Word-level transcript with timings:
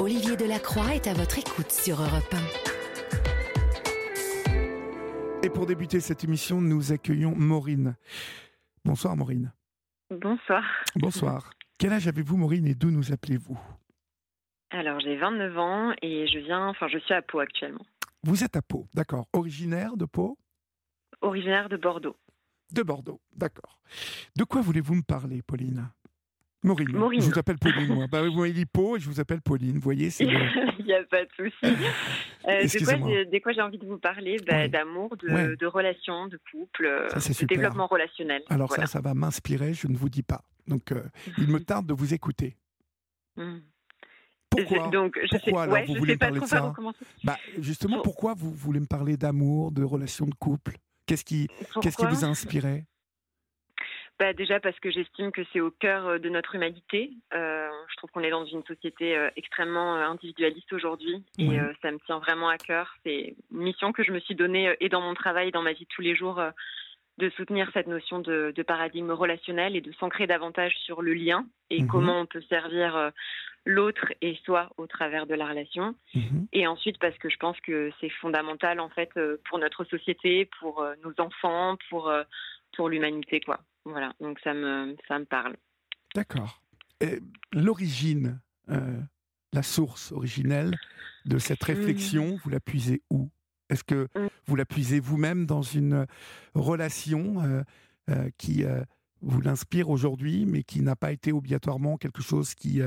Olivier 0.00 0.36
Delacroix 0.36 0.94
est 0.94 1.08
à 1.08 1.12
votre 1.12 1.40
écoute 1.40 1.72
sur 1.72 2.00
Europe 2.00 2.32
1. 5.42 5.42
Et 5.42 5.50
pour 5.50 5.66
débuter 5.66 5.98
cette 5.98 6.22
émission, 6.22 6.60
nous 6.60 6.92
accueillons 6.92 7.34
Maureen. 7.34 7.96
Bonsoir 8.84 9.16
Maureen. 9.16 9.52
Bonsoir. 10.08 10.62
Bonsoir. 10.94 11.50
Quel 11.78 11.92
âge 11.92 12.06
avez-vous 12.06 12.36
Maureen 12.36 12.68
et 12.68 12.76
d'où 12.76 12.92
nous 12.92 13.10
appelez-vous? 13.12 13.58
Alors 14.70 15.00
j'ai 15.00 15.16
29 15.16 15.58
ans 15.58 15.92
et 16.00 16.28
je 16.28 16.38
viens, 16.38 16.68
enfin 16.68 16.86
je 16.86 16.98
suis 16.98 17.14
à 17.14 17.22
Pau 17.22 17.40
actuellement. 17.40 17.84
Vous 18.22 18.44
êtes 18.44 18.54
à 18.54 18.62
Pau, 18.62 18.86
d'accord. 18.94 19.26
Originaire 19.32 19.96
de 19.96 20.04
Pau? 20.04 20.38
Originaire 21.22 21.68
de 21.68 21.76
Bordeaux. 21.76 22.14
De 22.72 22.84
Bordeaux, 22.84 23.20
d'accord. 23.34 23.80
De 24.36 24.44
quoi 24.44 24.60
voulez-vous 24.60 24.94
me 24.94 25.02
parler, 25.02 25.42
Pauline? 25.42 25.90
Maureen. 26.64 27.20
Je 27.20 27.30
vous 27.30 27.38
appelle 27.38 27.58
Pauline, 27.58 27.94
moi. 27.94 28.06
Bah, 28.10 28.22
vous 28.22 28.34
m'avez 28.34 28.52
dit 28.52 28.66
Pau 28.66 28.96
et 28.96 29.00
je 29.00 29.08
vous 29.08 29.20
appelle 29.20 29.40
Pauline. 29.40 29.74
Vous 29.74 29.80
voyez, 29.80 30.10
c'est. 30.10 30.24
Il 30.78 30.84
n'y 30.84 30.92
a 30.92 31.04
pas 31.04 31.24
de 31.24 31.30
souci. 31.36 31.74
Euh, 32.46 33.24
de 33.24 33.38
quoi 33.42 33.52
j'ai 33.52 33.60
envie 33.60 33.78
de 33.78 33.86
vous 33.86 33.98
parler 33.98 34.36
bah, 34.46 34.68
D'amour, 34.68 35.16
de, 35.18 35.54
de, 35.54 35.66
relations, 35.66 36.26
de 36.26 36.38
couple, 36.50 36.86
euh, 36.86 37.08
de 37.08 37.46
développement 37.46 37.86
relationnel. 37.86 38.42
Alors 38.48 38.72
ça, 38.72 38.86
ça 38.86 39.00
va 39.00 39.14
m'inspirer, 39.14 39.74
je 39.74 39.86
ne 39.86 39.96
vous 39.96 40.08
dis 40.08 40.22
pas. 40.22 40.42
Donc, 40.66 40.92
euh, 40.92 41.02
il 41.36 41.48
me 41.48 41.60
tarde 41.64 41.86
de 41.86 41.94
vous 41.94 42.14
écouter. 42.14 42.56
Hmm. 43.36 43.58
Pourquoi 44.50 44.88
Donc, 44.88 45.18
je 45.22 45.36
pourquoi 45.36 45.62
alors 45.64 45.78
vous 45.86 45.94
voulez 45.94 46.14
me 46.14 46.18
parler 46.18 46.40
de 46.40 46.46
ça 46.46 46.72
bah, 47.22 47.36
Justement, 47.58 48.00
pourquoi 48.00 48.34
vous 48.34 48.50
voulez 48.50 48.80
me 48.80 48.86
parler 48.86 49.16
d'amour, 49.16 49.72
de 49.72 49.82
relations 49.84 50.26
de 50.26 50.34
couple? 50.34 50.76
Qu'est-ce 51.06 51.24
qui, 51.24 51.48
qu'est-ce 51.82 51.96
qui 51.96 52.06
vous 52.06 52.24
a 52.24 52.28
inspiré 52.28 52.84
bah, 54.18 54.32
Déjà 54.32 54.60
parce 54.60 54.78
que 54.80 54.90
j'estime 54.90 55.32
que 55.32 55.42
c'est 55.52 55.60
au 55.60 55.70
cœur 55.70 56.06
euh, 56.06 56.18
de 56.18 56.28
notre 56.28 56.54
humanité. 56.54 57.10
Euh, 57.34 57.68
je 57.90 57.96
trouve 57.96 58.10
qu'on 58.10 58.22
est 58.22 58.30
dans 58.30 58.44
une 58.44 58.64
société 58.64 59.16
euh, 59.16 59.30
extrêmement 59.36 59.94
individualiste 59.94 60.72
aujourd'hui 60.72 61.22
et 61.38 61.58
ça 61.82 61.90
me 61.90 61.98
tient 62.06 62.18
vraiment 62.18 62.48
à 62.48 62.58
cœur. 62.58 62.94
C'est 63.04 63.36
une 63.52 63.58
mission 63.58 63.92
que 63.92 64.02
je 64.02 64.12
me 64.12 64.20
suis 64.20 64.34
donnée 64.34 64.74
et 64.80 64.88
dans 64.88 65.00
mon 65.00 65.14
travail, 65.14 65.48
et 65.48 65.50
dans 65.52 65.62
ma 65.62 65.72
vie 65.72 65.84
de 65.84 65.88
tous 65.94 66.02
les 66.02 66.14
jours, 66.14 66.40
de 67.18 67.30
soutenir 67.30 67.68
cette 67.72 67.86
notion 67.86 68.20
de, 68.20 68.52
paradigme 68.66 69.10
relationnel 69.10 69.76
et 69.76 69.80
de 69.80 69.92
s'ancrer 69.92 70.26
davantage 70.26 70.74
sur 70.84 71.02
le 71.02 71.14
lien 71.14 71.46
et 71.70 71.82
mhm. 71.82 71.88
comment 71.88 72.20
on 72.20 72.26
peut 72.26 72.42
servir 72.42 73.12
l'autre 73.64 74.12
et 74.20 74.38
soi 74.44 74.70
au 74.76 74.86
travers 74.86 75.26
de 75.26 75.34
la 75.34 75.46
relation. 75.46 75.94
Mhm. 76.14 76.46
Et 76.52 76.66
ensuite 76.66 76.98
parce 76.98 77.16
que 77.18 77.28
je 77.28 77.36
pense 77.38 77.58
que 77.60 77.90
c'est 78.00 78.10
fondamental 78.10 78.80
en 78.80 78.88
fait 78.88 79.10
pour 79.48 79.58
notre 79.58 79.84
société, 79.84 80.48
pour 80.60 80.84
nos 81.04 81.14
enfants, 81.18 81.76
pour 81.88 82.12
pour 82.76 82.88
l'humanité 82.88 83.40
quoi. 83.40 83.60
Voilà, 83.88 84.12
donc 84.20 84.38
ça 84.40 84.52
me, 84.52 84.94
ça 85.08 85.18
me 85.18 85.24
parle. 85.24 85.56
D'accord. 86.14 86.60
L'origine, 87.52 88.38
euh, 88.68 89.00
la 89.54 89.62
source 89.62 90.12
originelle 90.12 90.74
de 91.24 91.38
cette 91.38 91.62
mmh. 91.62 91.72
réflexion, 91.72 92.36
vous 92.42 92.50
la 92.50 92.60
puisez 92.60 93.02
où? 93.08 93.30
Est-ce 93.70 93.84
que 93.84 94.08
mmh. 94.14 94.26
vous 94.46 94.56
la 94.56 94.66
puisez 94.66 95.00
vous-même 95.00 95.46
dans 95.46 95.62
une 95.62 96.06
relation 96.54 97.42
euh, 97.42 97.62
euh, 98.10 98.28
qui 98.36 98.62
vous 99.22 99.40
l'inspire 99.40 99.88
aujourd'hui, 99.88 100.44
mais 100.44 100.64
qui 100.64 100.82
n'a 100.82 100.94
pas 100.94 101.10
été 101.10 101.32
obligatoirement 101.32 101.96
quelque 101.96 102.22
chose 102.22 102.54
qui 102.54 102.80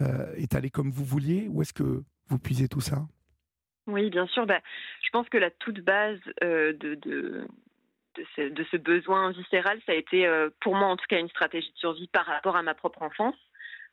est 0.00 0.54
allé 0.54 0.70
comme 0.70 0.90
vous 0.90 1.04
vouliez? 1.04 1.48
Ou 1.48 1.62
est-ce 1.62 1.72
que 1.72 2.04
vous 2.28 2.38
puisez 2.38 2.68
tout 2.68 2.82
ça? 2.82 3.06
Oui, 3.86 4.10
bien 4.10 4.26
sûr. 4.26 4.46
Bah, 4.46 4.60
je 5.02 5.10
pense 5.10 5.28
que 5.30 5.38
la 5.38 5.50
toute 5.50 5.80
base 5.80 6.20
de, 6.42 6.98
de 7.02 7.48
ce, 8.36 8.76
besoin 8.76 9.30
viscéral, 9.30 9.80
ça 9.86 9.92
a 9.92 9.94
été 9.94 10.26
euh, 10.26 10.50
pour 10.60 10.74
moi 10.74 10.88
en 10.88 10.96
tout 10.96 11.06
cas 11.08 11.18
une 11.18 11.28
stratégie 11.28 11.72
de 11.72 11.78
survie 11.78 12.08
par 12.08 12.26
rapport 12.26 12.56
à 12.56 12.62
ma 12.62 12.74
propre 12.74 13.02
enfance, 13.02 13.36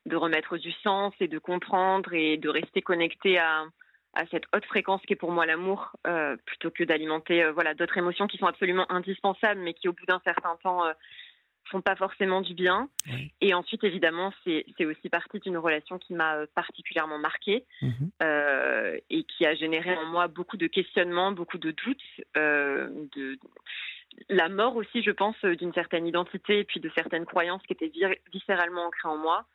de 0.06 0.16
remettre 0.16 0.58
du 0.58 0.72
sens 0.84 1.14
et 1.20 1.28
de 1.28 1.40
comprendre 1.40 2.14
et 2.14 2.38
de 2.38 2.50
rester 2.50 2.82
connecté 2.82 3.38
à, 3.38 3.66
cette 4.32 4.46
haute 4.54 4.66
fréquence 4.66 5.02
qui 5.04 5.14
est 5.14 5.16
pour 5.16 5.32
moi 5.32 5.46
l'amour, 5.46 5.96
euh, 6.08 6.36
plutôt 6.46 6.72
que 6.72 6.84
d'alimenter 6.84 7.44
euh, 7.44 7.52
voilà 7.54 7.74
d'autres 7.74 7.98
émotions 7.98 8.28
qui 8.28 8.38
sont 8.38 8.48
absolument 8.48 8.92
indispensables, 8.92 9.62
mais 9.62 9.74
qui 9.74 9.88
au 9.88 9.94
bout 9.94 10.06
d'un 10.06 10.22
certain 10.26 10.58
temps 10.62 10.84
font 11.66 11.82
pas 11.82 11.96
forcément 11.96 12.42
du 12.42 12.56
bien. 12.56 12.90
Et 13.42 13.54
ensuite, 13.54 13.84
évidemment, 13.84 14.34
c'est 14.44 14.86
aussi 14.86 15.08
partie 15.08 15.40
d'une 15.40 15.58
relation 15.58 16.00
qui 16.00 16.16
m'a 16.16 16.48
particulièrement 16.56 17.20
marquée 17.20 17.64
mhm. 17.84 18.10
et 19.10 19.24
qui 19.24 19.46
a 19.46 19.54
généré 19.54 19.96
en 19.96 20.06
moi 20.08 20.28
beaucoup 20.28 20.58
de 20.58 20.66
questionnements, 20.66 21.32
beaucoup 21.32 21.60
de 21.60 21.70
doutes, 21.72 22.26
de, 22.36 23.38
la 24.30 24.50
mort 24.50 24.76
aussi, 24.76 25.02
je 25.02 25.12
pense, 25.12 25.36
euh, 25.44 25.56
d'une 25.56 25.74
certaine 25.74 26.06
identité 26.06 26.60
et 26.60 26.64
puis 26.64 26.80
de 26.80 26.90
certaines 26.96 27.26
croyances 27.26 27.62
qui 27.64 27.74
étaient 27.74 27.92
viscéralement 28.32 28.86
ancrées 28.88 29.10
en 29.10 29.18
moi. 29.18 29.46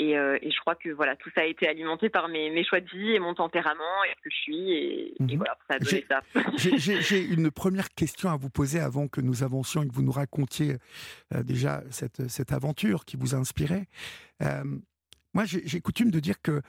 Euh, 0.00 0.38
et, 0.40 0.50
je 0.50 0.58
crois 0.60 0.74
que 0.74 0.88
voilà, 0.88 1.16
tout 1.16 1.30
ça 1.34 1.42
a 1.42 1.44
été 1.44 1.68
alimenté 1.68 2.08
par 2.08 2.28
mes, 2.28 2.64
choix 2.64 2.80
de 2.80 2.88
vie 2.88 3.12
et 3.12 3.18
mon 3.18 3.34
tempérament 3.34 4.04
et 4.06 4.14
ce 4.16 4.22
que 4.22 4.30
je 4.30 4.36
suis. 4.36 4.72
Et, 4.72 5.14
mhm. 5.20 5.36
voilà, 5.36 5.58
ça 5.68 5.76
a 5.76 5.78
donné 5.78 6.06
ça. 6.08 6.22
J'ai 6.56 7.22
une 7.22 7.50
première 7.50 7.90
question 7.90 8.30
à 8.30 8.36
vous 8.36 8.48
poser 8.48 8.80
avant 8.80 9.06
que 9.06 9.20
nous 9.20 9.42
avancions 9.42 9.82
et 9.82 9.88
que 9.88 9.92
vous 9.92 10.02
nous 10.02 10.12
racontiez 10.12 10.76
euh, 11.34 11.42
déjà 11.42 11.82
cette, 11.90 12.28
cette, 12.30 12.52
aventure 12.52 13.04
qui 13.04 13.16
vous 13.16 13.34
a 13.34 13.38
inspiré. 13.38 13.86
moi, 15.34 15.44
j'ai 15.44 15.80
coutume 15.80 16.10
de 16.10 16.20
dire 16.20 16.40
que 16.42 16.62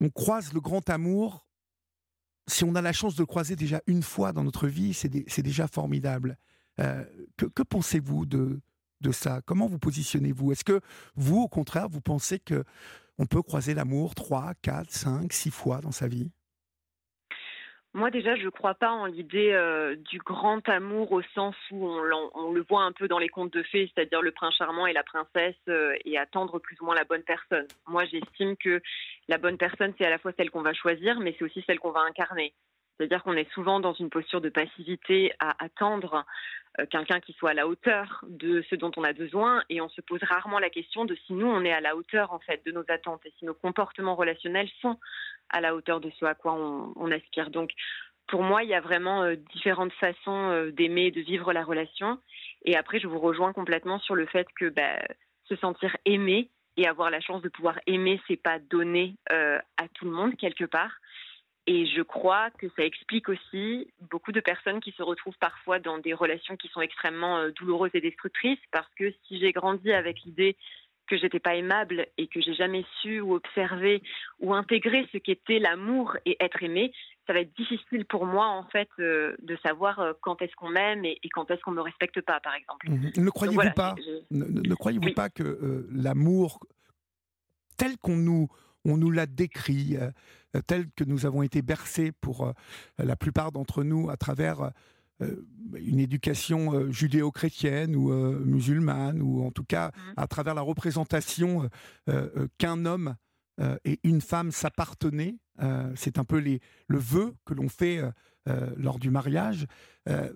on 0.00 0.08
croise 0.08 0.54
le 0.54 0.60
grand 0.60 0.88
amour 0.88 1.46
si 2.46 2.64
on 2.64 2.74
a 2.74 2.82
la 2.82 2.92
chance 2.92 3.14
de 3.14 3.24
croiser 3.24 3.56
déjà 3.56 3.80
une 3.86 4.02
fois 4.02 4.32
dans 4.32 4.44
notre 4.44 4.66
vie, 4.66 4.94
c'est 4.94 5.42
déjà 5.42 5.66
formidable. 5.68 6.38
Euh, 6.80 7.04
que, 7.36 7.62
pensez-vous 7.62 8.26
de, 8.26 8.60
de 9.00 9.12
ça? 9.12 9.40
Comment 9.44 9.66
vous 9.66 9.78
positionnez-vous? 9.78 10.52
Est-ce 10.52 10.64
que 10.64 10.80
vous, 11.14 11.38
au 11.38 11.48
contraire, 11.48 11.88
vous 11.88 12.00
pensez 12.00 12.38
que 12.38 12.64
on 13.18 13.26
peut 13.26 13.42
croiser 13.42 13.74
l'amour 13.74 14.14
trois, 14.14 14.54
quatre, 14.62 14.90
cinq, 14.90 15.32
six 15.32 15.50
fois 15.50 15.80
dans 15.80 15.92
sa 15.92 16.08
vie? 16.08 16.30
Moi 17.92 18.10
déjà, 18.10 18.36
je 18.36 18.44
ne 18.44 18.50
crois 18.50 18.74
pas 18.74 18.92
en 18.92 19.06
l'idée 19.06 19.50
euh, 19.52 19.96
du 19.96 20.18
grand 20.18 20.66
amour 20.68 21.10
au 21.10 21.22
sens 21.34 21.56
où 21.72 21.88
on, 21.88 22.52
le 22.52 22.64
voit 22.68 22.84
un 22.84 22.92
peu 22.92 23.08
dans 23.08 23.18
les 23.18 23.28
contes 23.28 23.52
de 23.52 23.64
fées, 23.64 23.90
c'est-à-dire 23.92 24.22
le 24.22 24.30
prince 24.30 24.54
charmant 24.54 24.86
et 24.86 24.92
la 24.92 25.02
princesse 25.02 25.56
euh, 25.68 25.96
et 26.04 26.16
attendre 26.16 26.60
plus 26.60 26.80
ou 26.80 26.84
moins 26.84 26.94
la 26.94 27.04
bonne 27.04 27.24
personne. 27.24 27.66
Moi, 27.88 28.04
j'estime 28.04 28.56
que 28.56 28.80
la 29.28 29.38
bonne 29.38 29.58
personne, 29.58 29.92
c'est 29.98 30.06
à 30.06 30.10
la 30.10 30.18
fois 30.18 30.32
celle 30.36 30.50
qu'on 30.50 30.62
va 30.62 30.72
choisir, 30.72 31.18
mais 31.18 31.34
c'est 31.36 31.44
aussi 31.44 31.64
celle 31.66 31.80
qu'on 31.80 31.90
va 31.90 32.02
incarner. 32.02 32.54
C'est-à-dire 33.00 33.22
qu'on 33.22 33.32
est 33.32 33.50
souvent 33.54 33.80
dans 33.80 33.94
une 33.94 34.10
posture 34.10 34.42
de 34.42 34.50
passivité 34.50 35.32
à 35.38 35.56
attendre 35.64 36.26
euh, 36.78 36.84
quelqu'un 36.84 37.18
qui 37.18 37.32
soit 37.32 37.52
à 37.52 37.54
la 37.54 37.66
hauteur 37.66 38.22
de 38.28 38.62
ce 38.68 38.74
dont 38.74 38.90
on 38.98 39.04
a 39.04 39.14
besoin 39.14 39.62
et 39.70 39.80
on 39.80 39.88
se 39.88 40.02
pose 40.02 40.22
rarement 40.22 40.58
la 40.58 40.68
question 40.68 41.06
de 41.06 41.14
si 41.26 41.32
nous 41.32 41.46
on 41.46 41.64
est 41.64 41.72
à 41.72 41.80
la 41.80 41.96
hauteur 41.96 42.30
en 42.30 42.40
fait 42.40 42.60
de 42.66 42.72
nos 42.72 42.84
attentes 42.88 43.24
et 43.24 43.32
si 43.38 43.46
nos 43.46 43.54
comportements 43.54 44.16
relationnels 44.16 44.68
sont 44.82 44.98
à 45.48 45.62
la 45.62 45.74
hauteur 45.74 46.00
de 46.00 46.10
ce 46.20 46.26
à 46.26 46.34
quoi 46.34 46.52
on, 46.52 47.10
aspire. 47.10 47.48
Donc, 47.48 47.70
pour 48.26 48.42
moi, 48.42 48.64
il 48.64 48.68
y 48.68 48.74
a 48.74 48.82
vraiment 48.82 49.22
euh, 49.22 49.34
différentes 49.54 49.94
façons 49.94 50.50
euh, 50.50 50.70
d'aimer 50.70 51.06
et 51.06 51.10
de 51.10 51.22
vivre 51.22 51.54
la 51.54 51.64
relation. 51.64 52.18
Et 52.66 52.76
après, 52.76 53.00
je 53.00 53.06
vous 53.06 53.18
rejoins 53.18 53.54
complètement 53.54 53.98
sur 53.98 54.14
le 54.14 54.26
fait 54.26 54.46
que 54.56 54.68
bah, 54.68 55.00
se 55.46 55.56
sentir 55.56 55.96
aimé 56.04 56.50
et 56.76 56.86
avoir 56.86 57.08
la 57.08 57.20
chance 57.22 57.40
de 57.40 57.48
pouvoir 57.48 57.80
aimer, 57.86 58.20
c'est 58.28 58.36
pas 58.36 58.58
donné 58.58 59.16
à 59.28 59.88
tout 59.94 60.04
le 60.04 60.12
monde 60.12 60.36
quelque 60.36 60.64
part. 60.64 60.92
Et 61.66 61.86
je 61.86 62.02
crois 62.02 62.50
que 62.50 62.68
ça 62.76 62.84
explique 62.84 63.28
aussi 63.28 63.92
beaucoup 64.10 64.32
de 64.32 64.40
personnes 64.40 64.80
qui 64.80 64.92
se 64.92 65.02
retrouvent 65.02 65.38
parfois 65.38 65.78
dans 65.78 65.98
des 65.98 66.14
relations 66.14 66.56
qui 66.56 66.68
sont 66.68 66.80
extrêmement 66.80 67.48
douloureuses 67.50 67.90
et 67.94 68.00
destructrices, 68.00 68.58
parce 68.72 68.88
que 68.96 69.12
si 69.26 69.38
j'ai 69.38 69.52
grandi 69.52 69.92
avec 69.92 70.20
l'idée 70.24 70.56
que 71.10 71.18
j'étais 71.18 71.40
pas 71.40 71.56
aimable 71.56 72.06
et 72.16 72.28
que 72.28 72.40
j'ai 72.40 72.54
jamais 72.54 72.84
su 73.02 73.20
ou 73.20 73.34
observer 73.34 74.00
ou 74.38 74.54
intégrer 74.54 75.06
ce 75.12 75.18
qu'était 75.18 75.58
l'amour 75.58 76.16
et 76.24 76.36
être 76.40 76.62
aimé, 76.62 76.92
ça 77.26 77.32
va 77.32 77.40
être 77.40 77.54
difficile 77.56 78.04
pour 78.06 78.26
moi 78.26 78.46
en 78.46 78.64
fait 78.64 78.88
euh, 79.00 79.36
de 79.42 79.56
savoir 79.62 79.98
euh, 79.98 80.12
quand 80.22 80.40
est-ce 80.40 80.54
qu'on 80.54 80.70
m'aime 80.70 81.04
et, 81.04 81.18
quand 81.34 81.50
est-ce 81.50 81.60
qu'on 81.62 81.72
me 81.72 81.82
respecte 81.82 82.20
pas, 82.20 82.38
par 82.40 82.54
exemple. 82.54 82.88
Mhm. 82.88 83.12
Ne 83.16 83.30
croyez-vous 83.30 83.74
pas, 83.74 83.96
ne, 84.30 84.74
croyez-vous 84.74 85.12
pas 85.12 85.28
que 85.28 85.42
euh, 85.42 85.88
l'amour 85.90 86.60
tel 87.76 87.98
qu'on 87.98 88.16
nous 88.16 88.48
on 88.84 88.96
nous 88.96 89.10
l'a 89.10 89.26
décrit, 89.26 89.96
tel 90.66 90.90
que 90.96 91.04
nous 91.04 91.26
avons 91.26 91.42
été 91.42 91.62
bercés 91.62 92.12
pour 92.12 92.52
la 92.98 93.16
plupart 93.16 93.52
d'entre 93.52 93.84
nous 93.84 94.10
à 94.10 94.16
travers 94.16 94.72
euh, 95.22 95.46
une 95.74 96.00
éducation 96.00 96.74
euh, 96.74 96.90
judéo-chrétienne 96.90 97.94
ou 97.94 98.10
euh, 98.10 98.42
musulmane, 98.44 99.20
ou 99.22 99.44
en 99.44 99.50
tout 99.50 99.64
cas 99.64 99.88
mmh. 99.88 100.00
à 100.16 100.26
travers 100.26 100.54
la 100.54 100.62
représentation 100.62 101.68
qu'un 102.58 102.86
homme 102.86 103.16
et 103.84 104.00
une 104.04 104.22
femme 104.22 104.52
s'appartenaient. 104.52 105.36
c'est 105.94 106.18
un 106.18 106.24
peu 106.24 106.38
les, 106.38 106.60
le 106.86 106.98
vœu 106.98 107.34
que 107.44 107.52
l'on 107.52 107.68
fait 107.68 108.02
lors 108.76 108.98
du 108.98 109.10
mariage, 109.10 109.66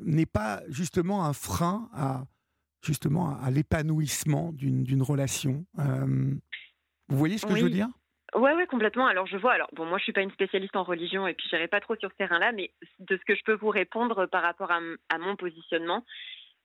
n'est 0.05 0.27
pas 0.27 0.63
justement 0.69 1.25
un 1.25 1.33
frein 1.33 1.89
à 1.95 2.27
justement 2.83 3.37
à, 3.41 3.51
l'épanouissement 3.51 4.53
d'une 4.53 5.03
relation. 5.03 5.65
vous 5.79 7.19
voyez 7.19 7.39
ce 7.39 7.47
que 7.47 7.57
je 7.57 7.65
veux 7.65 7.71
dire? 7.71 7.89
Ouais, 8.35 8.53
ouais, 8.55 8.67
complètement. 8.67 9.07
Alors 9.07 9.27
je 9.27 9.37
vois. 9.37 9.53
Alors 9.53 9.69
bon, 9.73 9.87
moi 9.87 9.99
je 9.99 10.05
suis 10.05 10.13
pas 10.13 10.23
une 10.23 10.33
spécialiste 10.33 10.77
en 10.77 10.83
religion 10.83 11.27
et 11.27 11.35
puis 11.35 11.47
j'irai 11.49 11.69
pas 11.69 11.81
trop 11.81 11.97
sur 11.97 12.11
ce 12.11 12.17
terrain-là, 12.17 12.53
mais 12.53 12.71
de 12.99 13.17
ce 13.17 13.25
que 13.25 13.35
je 13.35 13.45
peux 13.45 13.55
vous 13.55 13.71
répondre 13.71 14.27
par 14.27 14.43
rapport 14.43 14.71
à, 14.71 15.19
mon 15.19 15.37
positionnement, 15.37 16.05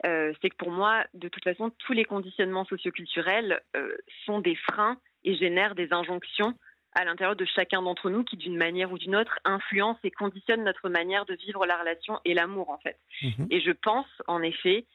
euh, 0.06 0.33
c'est 0.42 0.50
que 0.50 0.56
pour 0.56 0.71
moi, 0.71 1.06
de 1.13 1.27
toute 1.27 1.44
façon, 1.44 1.71
tous 1.80 1.94
les 1.94 2.06
conditionnements 2.06 2.66
socioculturels 2.66 3.62
euh, 3.75 3.95
sont 4.25 4.39
des 4.39 4.56
freins 4.56 4.98
et 5.24 5.36
génèrent 5.36 5.75
des 5.75 5.94
injonctions 5.94 6.56
à 6.94 7.06
l'intérieur 7.06 7.36
de 7.36 7.45
chacun 7.45 7.83
d'entre 7.83 8.10
nous 8.10 8.24
qui, 8.24 8.36
d'une 8.36 8.57
manière 8.57 8.92
ou 8.92 8.98
d'une 8.98 9.15
autre, 9.15 9.39
influence 9.45 9.98
et 10.04 10.10
conditionne 10.10 10.63
notre 10.63 10.89
manière 10.89 11.25
de 11.25 11.36
vivre 11.36 11.65
la 11.68 11.77
relation 11.77 12.19
et 12.25 12.33
l'amour, 12.33 12.72
en 12.72 12.80
fait. 12.80 12.98
Mhm. 13.22 13.48
Et 13.51 13.62
je 13.62 13.72
pense, 13.72 14.07
en 14.27 14.42
effet, 14.42 14.86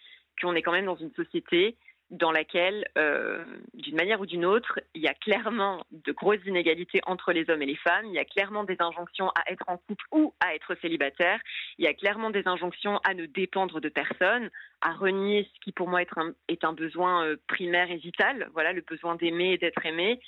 qu'on 0.40 0.54
est 0.54 0.62
quand 0.62 0.72
même 0.72 0.86
dans 0.86 0.96
une 0.96 1.12
société 1.12 1.76
dans 2.10 2.30
laquelle, 2.30 2.86
euh, 2.98 3.44
d'une 3.72 3.96
manière 3.96 4.20
ou 4.20 4.26
d'une 4.26 4.44
autre, 4.44 4.78
il 4.94 5.02
y 5.02 5.08
a 5.08 5.14
clairement 5.14 5.84
de 5.90 6.12
grosses 6.12 6.44
inégalités 6.46 7.00
entre 7.06 7.32
les 7.32 7.48
hommes 7.50 7.62
et 7.62 7.66
les 7.66 7.76
femmes, 7.76 8.06
il 8.06 8.12
y 8.12 8.18
a 8.18 8.24
clairement 8.24 8.64
des 8.64 8.76
injonctions 8.78 9.30
à 9.30 9.50
être 9.50 9.64
en 9.68 9.78
couple 9.78 10.04
ou 10.12 10.34
à 10.40 10.54
être 10.54 10.74
célibataire, 10.80 11.40
il 11.78 11.84
y 11.84 11.88
a 11.88 11.94
clairement 11.94 12.30
des 12.30 12.46
injonctions 12.46 12.98
à 13.04 13.14
ne 13.14 13.26
dépendre 13.26 13.80
de 13.80 13.88
personne, 13.88 14.50
à 14.80 14.92
renier 14.92 15.48
ce 15.54 15.60
qui 15.60 15.72
pour 15.72 15.88
moi 15.88 16.02
est 16.02 16.18
un, 16.18 16.34
est 16.48 16.64
un 16.64 16.72
besoin 16.72 17.24
euh, 17.24 17.36
primaire 17.48 17.90
et 17.90 17.96
vital, 17.96 18.48
voilà, 18.52 18.72
le 18.72 18.82
besoin 18.82 19.16
d'aimer 19.16 19.52
et 19.52 19.58
d'être 19.58 19.84
aimé. 19.86 20.20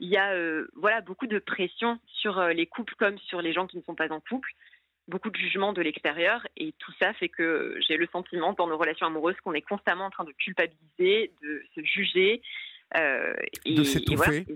Il 0.00 0.08
y 0.08 0.16
a 0.16 0.32
euh, 0.32 0.68
voilà 0.74 1.00
beaucoup 1.00 1.26
de 1.26 1.38
pression 1.38 1.98
sur 2.06 2.40
les 2.48 2.66
couples 2.66 2.94
comme 2.96 3.18
sur 3.18 3.42
les 3.42 3.52
gens 3.52 3.66
qui 3.66 3.76
ne 3.76 3.82
sont 3.82 3.94
pas 3.94 4.12
en 4.12 4.20
couple 4.20 4.50
beaucoup 5.08 5.30
de 5.30 5.36
jugements 5.36 5.72
de 5.72 5.82
l'extérieur 5.82 6.46
et 6.56 6.72
tout 6.78 6.92
ça 6.98 7.12
fait 7.14 7.28
que 7.28 7.76
j'ai 7.86 7.96
le 7.96 8.06
sentiment 8.06 8.52
dans 8.52 8.66
nos 8.66 8.78
relations 8.78 9.06
amoureuses 9.06 9.36
qu'on 9.42 9.52
est 9.52 9.62
constamment 9.62 10.06
en 10.06 10.10
train 10.10 10.24
de 10.24 10.32
culpabiliser, 10.32 11.32
de 11.42 11.62
se 11.74 11.84
juger 11.84 12.42
euh, 12.96 13.34
et, 13.64 13.74
de 13.74 13.84
s'étouffer. 13.84 14.46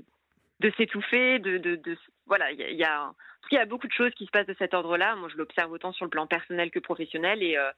de 0.61 0.71
s'étouffer, 0.77 1.39
de, 1.39 1.59
de, 1.59 1.99
voilà, 2.27 2.51
il 2.53 2.59
y, 2.59 2.85
a, 2.85 3.13
il 3.51 3.55
y 3.55 3.59
a 3.59 3.67
beaucoup 3.67 3.87
de 3.87 3.93
choses 3.93 4.13
qui 4.15 4.27
se 4.27 4.31
passent 4.31 4.47
de 4.47 4.57
cet 4.59 4.75
ordre-là. 4.75 5.17
Moi, 5.17 5.29
je 5.31 5.37
l'observe 5.37 5.73
autant 5.73 5.93
sur 5.93 6.05
le 6.05 6.11
plan 6.11 6.27
personnel 6.27 6.71
que 6.71 6.79
professionnel 6.79 7.43
et 7.43 7.57
euh, 7.57 7.71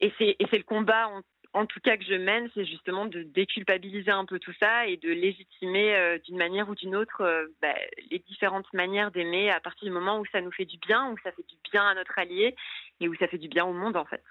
et 0.00 0.12
c'est 0.18 0.36
le 0.58 0.64
combat 0.64 1.08
en 1.54 1.66
tout 1.66 1.78
cas 1.80 1.96
que 1.96 2.04
je 2.04 2.14
mène, 2.14 2.50
c'est 2.52 2.64
justement 2.64 3.06
de 3.06 3.22
déculpabiliser 3.22 4.10
un 4.10 4.26
peu 4.26 4.40
tout 4.40 4.52
ça 4.60 4.88
et 4.88 4.96
de 4.96 5.08
légitimer 5.08 5.94
euh, 5.94 6.18
d'une 6.18 6.36
manière 6.36 6.68
ou 6.68 6.74
d'une 6.74 6.96
autre 6.96 7.20
euh, 7.20 7.46
bah, 7.62 7.74
les 8.10 8.18
différentes 8.18 8.70
manières 8.72 9.12
d'aimer 9.12 9.50
à 9.50 9.60
partir 9.60 9.86
du 9.86 9.92
moment 9.92 10.18
où 10.18 10.26
ça 10.32 10.40
nous 10.40 10.50
fait 10.50 10.64
du 10.64 10.78
bien, 10.78 11.12
où 11.12 11.16
ça 11.22 11.30
fait 11.30 11.46
du 11.48 11.54
bien 11.70 11.86
à 11.86 11.94
notre 11.94 12.18
allié 12.18 12.56
et 12.98 13.08
où 13.08 13.14
ça 13.14 13.28
fait 13.28 13.38
du 13.38 13.48
bien 13.48 13.64
au 13.64 13.72
monde 13.72 13.96
en 13.96 14.04
fait. 14.04 14.22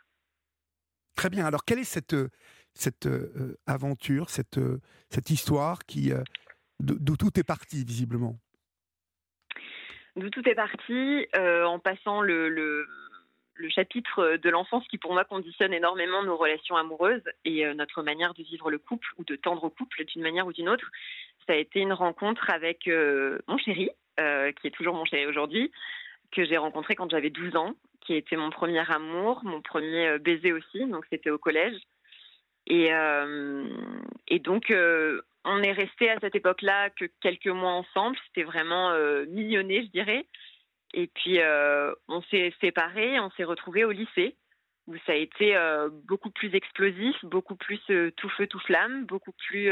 Très 1.15 1.29
bien. 1.29 1.45
Alors 1.45 1.63
quelle 1.63 1.79
est 1.79 1.85
cette, 1.85 2.15
cette 2.73 3.05
euh, 3.05 3.57
aventure, 3.67 4.29
cette, 4.29 4.59
cette 5.09 5.29
histoire 5.29 5.85
qui 5.85 6.11
d'où 6.81 7.15
tout 7.15 7.39
est 7.39 7.47
parti 7.47 7.85
visiblement? 7.85 8.37
D'où 10.17 10.29
tout 10.29 10.47
est 10.47 10.55
parti 10.55 11.25
en 11.33 11.79
passant 11.79 12.21
le 12.21 12.49
le 12.49 12.85
chapitre 13.69 14.19
euh, 14.19 14.37
de 14.37 14.49
l'enfance 14.49 14.85
qui 14.87 14.97
pour 14.97 15.13
moi 15.13 15.23
conditionne 15.23 15.73
énormément 15.73 16.23
nos 16.23 16.37
relations 16.37 16.75
amoureuses 16.75 17.23
et 17.45 17.65
euh, 17.65 17.73
notre 17.73 18.03
manière 18.03 18.33
de 18.33 18.43
vivre 18.43 18.69
le 18.69 18.77
couple 18.77 19.07
ou 19.17 19.23
de 19.23 19.35
tendre 19.35 19.63
au 19.63 19.69
couple 19.69 20.03
d'une 20.05 20.21
manière 20.21 20.47
ou 20.47 20.53
d'une 20.53 20.69
autre. 20.69 20.89
Ça 21.47 21.53
a 21.53 21.57
été 21.57 21.79
une 21.79 21.93
rencontre 21.93 22.49
avec 22.49 22.87
euh, 22.87 23.39
mon 23.47 23.57
chéri, 23.57 23.89
qui 24.17 24.67
est 24.67 24.75
toujours 24.75 24.93
mon 24.93 25.05
chéri 25.05 25.25
aujourd'hui, 25.25 25.71
que 26.31 26.45
j'ai 26.45 26.57
rencontré 26.57 26.95
quand 26.95 27.09
j'avais 27.09 27.31
12 27.31 27.55
ans, 27.55 27.73
qui 28.01 28.13
était 28.13 28.35
mon 28.35 28.51
premier 28.51 28.83
amour, 28.91 29.41
mon 29.43 29.61
premier 29.61 30.19
baiser 30.19 30.53
aussi, 30.53 30.85
donc 30.85 31.05
c'était 31.09 31.31
au 31.31 31.39
collège. 31.39 31.75
Et, 32.67 32.91
et 34.27 34.39
donc, 34.39 34.71
on 35.45 35.63
est 35.63 35.71
resté 35.71 36.11
à 36.11 36.19
cette 36.19 36.35
époque-là 36.35 36.91
que 36.91 37.05
quelques 37.21 37.47
mois 37.47 37.71
ensemble. 37.71 38.15
C'était 38.27 38.43
vraiment 38.43 38.95
millionné, 39.27 39.81
je 39.83 39.89
dirais. 39.89 40.27
Et 40.93 41.07
puis, 41.07 41.39
euh, 41.39 41.93
on 42.07 42.21
s'est 42.23 42.53
séparés, 42.61 43.19
on 43.19 43.31
s'est 43.31 43.43
retrouvés 43.43 43.83
au 43.83 43.91
lycée, 43.91 44.35
où 44.87 44.95
ça 45.05 45.13
a 45.13 45.15
été 45.15 45.55
euh, 45.55 45.89
beaucoup 46.07 46.29
plus 46.29 46.53
explosif, 46.53 47.15
beaucoup 47.23 47.55
plus 47.55 47.81
euh, 47.89 48.11
tout 48.15 48.29
feu, 48.29 48.47
tout 48.47 48.59
flamme, 48.59 49.05
beaucoup 49.05 49.31
plus 49.31 49.71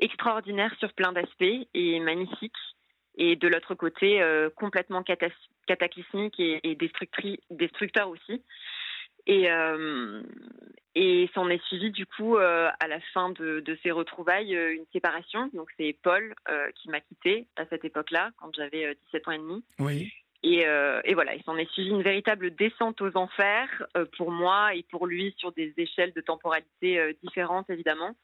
extraordinaire 0.00 0.74
sur 0.78 0.92
plein 0.92 1.12
d'aspects 1.12 1.66
et 1.74 2.00
magnifique. 2.00 2.56
Et 3.16 3.36
de 3.36 3.46
l'autre 3.46 3.74
côté, 3.74 4.22
complètement 4.56 5.04
cataclysmique 5.66 6.40
et, 6.40 6.60
et 6.64 6.74
destructeur 6.74 8.08
aussi. 8.08 8.42
Et, 9.26 9.50
euh, 9.50 10.22
et 10.94 11.30
s'en 11.34 11.48
est 11.48 11.62
suivi 11.66 11.90
du 11.90 12.06
coup 12.06 12.36
euh, 12.36 12.68
à 12.80 12.88
la 12.88 13.00
fin 13.14 13.30
de, 13.30 13.60
de 13.60 13.78
ces 13.82 13.90
retrouvailles 13.90 14.56
euh, 14.56 14.74
une 14.74 14.86
séparation. 14.92 15.48
Donc 15.54 15.68
c'est 15.78 15.96
Paul 16.02 16.34
qui 16.76 16.90
m'a 16.90 17.00
quitté 17.00 17.46
à 17.56 17.66
cette 17.66 17.84
époque-là, 17.84 18.30
quand 18.38 18.54
j'avais 18.54 18.96
17 19.06 19.28
ans 19.28 19.32
et 19.32 19.38
demi. 19.38 19.64
Oui. 19.78 20.12
Et, 20.44 20.64
et, 21.04 21.14
voilà, 21.14 21.36
il 21.36 21.42
s'en 21.44 21.56
est 21.56 21.70
suivi 21.70 21.90
une 21.90 22.02
véritable 22.02 22.52
descente 22.56 23.00
aux 23.00 23.16
enfers 23.16 23.86
pour 24.16 24.32
moi 24.32 24.74
et 24.74 24.82
pour 24.90 25.06
lui 25.06 25.32
sur 25.38 25.52
des 25.52 25.72
échelles 25.76 26.12
de 26.14 26.20
temporalité 26.20 27.14
différentes 27.22 27.70
évidemment. 27.70 28.16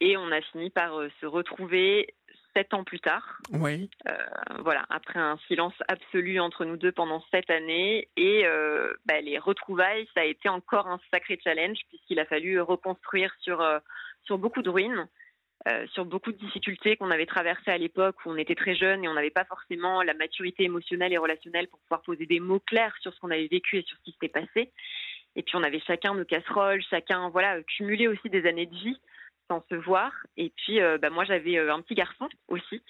Et 0.00 0.16
on 0.16 0.32
a 0.32 0.40
fini 0.40 0.70
par 0.70 1.00
se 1.20 1.26
retrouver 1.26 2.12
sept 2.54 2.74
ans 2.74 2.84
plus 2.84 3.00
tard. 3.00 3.40
Oui. 3.52 3.90
Euh, 4.08 4.16
voilà, 4.60 4.84
après 4.90 5.18
un 5.18 5.38
silence 5.48 5.74
absolu 5.88 6.40
entre 6.40 6.64
nous 6.64 6.76
deux 6.76 6.92
pendant 6.92 7.22
sept 7.30 7.48
années. 7.50 8.08
Et 8.16 8.46
euh, 8.46 8.92
bah, 9.06 9.20
les 9.20 9.38
retrouvailles, 9.38 10.08
ça 10.14 10.20
a 10.20 10.24
été 10.24 10.48
encore 10.48 10.86
un 10.86 11.00
sacré 11.12 11.38
challenge 11.42 11.78
puisqu'il 11.88 12.18
a 12.18 12.24
fallu 12.24 12.60
reconstruire 12.60 13.32
sur, 13.40 13.60
euh, 13.60 13.78
sur 14.24 14.38
beaucoup 14.38 14.62
de 14.62 14.70
ruines. 14.70 15.08
sur 15.92 16.04
beaucoup 16.06 16.32
de 16.32 16.38
difficultés 16.38 16.96
qu'on 16.96 17.10
avait 17.10 17.26
traversées 17.26 17.70
à 17.70 17.76
l'époque 17.76 18.16
où 18.24 18.30
on 18.30 18.36
était 18.36 18.54
très 18.54 18.74
jeune 18.74 19.04
et 19.04 19.08
on 19.08 19.14
n'avait 19.14 19.38
pas 19.40 19.44
forcément 19.44 20.02
la 20.02 20.14
maturité 20.14 20.62
émotionnelle 20.62 21.12
et 21.12 21.18
relationnelle 21.18 21.68
pour 21.68 21.80
pouvoir 21.80 22.00
poser 22.02 22.24
des 22.26 22.40
mots 22.40 22.60
clairs 22.60 22.94
sur 23.00 23.12
ce 23.12 23.20
qu'on 23.20 23.30
avait 23.30 23.48
vécu 23.48 23.76
et 23.76 23.82
sur 23.82 23.98
ce 23.98 24.02
qui 24.04 24.12
s'était 24.12 24.28
passé. 24.40 24.72
Et 25.36 25.42
puis 25.42 25.56
on 25.56 25.62
avait 25.62 25.80
chacun 25.80 26.14
nos 26.14 26.24
casseroles, 26.24 26.82
chacun 26.88 27.28
voilà 27.28 27.62
cumulé 27.64 28.08
aussi 28.08 28.30
des 28.30 28.46
années 28.46 28.66
de 28.66 28.74
vie 28.74 28.98
sans 29.48 29.64
se 29.68 29.74
voir. 29.74 30.12
Et 30.36 30.52
puis, 30.56 30.80
euh, 30.80 30.98
bah, 30.98 31.10
moi, 31.10 31.24
j'avais 31.24 31.58
euh, 31.58 31.74
un 31.74 31.80
petit 31.80 31.94
garçon 31.94 32.28
aussi. 32.48 32.82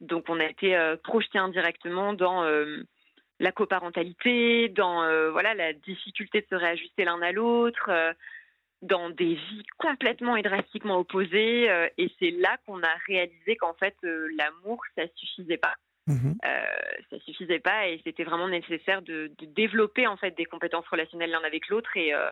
Donc, 0.00 0.24
on 0.28 0.40
a 0.40 0.44
été 0.44 0.76
euh, 0.76 0.96
projeté 0.96 1.38
indirectement 1.38 2.12
dans 2.12 2.44
la 3.38 3.52
coparentalité, 3.52 4.70
dans 4.70 5.30
voilà 5.30 5.54
la 5.54 5.74
difficulté 5.74 6.40
de 6.40 6.46
se 6.48 6.54
réajuster 6.54 7.04
l'un 7.04 7.20
à 7.20 7.32
l'autre, 7.32 7.90
dans 8.80 9.10
des 9.10 9.34
vies 9.34 9.66
complètement 9.76 10.36
et 10.36 10.42
drastiquement 10.42 10.98
opposées. 10.98 11.64
et 11.98 12.10
c'est 12.18 12.30
là 12.30 12.56
qu'on 12.64 12.82
a 12.82 12.94
réalisé 13.06 13.56
qu'en 13.56 13.74
fait, 13.74 13.94
l'amour, 14.02 14.82
ça 14.96 15.02
suffisait 15.16 15.58
pas. 15.58 15.74
Mmh 16.06 16.32
ça 17.10 17.18
suffisait 17.20 17.58
pas 17.58 17.88
et 17.88 18.00
c'était 18.04 18.24
vraiment 18.24 18.48
nécessaire 18.48 19.02
de, 19.02 19.30
de, 19.38 19.46
développer 19.46 20.06
en 20.06 20.16
fait 20.16 20.36
des 20.36 20.44
compétences 20.44 20.86
relationnelles 20.88 21.30
l'un 21.30 21.42
avec 21.44 21.68
l'autre 21.68 21.96
et 21.96 22.14
euh, 22.14 22.28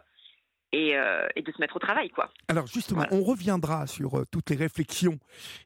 et, 0.75 1.43
de 1.43 1.53
se 1.53 1.61
mettre 1.61 1.77
au 1.77 1.79
travail. 1.79 2.11
Quoi. 2.11 2.31
Alors 2.49 2.67
justement, 2.67 3.05
on 3.11 3.23
reviendra 3.23 3.87
sur 3.87 4.19
euh, 4.19 4.25
toutes 4.31 4.51
les 4.51 4.57
réflexions 4.57 5.19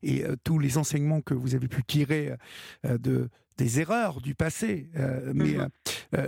et 0.03 0.25
euh, 0.25 0.37
tous 0.45 0.59
les 0.59 0.79
enseignements 0.79 1.21
que 1.21 1.35
vous 1.35 1.55
avez 1.55 1.69
pu 1.69 1.83
tirer 1.85 2.33
de, 2.85 3.29
des 3.57 3.81
erreurs 3.81 4.21
du 4.21 4.35
passé. 4.35 4.89
mais 5.35 5.55
mhm. 5.55 5.69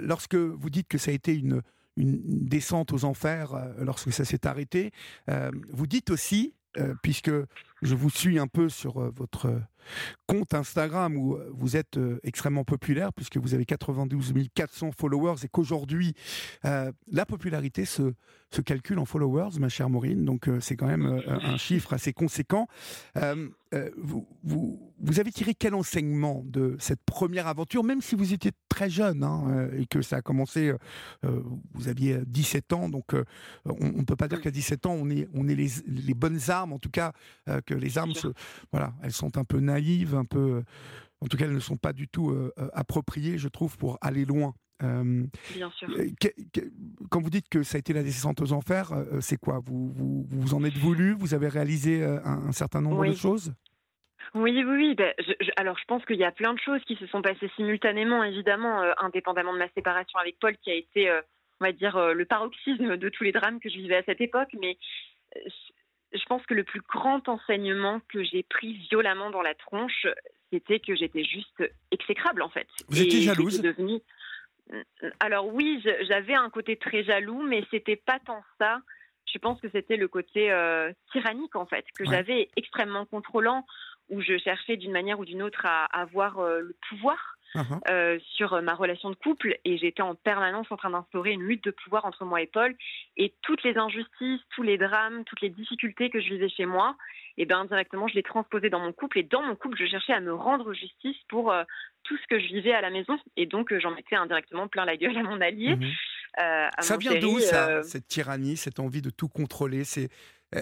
lorsque 0.02 0.34
vous 0.34 0.70
dites 0.70 0.88
que 0.88 0.98
ça 0.98 1.10
a 1.10 1.14
été 1.14 1.34
une, 1.34 1.62
une 1.96 2.20
descente 2.24 2.92
aux 2.92 3.04
enfers 3.04 3.50
lorsque 3.78 4.12
ça 4.12 4.24
s'est 4.24 4.46
arrêté, 4.46 4.92
vous 5.72 5.86
dites 5.86 6.10
aussi, 6.10 6.54
puisque 7.02 7.30
je 7.82 7.94
vous 7.94 8.10
suis 8.10 8.38
un 8.38 8.46
peu 8.46 8.68
sur 8.68 9.00
votre 9.12 9.60
compte 10.26 10.54
Instagram 10.54 11.16
où 11.16 11.38
vous 11.52 11.76
êtes 11.76 11.98
extrêmement 12.22 12.64
populaire 12.64 13.12
puisque 13.12 13.38
vous 13.38 13.54
avez 13.54 13.64
92 13.64 14.34
400 14.54 14.90
followers 14.92 15.36
et 15.44 15.48
qu'aujourd'hui 15.48 16.14
la 16.62 17.26
popularité 17.26 17.84
se, 17.84 18.14
se 18.50 18.60
calcule 18.60 18.98
en 18.98 19.04
followers, 19.04 19.58
ma 19.60 19.68
chère 19.68 19.88
Maureen, 19.88 20.24
donc 20.24 20.48
euh, 20.48 20.60
c'est 20.60 20.76
quand 20.76 20.86
même 20.86 21.06
euh, 21.06 21.20
un 21.26 21.56
chiffre 21.56 21.92
assez 21.92 22.12
conséquent. 22.12 22.66
Euh, 23.16 23.48
vous, 23.96 24.26
vous, 24.42 24.92
vous, 24.98 25.20
avez 25.20 25.30
tiré 25.30 25.54
quel 25.54 25.74
enseignement 25.74 26.42
de 26.44 26.76
cette 26.80 27.02
première 27.04 27.46
aventure, 27.46 27.84
même 27.84 28.00
si 28.00 28.16
vous 28.16 28.34
étiez 28.34 28.50
très 28.68 28.90
jeune 28.90 29.22
hein, 29.22 29.68
et 29.78 29.86
que 29.86 30.02
ça 30.02 30.16
a 30.16 30.22
commencé, 30.22 30.72
vous 31.22 31.86
aviez 31.86 32.18
17 32.26 32.72
ans, 32.72 32.88
donc 32.88 33.14
on 33.64 33.86
ne 33.86 34.02
peut 34.02 34.16
pas 34.16 34.26
dire 34.26 34.40
qu'à 34.40 34.50
17 34.50 34.86
ans 34.86 34.94
on 34.94 35.08
est, 35.08 35.28
on 35.34 35.46
est 35.46 35.54
les, 35.54 35.68
les 35.86 36.14
bonnes 36.14 36.40
armes, 36.48 36.72
en 36.72 36.80
tout 36.80 36.90
cas 36.90 37.12
que 37.70 37.78
les 37.78 37.98
armes, 37.98 38.14
se, 38.14 38.28
voilà, 38.72 38.92
elles 39.02 39.12
sont 39.12 39.36
un 39.36 39.44
peu 39.44 39.60
naïves, 39.60 40.14
un 40.14 40.24
peu, 40.24 40.62
en 41.20 41.26
tout 41.26 41.36
cas 41.36 41.44
elles 41.44 41.54
ne 41.54 41.60
sont 41.60 41.76
pas 41.76 41.92
du 41.92 42.08
tout 42.08 42.34
appropriées, 42.72 43.38
je 43.38 43.48
trouve, 43.48 43.76
pour 43.76 43.98
aller 44.00 44.24
loin. 44.24 44.54
Bien 44.80 45.70
sûr. 45.70 45.88
quand 47.10 47.20
vous 47.20 47.30
dites 47.30 47.48
que 47.48 47.62
ça 47.62 47.76
a 47.76 47.78
été 47.78 47.92
la 47.92 48.02
descente 48.02 48.40
aux 48.40 48.52
enfers, 48.52 48.92
euh, 48.92 49.20
c'est 49.20 49.36
quoi? 49.36 49.60
Vous, 49.62 49.90
vous, 49.90 50.24
vous 50.28 50.54
en 50.54 50.64
êtes 50.64 50.76
voulu? 50.76 51.12
Vous 51.12 51.34
avez 51.34 51.48
réalisé 51.48 52.02
euh, 52.02 52.18
un, 52.24 52.52
certain 52.52 52.80
nombre 52.80 53.06
de 53.06 53.14
choses? 53.14 53.52
Oui, 54.34 54.52
oui, 54.52 54.64
oui. 54.64 54.94
Ben, 54.94 55.12
alors, 55.56 55.76
je 55.78 55.84
pense 55.84 56.04
qu'il 56.06 56.16
y 56.16 56.24
a 56.24 56.32
plein 56.32 56.54
de 56.54 56.58
choses 56.60 56.80
qui 56.84 56.96
se 56.96 57.06
sont 57.08 57.20
passées 57.20 57.50
simultanément, 57.56 58.22
évidemment, 58.24 58.82
euh, 58.82 58.92
indépendamment 58.98 59.52
de 59.52 59.58
ma 59.58 59.68
séparation 59.70 60.18
avec 60.18 60.38
Paul, 60.38 60.56
qui 60.58 60.70
a 60.70 60.74
été, 60.74 61.10
on 61.60 61.64
va 61.64 61.72
dire, 61.72 61.98
le 62.14 62.24
paroxysme 62.24 62.96
de 62.96 63.08
tous 63.08 63.24
les 63.24 63.32
drames 63.32 63.60
que 63.60 63.68
je 63.68 63.76
vivais 63.76 63.96
à 63.96 64.02
cette 64.04 64.20
époque. 64.20 64.50
Mais 64.60 64.78
je 66.12 66.24
pense 66.24 66.44
que 66.46 66.54
le 66.54 66.64
plus 66.64 66.80
grand 66.80 67.28
enseignement 67.28 68.00
que 68.08 68.22
j'ai 68.22 68.42
pris 68.42 68.74
violemment 68.90 69.30
dans 69.30 69.42
la 69.42 69.54
tronche, 69.54 70.06
c'était 70.52 70.80
que 70.80 70.94
j'étais 70.96 71.24
juste 71.24 71.62
exécrable, 71.90 72.42
en 72.42 72.48
fait. 72.48 72.66
Vous 72.88 73.00
étiez 73.00 73.20
jalouse 73.22 73.62
alors 75.18 75.52
oui, 75.52 75.82
j'avais 76.02 76.34
un 76.34 76.48
côté 76.48 76.76
très 76.76 77.02
jaloux, 77.02 77.42
mais 77.42 77.64
c'était 77.72 77.96
pas 77.96 78.20
tant 78.24 78.40
ça. 78.60 78.80
Je 79.26 79.36
pense 79.38 79.60
que 79.60 79.68
c'était 79.68 79.96
le 79.96 80.06
côté 80.06 80.52
euh, 80.52 80.92
tyrannique 81.10 81.56
en 81.56 81.66
fait, 81.66 81.84
que 81.96 82.04
j'avais 82.04 82.50
extrêmement 82.56 83.04
contrôlant, 83.04 83.66
où 84.10 84.20
je 84.20 84.38
cherchais 84.38 84.76
d'une 84.76 84.92
manière 84.92 85.18
ou 85.18 85.24
d'une 85.24 85.42
autre 85.42 85.64
à, 85.64 85.86
avoir 85.86 86.40
le 86.40 86.76
pouvoir 86.88 87.36
uh-huh. 87.54 88.20
sur 88.36 88.60
ma 88.62 88.74
relation 88.74 89.10
de 89.10 89.16
couple 89.16 89.58
et 89.64 89.78
j'étais 89.78 90.02
en 90.02 90.14
permanence 90.14 90.66
en 90.70 90.76
train 90.76 90.90
d'instaurer 90.90 91.32
une 91.32 91.42
lutte 91.42 91.64
de 91.64 91.70
pouvoir 91.70 92.04
entre 92.04 92.24
moi 92.24 92.40
et 92.40 92.46
Paul 92.46 92.74
et 93.16 93.34
toutes 93.42 93.62
les 93.62 93.76
injustices, 93.76 94.40
tous 94.54 94.62
les 94.62 94.78
drames, 94.78 95.24
toutes 95.24 95.40
les 95.40 95.50
difficultés 95.50 96.10
que 96.10 96.20
je 96.20 96.28
vivais 96.28 96.48
chez 96.48 96.66
moi, 96.66 96.96
et 97.36 97.42
eh 97.42 97.46
ben 97.46 97.58
indirectement 97.58 98.08
je 98.08 98.14
les 98.14 98.22
transposais 98.22 98.70
dans 98.70 98.80
mon 98.80 98.92
couple 98.92 99.18
et 99.18 99.22
dans 99.22 99.42
mon 99.42 99.54
couple 99.54 99.78
je 99.78 99.86
cherchais 99.86 100.12
à 100.12 100.20
me 100.20 100.34
rendre 100.34 100.72
justice 100.74 101.16
pour 101.28 101.54
tout 102.04 102.16
ce 102.16 102.26
que 102.28 102.40
je 102.40 102.46
vivais 102.46 102.72
à 102.72 102.80
la 102.80 102.90
maison 102.90 103.18
et 103.36 103.46
donc 103.46 103.72
j'en 103.78 103.92
mettais 103.92 104.16
indirectement 104.16 104.68
plein 104.68 104.84
la 104.84 104.96
gueule 104.96 105.16
à 105.16 105.22
mon 105.22 105.40
allié. 105.40 105.76
Euh, 106.38 106.68
ça 106.78 106.96
vient 106.96 107.18
d'où 107.18 107.40
ça, 107.40 107.68
euh, 107.68 107.82
cette 107.82 108.06
tyrannie, 108.06 108.56
cette 108.56 108.80
envie 108.80 109.02
de 109.02 109.10
tout 109.10 109.28
contrôler? 109.28 109.84
C'est 109.84 110.08
euh, 110.54 110.60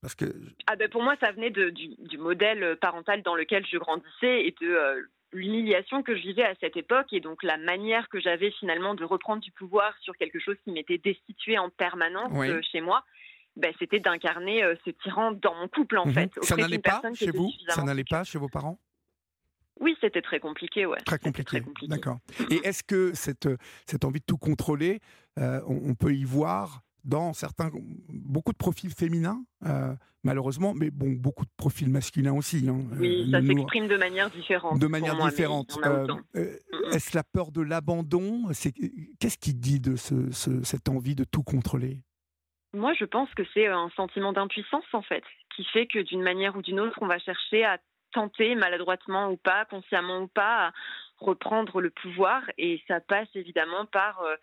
parce 0.00 0.14
que 0.14 0.26
ah 0.66 0.76
ben 0.76 0.88
pour 0.88 1.02
moi 1.02 1.16
ça 1.20 1.32
venait 1.32 1.50
de, 1.50 1.70
du, 1.70 2.18
modèle 2.18 2.76
parental 2.80 3.22
dans 3.22 3.34
lequel 3.34 3.66
je 3.66 3.76
grandissais 3.78 4.46
et 4.46 4.54
de 4.60 5.08
l'humiliation 5.34 6.02
que 6.02 6.16
je 6.16 6.22
vivais 6.22 6.44
à 6.44 6.54
cette 6.60 6.76
époque 6.76 7.12
et 7.12 7.20
donc 7.20 7.42
la 7.42 7.58
manière 7.58 8.08
que 8.08 8.20
j'avais 8.20 8.50
finalement 8.52 8.94
de 8.94 9.04
reprendre 9.04 9.42
du 9.42 9.50
pouvoir 9.50 9.92
sur 10.00 10.16
quelque 10.16 10.38
chose 10.38 10.56
qui 10.64 10.72
m'était 10.72 10.98
destitué 10.98 11.58
en 11.58 11.68
permanence 11.70 12.32
chez 12.72 12.80
moi. 12.80 13.04
Ben, 13.56 13.72
c'était 13.78 14.00
d'incarner 14.00 14.62
ce 14.84 14.90
tyran 14.90 15.30
dans 15.30 15.54
mon 15.54 15.68
couple 15.68 15.98
en 15.98 16.06
mhm. 16.06 16.14
fait. 16.14 16.30
Ça 16.42 16.56
n'allait 16.56 16.78
pas 16.78 17.00
chez 17.14 17.30
vous? 17.30 17.52
Ça 17.68 17.82
n'allait 17.82 18.04
pas 18.04 18.24
chez 18.24 18.38
vos 18.38 18.48
parents? 18.48 18.78
Oui, 19.80 19.96
c'était 20.00 20.22
très 20.22 20.40
compliqué, 20.40 20.86
ouais. 20.86 20.98
Très 21.04 21.18
compliqué, 21.18 21.62
d'accord. 21.82 22.18
Et 22.50 22.60
est-ce 22.64 22.82
que 22.82 23.12
cette, 23.14 23.48
cette 23.86 24.04
envie 24.04 24.20
de 24.20 24.24
tout 24.24 24.36
contrôler, 24.36 25.00
euh, 25.38 25.60
on, 25.66 25.94
peut 25.94 26.14
y 26.14 26.24
voir 26.24 26.82
dans 27.04 27.32
certains, 27.32 27.70
beaucoup 28.08 28.52
de 28.52 28.56
profils 28.56 28.92
féminins, 28.92 29.44
euh, 29.66 29.94
malheureusement, 30.22 30.74
mais 30.74 30.90
bon, 30.90 31.10
beaucoup 31.12 31.44
de 31.44 31.50
profils 31.56 31.88
masculins 31.88 32.32
aussi. 32.32 32.66
Hein, 32.68 32.80
oui, 32.98 33.26
euh, 33.28 33.30
ça 33.30 33.46
s'exprime 33.46 33.88
de 33.88 33.96
manière 33.96 34.30
différente. 34.30 34.78
De 34.78 34.86
manière 34.86 35.16
différente. 35.16 35.78
Est-ce 36.92 37.16
la 37.16 37.22
peur 37.22 37.52
de 37.52 37.60
l'abandon 37.60 38.44
Qu'est-ce 39.20 39.38
qui 39.38 39.54
dit 39.54 39.80
de 39.80 39.96
ce, 39.96 40.30
cette 40.62 40.88
envie 40.88 41.14
de 41.14 41.24
tout 41.24 41.42
contrôler? 41.42 42.00
Moi, 42.72 42.92
je 42.94 43.04
pense 43.04 43.32
que 43.34 43.42
c'est 43.54 43.68
un 43.68 43.88
sentiment 43.96 44.32
d'impuissance, 44.32 44.84
en 44.92 45.02
fait, 45.02 45.22
qui 45.54 45.64
fait 45.64 45.86
que 45.86 46.00
d'une 46.00 46.22
manière 46.22 46.56
ou 46.56 46.62
d'une 46.62 46.80
autre, 46.80 46.98
on 47.00 47.06
va 47.06 47.18
chercher 47.18 47.64
à 47.64 47.78
tenter, 48.12 48.54
maladroitement 48.54 49.30
ou 49.30 49.36
pas, 49.36 49.64
consciemment 49.66 50.22
ou 50.22 50.28
pas, 50.28 50.68
à 50.68 50.72
reprendre 51.18 51.80
le 51.80 51.90
pouvoir. 51.90 52.42
Et 52.58 52.82
ça 52.88 53.00
passe 53.00 53.28
évidemment 53.34 53.86
par 53.86 54.20
euh, 54.22 54.36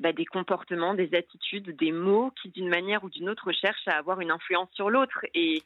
bah, 0.00 0.12
des 0.12 0.24
comportements, 0.24 0.94
des 0.94 1.14
attitudes, 1.14 1.76
des 1.76 1.92
mots 1.92 2.32
qui, 2.42 2.48
d'une 2.50 2.68
manière 2.68 3.04
ou 3.04 3.10
d'une 3.10 3.28
autre, 3.28 3.52
cherchent 3.52 3.88
à 3.88 3.96
avoir 3.96 4.20
une 4.20 4.30
influence 4.30 4.70
sur 4.72 4.90
l'autre. 4.90 5.20
Et 5.34 5.62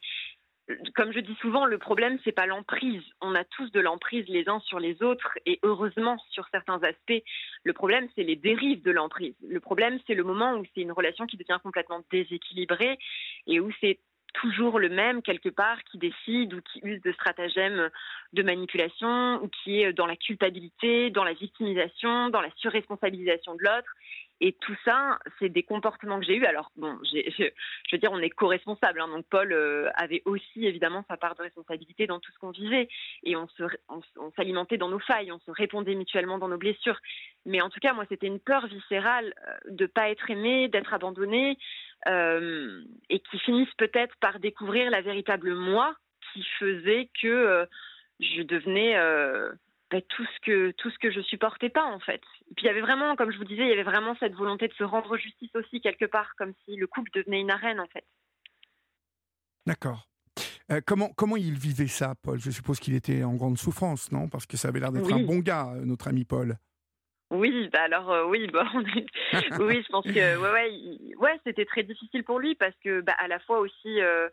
euh, 0.69 0.75
comme 0.95 1.11
je 1.11 1.19
dis 1.19 1.35
souvent, 1.41 1.65
le 1.65 1.77
problème, 1.77 2.19
c'est 2.23 2.31
pas 2.31 2.45
l'emprise. 2.45 3.03
On 3.21 3.35
a 3.35 3.43
tous 3.43 3.71
de 3.71 3.79
l'emprise 3.79 4.25
les 4.27 4.47
uns 4.47 4.59
sur 4.61 4.79
les 4.79 5.01
autres, 5.01 5.37
et 5.45 5.59
heureusement 5.63 6.17
sur 6.29 6.47
certains 6.49 6.81
aspects. 6.83 7.23
Le 7.63 7.73
problème, 7.73 8.07
c'est 8.15 8.23
les 8.23 8.35
dérives 8.35 8.83
de 8.83 8.91
l'emprise. 8.91 9.35
Le 9.47 9.59
problème, 9.59 9.99
c'est 10.05 10.15
le 10.15 10.23
moment 10.23 10.53
où 10.55 10.63
c'est 10.75 10.81
une 10.81 10.91
relation 10.91 11.25
qui 11.25 11.37
devient 11.37 11.59
complètement 11.63 12.03
déséquilibrée 12.11 12.99
et 13.47 13.59
où 13.59 13.71
c'est 13.81 13.99
toujours 14.33 14.79
le 14.79 14.89
même 14.89 15.21
quelque 15.21 15.49
part 15.49 15.83
qui 15.85 15.97
décide 15.97 16.53
ou 16.53 16.61
qui 16.61 16.79
use 16.83 17.01
de 17.01 17.11
stratagèmes 17.13 17.89
de 18.33 18.43
manipulation 18.43 19.43
ou 19.43 19.47
qui 19.47 19.81
est 19.81 19.93
dans 19.93 20.05
la 20.05 20.15
culpabilité, 20.15 21.09
dans 21.09 21.23
la 21.23 21.33
victimisation, 21.33 22.29
dans 22.29 22.41
la 22.41 22.51
surresponsabilisation 22.57 23.55
de 23.55 23.63
l'autre. 23.63 23.91
Et 24.41 24.53
tout 24.53 24.75
ça, 24.85 25.19
c'est 25.37 25.49
des 25.49 25.63
comportements 25.63 26.19
que 26.19 26.25
j'ai 26.25 26.35
eus. 26.35 26.45
Alors, 26.45 26.71
bon, 26.77 26.97
je, 27.03 27.51
veux 27.91 27.97
dire, 27.97 28.11
on 28.11 28.19
est 28.19 28.29
co-responsable. 28.29 29.01
Hein. 29.01 29.09
donc, 29.09 29.25
Paul 29.29 29.51
euh, 29.51 29.89
avait 29.95 30.21
aussi, 30.25 30.65
évidemment, 30.65 31.03
sa 31.09 31.17
part 31.17 31.35
de 31.35 31.41
responsabilité 31.41 32.07
dans 32.07 32.19
tout 32.19 32.31
ce 32.31 32.39
qu'on 32.39 32.51
vivait. 32.51 32.87
Et 33.23 33.35
on, 33.35 33.47
s'alimentait 34.37 34.77
dans 34.77 34.87
nos 34.87 34.99
failles, 34.99 35.31
on 35.31 35.39
se 35.39 35.51
répondait 35.51 35.95
mutuellement 35.95 36.37
dans 36.37 36.47
nos 36.47 36.57
blessures. 36.57 36.99
Mais 37.45 37.61
en 37.61 37.69
tout 37.69 37.79
cas, 37.81 37.93
moi, 37.93 38.05
c'était 38.07 38.27
une 38.27 38.39
peur 38.39 38.67
viscérale 38.67 39.33
euh, 39.47 39.71
de 39.71 39.83
ne 39.83 39.87
pas 39.87 40.09
être 40.09 40.29
aimé, 40.29 40.69
d'être 40.69 40.93
abandonné, 40.93 41.57
euh, 42.07 42.81
et 43.09 43.19
qui 43.19 43.39
finissent 43.39 43.75
peut-être 43.77 44.15
par 44.21 44.39
découvrir 44.39 44.89
la 44.89 45.01
véritable 45.01 45.53
moi 45.53 45.95
qui 46.31 46.43
faisait 46.59 47.09
que 47.21 47.67
je 48.19 48.43
devenais 48.43 48.95
ben, 49.91 50.01
tout 50.09 50.25
ce 50.25 50.39
que 50.45 50.71
tout 50.71 50.89
ce 50.91 50.99
que 50.99 51.11
je 51.11 51.21
supportais 51.21 51.69
pas 51.69 51.85
en 51.85 51.99
fait. 51.99 52.21
Et 52.51 52.53
puis 52.55 52.65
il 52.65 52.67
y 52.67 52.69
avait 52.69 52.81
vraiment, 52.81 53.15
comme 53.15 53.31
je 53.31 53.37
vous 53.37 53.45
disais, 53.45 53.63
il 53.63 53.69
y 53.69 53.73
avait 53.73 53.83
vraiment 53.83 54.15
cette 54.19 54.35
volonté 54.35 54.67
de 54.67 54.73
se 54.73 54.83
rendre 54.83 55.17
justice 55.17 55.51
aussi 55.55 55.81
quelque 55.81 56.05
part, 56.05 56.35
comme 56.37 56.53
si 56.65 56.75
le 56.75 56.87
couple 56.87 57.11
devenait 57.13 57.41
une 57.41 57.51
arène 57.51 57.79
en 57.79 57.87
fait. 57.87 58.05
D'accord. 59.65 60.07
comment, 60.85 61.09
comment 61.15 61.37
il 61.37 61.57
vivait 61.57 61.87
ça, 61.87 62.13
Paul? 62.21 62.39
Je 62.39 62.51
suppose 62.51 62.79
qu'il 62.79 62.95
était 62.95 63.23
en 63.23 63.35
grande 63.35 63.57
souffrance, 63.57 64.11
non? 64.11 64.29
Parce 64.29 64.45
que 64.45 64.57
ça 64.57 64.69
avait 64.69 64.79
l'air 64.79 64.91
d'être 64.91 65.11
un 65.13 65.23
bon 65.23 65.39
gars, 65.39 65.73
notre 65.83 66.07
ami 66.07 66.25
Paul. 66.25 66.57
Oui, 67.31 67.69
bah 67.71 67.83
alors 67.83 68.11
euh, 68.11 68.25
oui, 68.25 68.47
bah, 68.51 68.65
oui, 68.73 69.83
je 69.83 69.91
pense 69.91 70.05
que 70.05 70.37
ouais, 70.37 70.51
ouais, 70.51 71.15
ouais 71.17 71.39
c'était 71.45 71.65
très 71.65 71.83
difficile 71.83 72.23
pour 72.23 72.39
lui 72.39 72.55
parce 72.55 72.73
que 72.83 73.01
bah, 73.01 73.13
à 73.19 73.27
la 73.27 73.39
fois 73.39 73.59
aussi, 73.59 74.01
euh, 74.01 74.29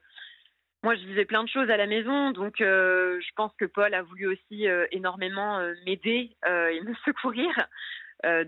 moi 0.82 0.94
je 0.94 1.04
vivais 1.06 1.24
plein 1.24 1.42
de 1.42 1.48
choses 1.48 1.70
à 1.70 1.76
la 1.76 1.86
maison, 1.86 2.30
donc 2.30 2.60
euh, 2.60 3.20
je 3.20 3.30
pense 3.34 3.52
que 3.58 3.64
Paul 3.64 3.92
a 3.94 4.02
voulu 4.02 4.26
aussi 4.26 4.66
énormément 4.92 5.60
m'aider 5.84 6.36
et 6.46 6.80
me 6.80 6.94
secourir. 7.04 7.50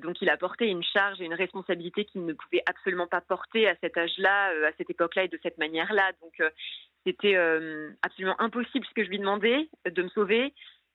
donc 0.02 0.20
il 0.22 0.30
a 0.30 0.36
porté 0.36 0.68
une 0.68 0.82
charge 0.82 1.20
et 1.20 1.24
une 1.24 1.34
responsabilité 1.34 2.04
qu'il 2.04 2.24
ne 2.24 2.32
pouvait 2.32 2.62
absolument 2.66 3.06
pas 3.06 3.20
porter 3.20 3.68
à 3.68 3.74
cet 3.80 3.96
âge-là, 3.96 4.50
à 4.66 4.72
cette 4.76 4.90
époque-là 4.90 5.24
et 5.24 5.28
de 5.28 5.38
cette 5.42 5.58
manière-là. 5.58 6.12
Donc 6.22 6.42
c'était 7.04 7.36
absolument 8.02 8.40
impossible 8.40 8.86
ce 8.86 8.94
que 8.94 9.04
je 9.04 9.10
lui 9.10 9.18
demandais 9.18 9.68
de 9.84 10.02
me 10.02 10.08
sauver. 10.08 10.54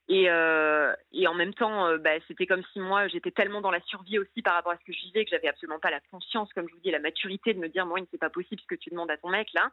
Et, 0.10 0.30
euh, 0.30 0.94
en 1.26 1.34
même 1.34 1.54
temps, 1.54 1.88
euh, 1.88 1.98
bah, 1.98 2.12
c'était 2.28 2.46
comme 2.46 2.64
si 2.74 2.80
moi, 2.80 3.08
j'étais 3.08 3.32
tellement 3.32 3.62
dans 3.62 3.72
la 3.72 3.82
survie 3.82 4.20
aussi 4.20 4.42
par 4.42 4.56
rapport 4.56 4.74
à 4.74 4.78
ce 4.78 4.84
que 4.84 4.94
je 4.94 5.02
vivais 5.06 5.24
que 5.24 5.32
j'avais 5.32 5.48
absolument 5.48 5.80
pas 5.80 5.92
la 5.92 6.02
conscience, 6.12 6.52
comme 6.54 6.68
je 6.68 6.74
vous 6.74 6.82
dis, 6.82 6.92
la 6.92 7.00
maturité 7.00 7.54
de 7.54 7.60
me 7.60 7.70
dire, 7.70 7.86
moi, 7.86 8.00
c'est 8.12 8.20
pas 8.20 8.30
possible 8.30 8.62
ce 8.62 8.68
que 8.68 8.76
tu 8.76 8.90
demandes 8.90 9.12
à 9.12 9.18
ton 9.18 9.30
mec 9.30 9.48
là. 9.54 9.72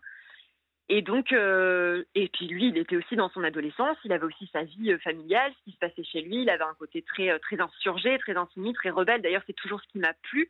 Et 0.92 1.02
donc, 1.02 1.32
euh, 1.32 2.02
et 2.14 2.28
puis 2.28 2.48
lui, 2.48 2.66
il 2.66 2.76
était 2.76 2.96
aussi 2.96 3.14
dans 3.14 3.30
son 3.30 3.44
adolescence, 3.44 3.96
il 4.04 4.12
avait 4.12 4.26
aussi 4.26 4.50
sa 4.52 4.64
vie 4.64 4.92
familiale, 4.98 5.52
ce 5.58 5.64
qui 5.64 5.72
se 5.72 5.78
passait 5.78 6.02
chez 6.02 6.20
lui, 6.20 6.42
il 6.42 6.50
avait 6.50 6.64
un 6.64 6.74
côté 6.74 7.02
très, 7.02 7.38
très 7.38 7.60
insurgé, 7.60 8.18
très 8.18 8.36
insoumis, 8.36 8.72
très 8.74 8.90
rebelle. 8.90 9.22
D'ailleurs, 9.22 9.44
c'est 9.46 9.56
toujours 9.56 9.80
ce 9.80 9.88
qui 9.88 9.98
m'a 9.98 10.14
plu. 10.22 10.48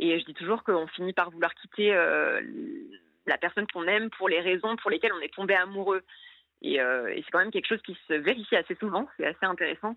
Et 0.00 0.18
je 0.18 0.24
dis 0.24 0.34
toujours 0.34 0.64
qu'on 0.64 0.88
finit 0.88 1.12
par 1.12 1.30
vouloir 1.30 1.54
quitter 1.54 1.92
la 3.26 3.38
personne 3.38 3.66
qu'on 3.72 3.86
aime 3.86 4.10
pour 4.10 4.28
les 4.28 4.40
raisons 4.40 4.74
pour 4.76 4.90
lesquelles 4.90 5.12
on 5.12 5.20
est 5.20 5.32
tombé 5.32 5.54
amoureux. 5.54 6.02
Euh, 6.64 7.08
et, 7.08 7.22
c'est 7.22 7.30
quand 7.30 7.40
même 7.40 7.50
quelque 7.50 7.68
chose 7.68 7.82
qui 7.82 7.96
se 8.08 8.14
vérifie 8.14 8.56
assez 8.56 8.74
souvent, 8.76 9.08
c'est 9.16 9.26
assez 9.26 9.44
intéressant. 9.44 9.96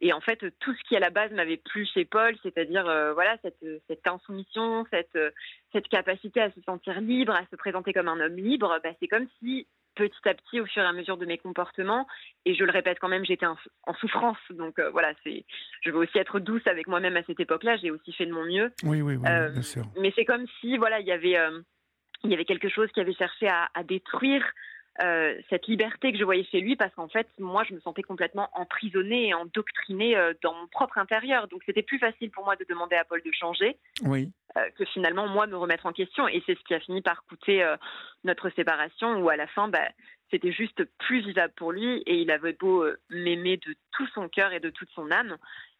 Et 0.00 0.12
en 0.12 0.20
fait, 0.20 0.38
tout 0.58 0.74
ce 0.74 0.82
qui 0.88 0.96
à 0.96 1.00
la 1.00 1.10
base 1.10 1.30
m'avait 1.32 1.56
plu 1.56 1.86
chez 1.86 2.04
Paul, 2.04 2.36
c'est-à-dire 2.42 2.86
euh, 2.88 3.12
voilà 3.12 3.36
cette, 3.42 3.64
cette 3.86 4.06
insoumission, 4.06 4.84
cette, 4.90 5.18
cette 5.72 5.88
capacité 5.88 6.40
à 6.40 6.50
se 6.50 6.60
sentir 6.62 7.00
libre, 7.00 7.34
à 7.34 7.46
se 7.50 7.56
présenter 7.56 7.92
comme 7.92 8.08
un 8.08 8.20
homme 8.20 8.36
libre, 8.36 8.78
bah, 8.82 8.90
c'est 9.00 9.08
comme 9.08 9.26
si 9.38 9.66
petit 9.94 10.28
à 10.28 10.34
petit, 10.34 10.60
au 10.60 10.66
fur 10.66 10.82
et 10.82 10.86
à 10.86 10.92
mesure 10.92 11.16
de 11.16 11.24
mes 11.24 11.38
comportements, 11.38 12.08
et 12.44 12.56
je 12.56 12.64
le 12.64 12.72
répète 12.72 12.98
quand 13.00 13.08
même, 13.08 13.24
j'étais 13.24 13.46
en, 13.46 13.56
souffrance. 14.00 14.38
Donc 14.50 14.80
euh, 14.80 14.90
voilà, 14.90 15.12
c'est, 15.22 15.44
je 15.82 15.90
veux 15.90 15.98
aussi 15.98 16.18
être 16.18 16.40
douce 16.40 16.66
avec 16.66 16.88
moi-même 16.88 17.16
à 17.16 17.22
cette 17.22 17.38
époque-là. 17.38 17.76
J'ai 17.76 17.92
aussi 17.92 18.12
fait 18.12 18.26
de 18.26 18.32
mon 18.32 18.44
mieux. 18.44 18.72
Oui, 18.82 19.00
oui, 19.02 19.14
oui, 19.14 19.22
bien 19.22 19.62
sûr. 19.62 19.84
Mais 20.00 20.12
c'est 20.16 20.24
comme 20.24 20.46
si 20.60 20.76
voilà, 20.76 20.98
il 20.98 21.06
y 21.06 21.12
avait, 21.12 21.38
il 22.24 22.30
y 22.30 22.34
avait 22.34 22.44
quelque 22.44 22.68
chose 22.68 22.90
qui 22.90 23.00
avait 23.00 23.14
cherché 23.14 23.46
à, 23.46 23.68
à 23.74 23.84
détruire 23.84 24.44
euh, 25.02 25.34
cette 25.50 25.66
liberté 25.66 26.12
que 26.12 26.18
je 26.18 26.24
voyais 26.24 26.44
chez 26.44 26.60
lui 26.60 26.76
parce 26.76 26.94
qu'en 26.94 27.08
fait, 27.08 27.26
moi, 27.40 27.64
je 27.68 27.74
me 27.74 27.80
sentais 27.80 28.02
complètement 28.02 28.48
emprisonnée 28.52 29.28
et 29.28 29.34
endoctrinée 29.34 30.16
euh, 30.16 30.34
dans 30.42 30.54
mon 30.54 30.68
propre 30.68 30.98
intérieur. 30.98 31.48
Donc, 31.48 31.62
c'était 31.66 31.82
plus 31.82 31.98
facile 31.98 32.30
pour 32.30 32.44
moi 32.44 32.54
de 32.54 32.64
demander 32.68 32.94
à 32.94 33.04
Paul 33.04 33.20
de 33.24 33.32
changer 33.32 33.76
oui. 34.02 34.30
Euh, 34.56 34.70
que 34.78 34.84
finalement, 34.84 35.26
moi, 35.26 35.48
me 35.48 35.56
remettre 35.56 35.86
en 35.86 35.92
question. 35.92 36.28
Et 36.28 36.42
c'est 36.46 36.56
ce 36.56 36.62
qui 36.64 36.74
a 36.74 36.80
fini 36.80 37.02
par 37.02 37.24
coûter 37.24 37.66
notre 38.22 38.50
séparation 38.50 39.20
où 39.20 39.28
à 39.28 39.36
la 39.36 39.48
fin, 39.48 39.66
bah, 39.66 39.88
c'était 40.30 40.52
juste 40.52 40.84
plus 40.98 41.22
vivable 41.22 41.52
pour 41.56 41.72
lui 41.72 42.02
et 42.06 42.20
il 42.20 42.30
avait 42.30 42.52
beau 42.52 42.84
m'aimer 43.10 43.56
de 43.56 43.74
tout 43.90 44.06
son 44.14 44.28
cœur 44.28 44.52
et 44.52 44.60
de 44.60 44.70
toute 44.70 44.90
son 44.90 45.10
âme 45.10 45.36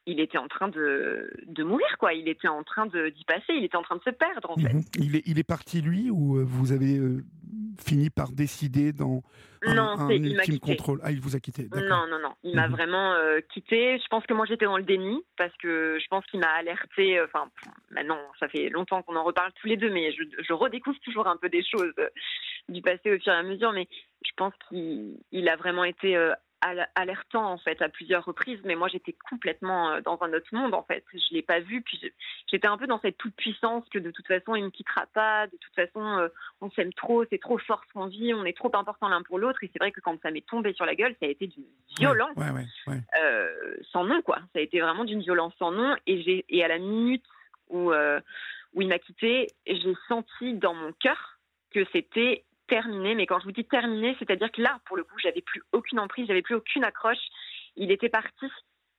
il 0.06 0.20
était 0.20 0.36
en 0.36 0.48
train 0.48 0.68
de, 0.68 1.32
de 1.46 1.62
mourir, 1.62 1.96
quoi. 1.98 2.12
Il 2.12 2.28
était 2.28 2.46
en 2.46 2.62
train 2.62 2.84
d'y 2.84 3.24
passer, 3.24 3.54
il 3.56 3.64
était 3.64 3.78
en 3.78 3.82
train 3.82 3.96
de 3.96 4.02
se 4.02 4.10
perdre, 4.10 4.50
en 4.50 4.56
fait. 4.56 4.74
Mhm. 4.74 4.82
Il, 4.98 5.16
est, 5.16 5.22
il 5.24 5.38
est 5.38 5.44
parti, 5.44 5.80
lui, 5.80 6.10
ou 6.10 6.44
vous 6.44 6.72
avez 6.72 7.00
fini 7.80 8.10
par 8.10 8.30
décider 8.30 8.92
dans 8.92 9.22
un, 9.62 9.74
non, 9.74 10.10
ultime 10.10 10.58
contrôle 10.58 11.00
Ah, 11.02 11.10
il 11.10 11.20
vous 11.20 11.36
a 11.36 11.40
quitté. 11.40 11.68
Non, 11.74 12.06
non, 12.06 12.18
non. 12.20 12.34
Il 12.42 12.54
m'a 12.54 12.68
mhm. 12.68 12.74
vraiment 12.74 13.12
euh, 13.12 13.40
quitté. 13.52 13.98
Je 13.98 14.08
pense 14.08 14.24
que 14.26 14.34
moi, 14.34 14.46
j'étais 14.46 14.66
dans 14.66 14.76
le 14.76 14.82
déni 14.82 15.22
parce 15.36 15.54
que 15.56 15.98
je 16.00 16.06
pense 16.08 16.24
qu'il 16.26 16.40
m'a 16.40 16.50
alerté. 16.50 17.18
Euh, 17.18 17.26
enfin, 17.26 17.48
maintenant, 17.90 18.18
ça 18.38 18.48
fait 18.48 18.68
longtemps 18.68 19.02
qu'on 19.02 19.16
en 19.16 19.24
reparle 19.24 19.52
tous 19.60 19.68
les 19.68 19.76
deux, 19.76 19.90
mais 19.90 20.12
je, 20.12 20.52
redécouvre 20.52 20.98
toujours 21.00 21.26
un 21.26 21.36
peu 21.36 21.48
des 21.48 21.64
choses 21.64 21.92
euh, 21.98 22.08
du 22.68 22.82
passé 22.82 23.14
au 23.14 23.18
fur 23.18 23.32
et 23.32 23.36
à 23.36 23.42
mesure. 23.42 23.72
Mais 23.72 23.88
je 24.24 24.32
pense 24.36 24.52
qu'il 24.68 25.48
a 25.48 25.56
vraiment 25.56 25.84
été 25.84 26.16
alertant 26.94 27.52
en 27.52 27.58
fait 27.58 27.80
à 27.82 27.88
plusieurs 27.88 28.24
reprises, 28.24 28.60
mais 28.64 28.74
moi 28.74 28.88
j'étais 28.88 29.14
complètement 29.30 29.90
euh, 29.90 30.00
dans 30.00 30.18
un 30.22 30.32
autre 30.32 30.48
monde 30.52 30.74
en 30.74 30.82
fait. 30.82 31.04
Je 31.12 31.34
l'ai 31.34 31.42
pas 31.42 31.60
vu, 31.60 31.82
puis 31.82 32.00
j'étais 32.50 32.66
un 32.66 32.78
peu 32.78 32.86
dans 32.86 33.00
cette 33.00 33.18
toute 33.18 33.34
puissance 33.34 33.84
que 33.90 33.98
de 33.98 34.10
toute 34.10 34.26
façon 34.26 34.54
il 34.54 34.64
me 34.64 34.70
quittera 34.70 35.06
pas, 35.12 35.46
de 35.46 35.56
toute 35.56 35.74
façon 35.74 36.02
euh, 36.18 36.28
on 36.60 36.70
s'aime 36.70 36.92
trop, 36.92 37.24
c'est 37.30 37.40
trop 37.40 37.58
fort 37.58 37.82
ce 37.88 37.92
qu'on 37.92 38.06
vit, 38.06 38.32
on 38.34 38.44
est 38.44 38.56
trop 38.56 38.74
important 38.74 39.08
l'un 39.08 39.22
pour 39.22 39.38
l'autre. 39.38 39.62
Et 39.62 39.70
c'est 39.72 39.78
vrai 39.78 39.92
que 39.92 40.00
quand 40.00 40.20
ça 40.22 40.30
m'est 40.30 40.46
tombé 40.46 40.72
sur 40.72 40.86
la 40.86 40.94
gueule, 40.94 41.14
ça 41.20 41.26
a 41.26 41.28
été 41.28 41.46
d'une 41.46 41.64
violence 41.98 42.36
euh, 43.18 43.76
sans 43.92 44.04
nom 44.04 44.22
quoi. 44.22 44.38
Ça 44.52 44.58
a 44.58 44.62
été 44.62 44.80
vraiment 44.80 45.04
d'une 45.04 45.20
violence 45.20 45.54
sans 45.58 45.70
nom. 45.70 45.94
Et 46.06 46.22
j'ai 46.22 46.44
et 46.48 46.64
à 46.64 46.68
la 46.68 46.78
minute 46.78 47.24
où 47.68 47.92
où 47.92 48.82
il 48.82 48.88
m'a 48.88 48.98
quitté, 48.98 49.46
j'ai 49.66 49.94
senti 50.08 50.54
dans 50.54 50.74
mon 50.74 50.92
cœur 50.92 51.38
que 51.70 51.84
c'était 51.92 52.44
terminé. 52.68 53.14
Mais 53.14 53.26
quand 53.26 53.38
je 53.40 53.44
vous 53.44 53.52
dis 53.52 53.64
terminé, 53.64 54.16
c'est-à-dire 54.18 54.50
que 54.50 54.62
là, 54.62 54.78
pour 54.86 54.96
le 54.96 55.04
coup, 55.04 55.16
j'avais 55.22 55.42
plus 55.42 55.62
aucune 55.72 56.00
emprise, 56.00 56.26
j'avais 56.26 56.42
plus 56.42 56.54
aucune 56.54 56.84
accroche. 56.84 57.18
Il 57.76 57.90
était 57.90 58.08
parti. 58.08 58.46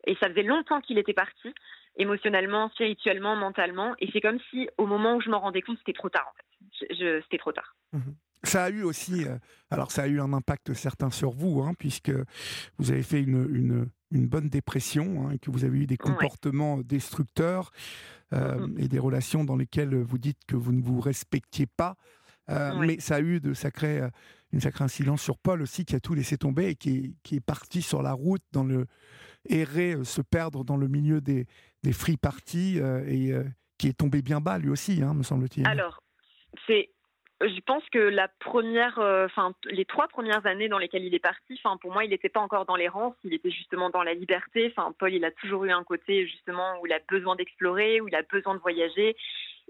Et 0.07 0.15
ça 0.21 0.29
faisait 0.29 0.43
longtemps 0.43 0.81
qu'il 0.81 0.97
était 0.99 1.13
parti, 1.13 1.53
émotionnellement, 1.97 2.69
spirituellement, 2.69 3.35
mentalement. 3.35 3.95
Et 3.99 4.09
c'est 4.11 4.21
comme 4.21 4.39
si, 4.51 4.69
au 4.77 4.85
moment 4.85 5.15
où 5.15 5.21
je 5.21 5.29
m'en 5.29 5.39
rendais 5.39 5.61
compte, 5.61 5.77
c'était 5.79 5.93
trop 5.93 6.09
tard, 6.09 6.27
en 6.29 6.35
fait. 6.37 7.21
C'était 7.23 7.37
trop 7.37 7.51
tard. 7.51 7.75
Mhm. 7.93 8.15
Ça 8.43 8.65
a 8.65 8.69
eu 8.69 8.83
aussi, 8.83 9.25
euh, 9.25 9.37
alors 9.71 9.91
ça 9.91 10.03
a 10.03 10.07
eu 10.07 10.19
un 10.19 10.31
impact 10.31 10.73
certain 10.73 11.09
sur 11.09 11.31
vous, 11.31 11.63
hein, 11.63 11.73
puisque 11.79 12.11
vous 12.77 12.91
avez 12.91 13.01
fait 13.01 13.19
une, 13.19 13.47
une, 13.51 13.89
une 14.11 14.27
bonne 14.27 14.49
dépression, 14.49 15.27
hein, 15.27 15.31
et 15.31 15.39
que 15.39 15.49
vous 15.49 15.65
avez 15.65 15.79
eu 15.79 15.87
des 15.87 15.97
comportements 15.97 16.77
destructeurs 16.77 17.71
euh, 18.33 18.67
mhm. 18.67 18.79
et 18.79 18.87
des 18.87 18.99
relations 18.99 19.43
dans 19.43 19.55
lesquelles 19.55 19.95
vous 19.95 20.19
dites 20.19 20.45
que 20.47 20.55
vous 20.55 20.73
ne 20.73 20.81
vous 20.81 20.99
respectiez 20.99 21.65
pas. 21.65 21.95
Euh, 22.49 22.73
mais 22.79 22.99
ça 22.99 23.15
a 23.15 23.21
eu 23.21 23.39
de 23.39 23.53
sacrés, 23.53 23.99
euh, 23.99 24.09
une 24.51 24.59
sacrée 24.59 24.83
incidence 24.83 25.21
sur 25.21 25.37
Paul 25.37 25.61
aussi, 25.61 25.85
qui 25.85 25.95
a 25.95 25.99
tout 25.99 26.13
laissé 26.13 26.37
tomber 26.37 26.69
et 26.69 26.75
qui 26.75 26.97
est, 26.97 27.13
qui 27.23 27.35
est 27.37 27.45
parti 27.45 27.81
sur 27.81 28.01
la 28.01 28.13
route, 28.13 28.43
dans 28.51 28.63
le 28.63 28.85
errer, 29.49 29.93
euh, 29.93 30.03
se 30.03 30.21
perdre 30.21 30.63
dans 30.63 30.77
le 30.77 30.87
milieu 30.87 31.21
des, 31.21 31.45
des 31.83 31.93
free 31.93 32.17
parties 32.17 32.79
et 33.07 33.33
qui 33.77 33.87
est 33.87 33.97
tombé 33.97 34.21
bien 34.21 34.41
bas 34.41 34.57
lui 34.57 34.69
aussi, 34.69 35.01
hein, 35.03 35.13
me 35.13 35.23
semble-t-il. 35.23 35.67
Alors, 35.67 36.01
c'est 36.67 36.89
je 37.41 37.59
pense 37.65 37.83
que 37.91 37.99
la 37.99 38.29
première, 38.39 38.97
enfin 38.97 39.53
les 39.65 39.83
trois 39.83 40.07
premières 40.07 40.45
années 40.45 40.69
dans 40.69 40.77
lesquelles 40.77 41.03
il 41.03 41.13
est 41.13 41.19
parti, 41.19 41.59
enfin 41.61 41.75
pour 41.77 41.91
moi 41.91 42.05
il 42.05 42.09
n'était 42.09 42.29
pas 42.29 42.39
encore 42.39 42.65
dans 42.65 42.77
l'errance, 42.77 43.13
il 43.25 43.33
était 43.33 43.51
justement 43.51 43.89
dans 43.89 44.03
la 44.03 44.13
liberté. 44.13 44.73
Enfin 44.75 44.95
Paul, 44.97 45.13
il 45.13 45.25
a 45.25 45.31
toujours 45.31 45.65
eu 45.65 45.71
un 45.71 45.83
côté 45.83 46.25
justement 46.25 46.79
où 46.81 46.87
il 46.87 46.93
a 46.93 46.99
besoin 47.09 47.35
d'explorer, 47.35 47.99
où 47.99 48.07
il 48.07 48.15
a 48.15 48.23
besoin 48.23 48.55
de 48.55 48.61
voyager. 48.61 49.17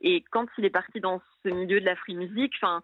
Et 0.02 0.24
quand 0.32 0.48
il 0.58 0.66
est 0.66 0.70
parti 0.70 1.00
dans 1.00 1.22
ce 1.44 1.50
milieu 1.50 1.80
de 1.80 1.86
la 1.86 1.96
free 1.96 2.16
music, 2.16 2.54
enfin, 2.58 2.82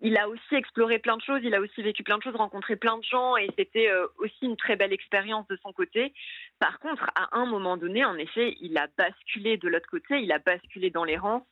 il 0.00 0.18
a 0.18 0.28
aussi 0.28 0.54
exploré 0.54 0.98
plein 0.98 1.16
de 1.16 1.22
choses, 1.22 1.40
il 1.42 1.54
a 1.54 1.60
aussi 1.60 1.82
vécu 1.82 2.02
plein 2.02 2.18
de 2.18 2.22
choses, 2.22 2.36
rencontré 2.36 2.76
plein 2.76 2.98
de 2.98 3.04
gens, 3.04 3.36
et 3.36 3.48
c'était 3.58 3.88
euh, 3.88 4.06
aussi 4.18 4.44
une 4.44 4.56
très 4.56 4.76
belle 4.76 4.92
expérience 4.92 5.46
de 5.48 5.56
son 5.62 5.72
côté. 5.72 6.12
Par 6.58 6.78
contre, 6.80 7.10
à 7.14 7.36
un 7.36 7.46
moment 7.46 7.76
donné, 7.76 8.04
en 8.04 8.16
effet, 8.18 8.56
il 8.60 8.76
a 8.76 8.88
basculé 8.98 9.56
de 9.56 9.68
l'autre 9.68 9.88
côté, 9.88 10.20
il 10.20 10.32
a 10.32 10.38
basculé 10.38 10.90
dans 10.90 11.04
l'errance, 11.04 11.44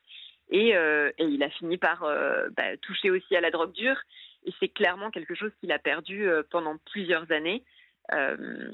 et, 0.51 0.77
euh, 0.77 1.11
et, 1.17 1.25
il 1.25 1.43
a 1.43 1.49
fini 1.49 1.79
par 1.79 2.05
euh, 2.05 2.49
bah, 2.55 2.77
toucher 2.83 3.11
aussi 3.11 3.35
à 3.35 3.41
la 3.41 3.51
drogue 3.51 3.73
dure. 3.73 3.99
Et 4.45 4.53
c'est 4.61 4.69
clairement 4.69 5.11
quelque 5.11 5.35
chose 5.35 5.53
qu'il 5.59 5.73
a 5.73 5.79
perdu 5.79 6.29
pendant 6.51 6.77
plusieurs 6.93 7.33
années. 7.33 7.65
Euh, 8.13 8.71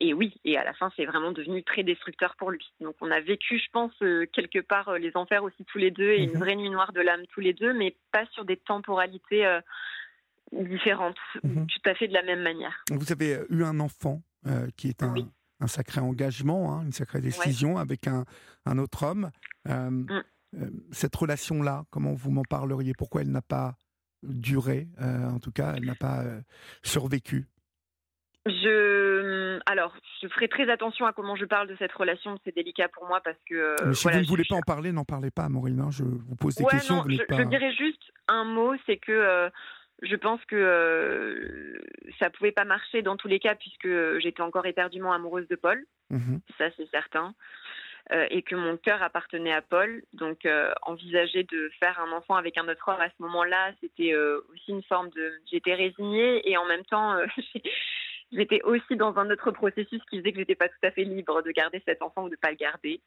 et 0.00 0.12
oui, 0.12 0.34
et 0.44 0.58
à 0.58 0.64
la 0.64 0.74
fin, 0.74 0.90
c'est 0.96 1.06
vraiment 1.06 1.32
devenu 1.32 1.62
très 1.62 1.82
destructeur 1.82 2.34
pour 2.36 2.50
lui. 2.50 2.72
Donc, 2.80 2.94
on 3.00 3.10
a 3.10 3.20
vécu, 3.20 3.58
je 3.58 3.70
pense, 3.72 3.92
euh, 4.02 4.26
quelque 4.32 4.60
part 4.60 4.88
euh, 4.88 4.98
les 4.98 5.12
enfers 5.16 5.42
aussi 5.42 5.64
tous 5.64 5.78
les 5.78 5.90
deux 5.90 6.10
et 6.10 6.22
une 6.22 6.32
mhm. 6.32 6.38
vraie 6.38 6.56
nuit 6.56 6.70
noire 6.70 6.92
de 6.92 7.00
l'âme 7.00 7.22
tous 7.32 7.40
les 7.40 7.54
deux, 7.54 7.72
mais 7.72 7.96
pas 8.12 8.26
sur 8.32 8.44
des 8.44 8.56
temporalités 8.56 9.46
différentes, 10.52 11.16
mhm. 11.42 11.66
tout 11.66 11.90
à 11.90 11.94
fait 11.94 12.08
de 12.08 12.12
la 12.12 12.22
même 12.22 12.42
manière. 12.42 12.84
Vous 12.90 13.10
avez 13.10 13.38
eu 13.48 13.64
un 13.64 13.80
enfant 13.80 14.22
qui 14.76 14.88
est 14.88 15.02
un, 15.02 15.14
un 15.60 15.66
sacré 15.66 16.00
engagement, 16.00 16.74
hein, 16.74 16.82
une 16.84 16.92
sacrée 16.92 17.22
décision 17.22 17.78
avec 17.78 18.06
un, 18.06 18.24
un, 18.66 18.78
autre 18.78 19.04
homme. 19.04 19.30
Mm. 19.66 20.20
cette 20.92 21.16
relation-là, 21.16 21.84
comment 21.90 22.12
vous 22.12 22.30
m'en 22.30 22.44
parleriez? 22.44 22.92
Pourquoi 22.92 23.22
elle 23.22 23.30
n'a 23.30 23.42
pas 23.42 23.76
duré 24.22 24.88
En 25.00 25.40
tout 25.40 25.52
cas, 25.52 25.74
elle 25.76 25.86
n'a 25.86 25.94
pas 25.94 26.22
survécu? 26.82 27.46
Je, 28.46 29.58
alors, 29.64 29.94
je 30.22 30.28
ferai 30.28 30.48
très 30.48 30.70
attention 30.70 31.06
à 31.06 31.14
comment 31.14 31.34
je 31.34 31.46
parle 31.46 31.66
de 31.66 31.76
cette 31.76 31.92
relation. 31.92 32.38
C'est 32.44 32.54
délicat 32.54 32.88
pour 32.88 33.06
moi 33.06 33.20
parce 33.24 33.38
que. 33.48 33.54
Euh, 33.54 33.92
si 33.94 34.06
vous 34.08 34.20
ne 34.20 34.26
voulez 34.26 34.44
pas 34.46 34.56
en 34.56 34.60
parler, 34.60 34.92
n'en 34.92 35.04
parlez 35.04 35.30
pas, 35.30 35.48
Maureen. 35.48 35.80
Hein. 35.80 35.90
Je 35.90 36.04
vous 36.04 36.36
pose 36.36 36.54
des 36.56 36.64
questions. 36.64 37.04
je, 37.08 37.16
je, 37.16 37.42
dirais 37.44 37.72
juste 37.72 38.02
un 38.28 38.44
mot, 38.44 38.74
c'est 38.84 38.98
que 38.98 39.12
euh, 39.12 39.48
je 40.02 40.14
pense 40.16 40.44
que 40.44 40.56
euh, 40.56 41.78
ça 42.18 42.28
pouvait 42.28 42.52
pas 42.52 42.66
marcher 42.66 43.00
dans 43.00 43.16
tous 43.16 43.28
les 43.28 43.38
cas 43.38 43.54
puisque 43.54 43.88
j'étais 44.18 44.42
encore 44.42 44.66
éperdument 44.66 45.14
amoureuse 45.14 45.48
de 45.48 45.56
Paul. 45.56 45.82
Mmh 46.10 46.36
ça, 46.58 46.66
c'est 46.76 46.88
certain. 46.90 47.34
et 48.28 48.42
que 48.42 48.54
mon 48.54 48.76
cœur 48.76 49.02
appartenait 49.02 49.54
à 49.54 49.62
Paul. 49.62 50.02
Donc, 50.12 50.46
envisager 50.82 51.44
de 51.44 51.70
faire 51.80 51.98
un 51.98 52.12
enfant 52.12 52.34
avec 52.34 52.58
un 52.58 52.68
autre 52.68 52.88
homme 52.88 53.00
à 53.00 53.08
ce 53.08 53.22
moment-là, 53.22 53.72
c'était 53.80 54.14
aussi 54.14 54.72
une 54.72 54.82
forme 54.82 55.08
de. 55.16 55.32
J'étais 55.50 55.74
résignée 55.74 56.46
et 56.46 56.58
en 56.58 56.66
même 56.66 56.84
temps, 56.84 57.16
j'étais 58.34 58.62
aussi 58.62 58.96
dans 58.96 59.16
un 59.18 59.30
autre 59.30 59.50
processus 59.50 60.02
qui 60.10 60.18
faisait 60.18 60.32
que 60.32 60.38
j'étais 60.38 60.54
pas 60.54 60.68
tout 60.68 60.74
à 60.82 60.90
fait 60.90 61.04
libre 61.04 61.42
de 61.42 61.50
garder 61.50 61.82
cet 61.86 62.02
enfant 62.02 62.24
ou 62.24 62.28
de 62.28 62.36
pas 62.36 62.50
le 62.50 62.56
garder. 62.56 63.00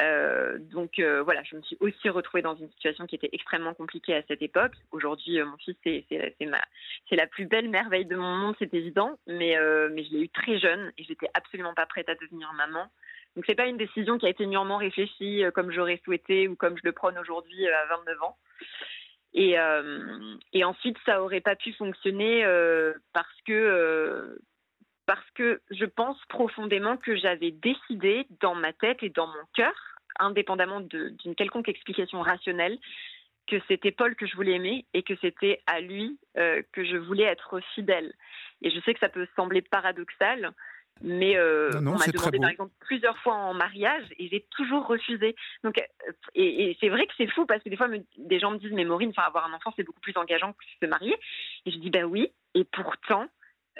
Euh, 0.00 0.58
donc 0.58 0.98
euh, 0.98 1.22
voilà, 1.22 1.42
je 1.42 1.54
me 1.54 1.62
suis 1.62 1.76
aussi 1.80 2.08
retrouvée 2.08 2.42
dans 2.42 2.54
une 2.54 2.70
situation 2.70 3.06
qui 3.06 3.14
était 3.14 3.28
extrêmement 3.32 3.74
compliquée 3.74 4.14
à 4.14 4.22
cette 4.22 4.40
époque. 4.40 4.72
Aujourd'hui, 4.90 5.38
euh, 5.38 5.44
mon 5.44 5.56
fils, 5.58 5.76
c'est 5.84 6.06
la 7.10 7.26
plus 7.26 7.44
belle 7.44 7.68
merveille 7.68 8.06
de 8.06 8.16
mon 8.16 8.36
monde, 8.36 8.54
c'est 8.58 8.72
évident, 8.72 9.18
mais 9.26 9.56
mais 9.90 10.04
je 10.04 10.12
l'ai 10.12 10.22
eu 10.24 10.28
très 10.28 10.58
jeune 10.58 10.92
et 10.96 11.04
j'étais 11.04 11.28
absolument 11.34 11.74
pas 11.74 11.86
prête 11.86 12.08
à 12.08 12.14
devenir 12.14 12.52
maman. 12.54 12.86
Donc 13.36 13.44
c'est 13.46 13.54
pas 13.54 13.66
une 13.66 13.76
décision 13.76 14.18
qui 14.18 14.26
a 14.26 14.30
été 14.30 14.46
mûrement 14.46 14.78
réfléchie 14.78 15.42
comme 15.54 15.70
j'aurais 15.70 16.00
souhaité 16.04 16.48
ou 16.48 16.56
comme 16.56 16.76
je 16.76 16.82
le 16.84 16.92
prône 16.92 17.18
aujourd'hui 17.18 17.66
à 17.68 17.86
29 17.86 18.22
ans. 18.22 18.36
Et, 19.34 19.56
et 20.52 20.64
ensuite, 20.64 20.98
ça 21.06 21.22
aurait 21.22 21.40
pas 21.40 21.56
pu 21.56 21.72
fonctionner 21.72 22.44
parce 23.14 23.40
que 23.46 24.38
parce 25.06 25.28
que 25.34 25.60
je 25.70 25.84
pense 25.84 26.18
profondément 26.28 26.96
que 26.96 27.16
j'avais 27.16 27.50
décidé 27.50 28.26
dans 28.40 28.54
ma 28.54 28.72
tête 28.72 29.02
et 29.02 29.10
dans 29.10 29.26
mon 29.26 29.44
cœur, 29.54 29.74
indépendamment 30.18 30.80
d'une 30.80 31.34
quelconque 31.34 31.68
explication 31.68 32.20
rationnelle, 32.20 32.78
que 33.48 33.56
c'était 33.68 33.90
Paul 33.90 34.14
que 34.14 34.26
je 34.26 34.36
voulais 34.36 34.52
aimer 34.52 34.86
et 34.94 35.02
que 35.02 35.14
c'était 35.20 35.60
à 35.66 35.80
lui 35.80 36.18
euh, 36.38 36.62
que 36.72 36.84
je 36.84 36.96
voulais 36.96 37.24
être 37.24 37.60
fidèle. 37.74 38.12
Et 38.62 38.70
je 38.70 38.80
sais 38.80 38.94
que 38.94 39.00
ça 39.00 39.08
peut 39.08 39.26
sembler 39.34 39.62
paradoxal, 39.62 40.52
mais 41.00 41.36
euh, 41.36 41.70
on 41.74 41.98
m'a 41.98 42.06
demandé 42.06 42.38
par 42.38 42.50
exemple 42.50 42.72
plusieurs 42.80 43.18
fois 43.18 43.34
en 43.34 43.54
mariage 43.54 44.04
et 44.18 44.28
j'ai 44.28 44.46
toujours 44.50 44.86
refusé. 44.86 45.34
Donc, 45.64 45.78
euh, 45.78 46.12
et, 46.34 46.76
c'est 46.80 46.88
vrai 46.88 47.06
que 47.06 47.12
c'est 47.16 47.26
fou 47.26 47.44
parce 47.46 47.62
que 47.62 47.68
des 47.68 47.76
fois 47.76 47.88
des 48.16 48.38
gens 48.38 48.52
me 48.52 48.58
disent 48.58 48.72
mais 48.72 48.84
Maureen, 48.84 49.12
avoir 49.16 49.46
un 49.46 49.54
enfant 49.54 49.72
c'est 49.76 49.82
beaucoup 49.82 50.00
plus 50.00 50.16
engageant 50.16 50.52
que 50.52 50.64
se 50.80 50.86
marier. 50.86 51.16
Et 51.66 51.72
je 51.72 51.78
dis 51.78 51.90
ben 51.90 52.04
oui. 52.04 52.32
Et 52.54 52.64
pourtant 52.64 53.26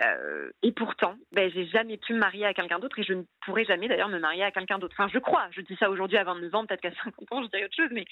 euh, 0.00 0.50
et 0.62 0.72
pourtant, 0.72 1.16
ben, 1.32 1.50
j'ai 1.52 1.66
jamais 1.66 1.98
pu 1.98 2.14
me 2.14 2.18
marier 2.18 2.46
à 2.46 2.54
quelqu'un 2.54 2.78
d'autre 2.78 2.98
et 2.98 3.04
je 3.04 3.12
ne 3.12 3.22
pourrai 3.44 3.64
jamais 3.64 3.88
d'ailleurs 3.88 4.08
me 4.08 4.18
marier 4.18 4.42
à 4.42 4.50
quelqu'un 4.50 4.78
d'autre. 4.78 4.94
Enfin, 4.98 5.10
je 5.12 5.18
crois, 5.18 5.48
je 5.50 5.60
dis 5.60 5.76
ça 5.76 5.90
aujourd'hui 5.90 6.16
à 6.16 6.24
29 6.24 6.54
ans, 6.54 6.66
peut-être 6.66 6.80
qu'à 6.80 6.92
50 7.04 7.32
ans, 7.32 7.42
je 7.42 7.48
dirais 7.48 7.64
autre 7.64 7.76
chose, 7.76 7.90
mais, 7.92 8.06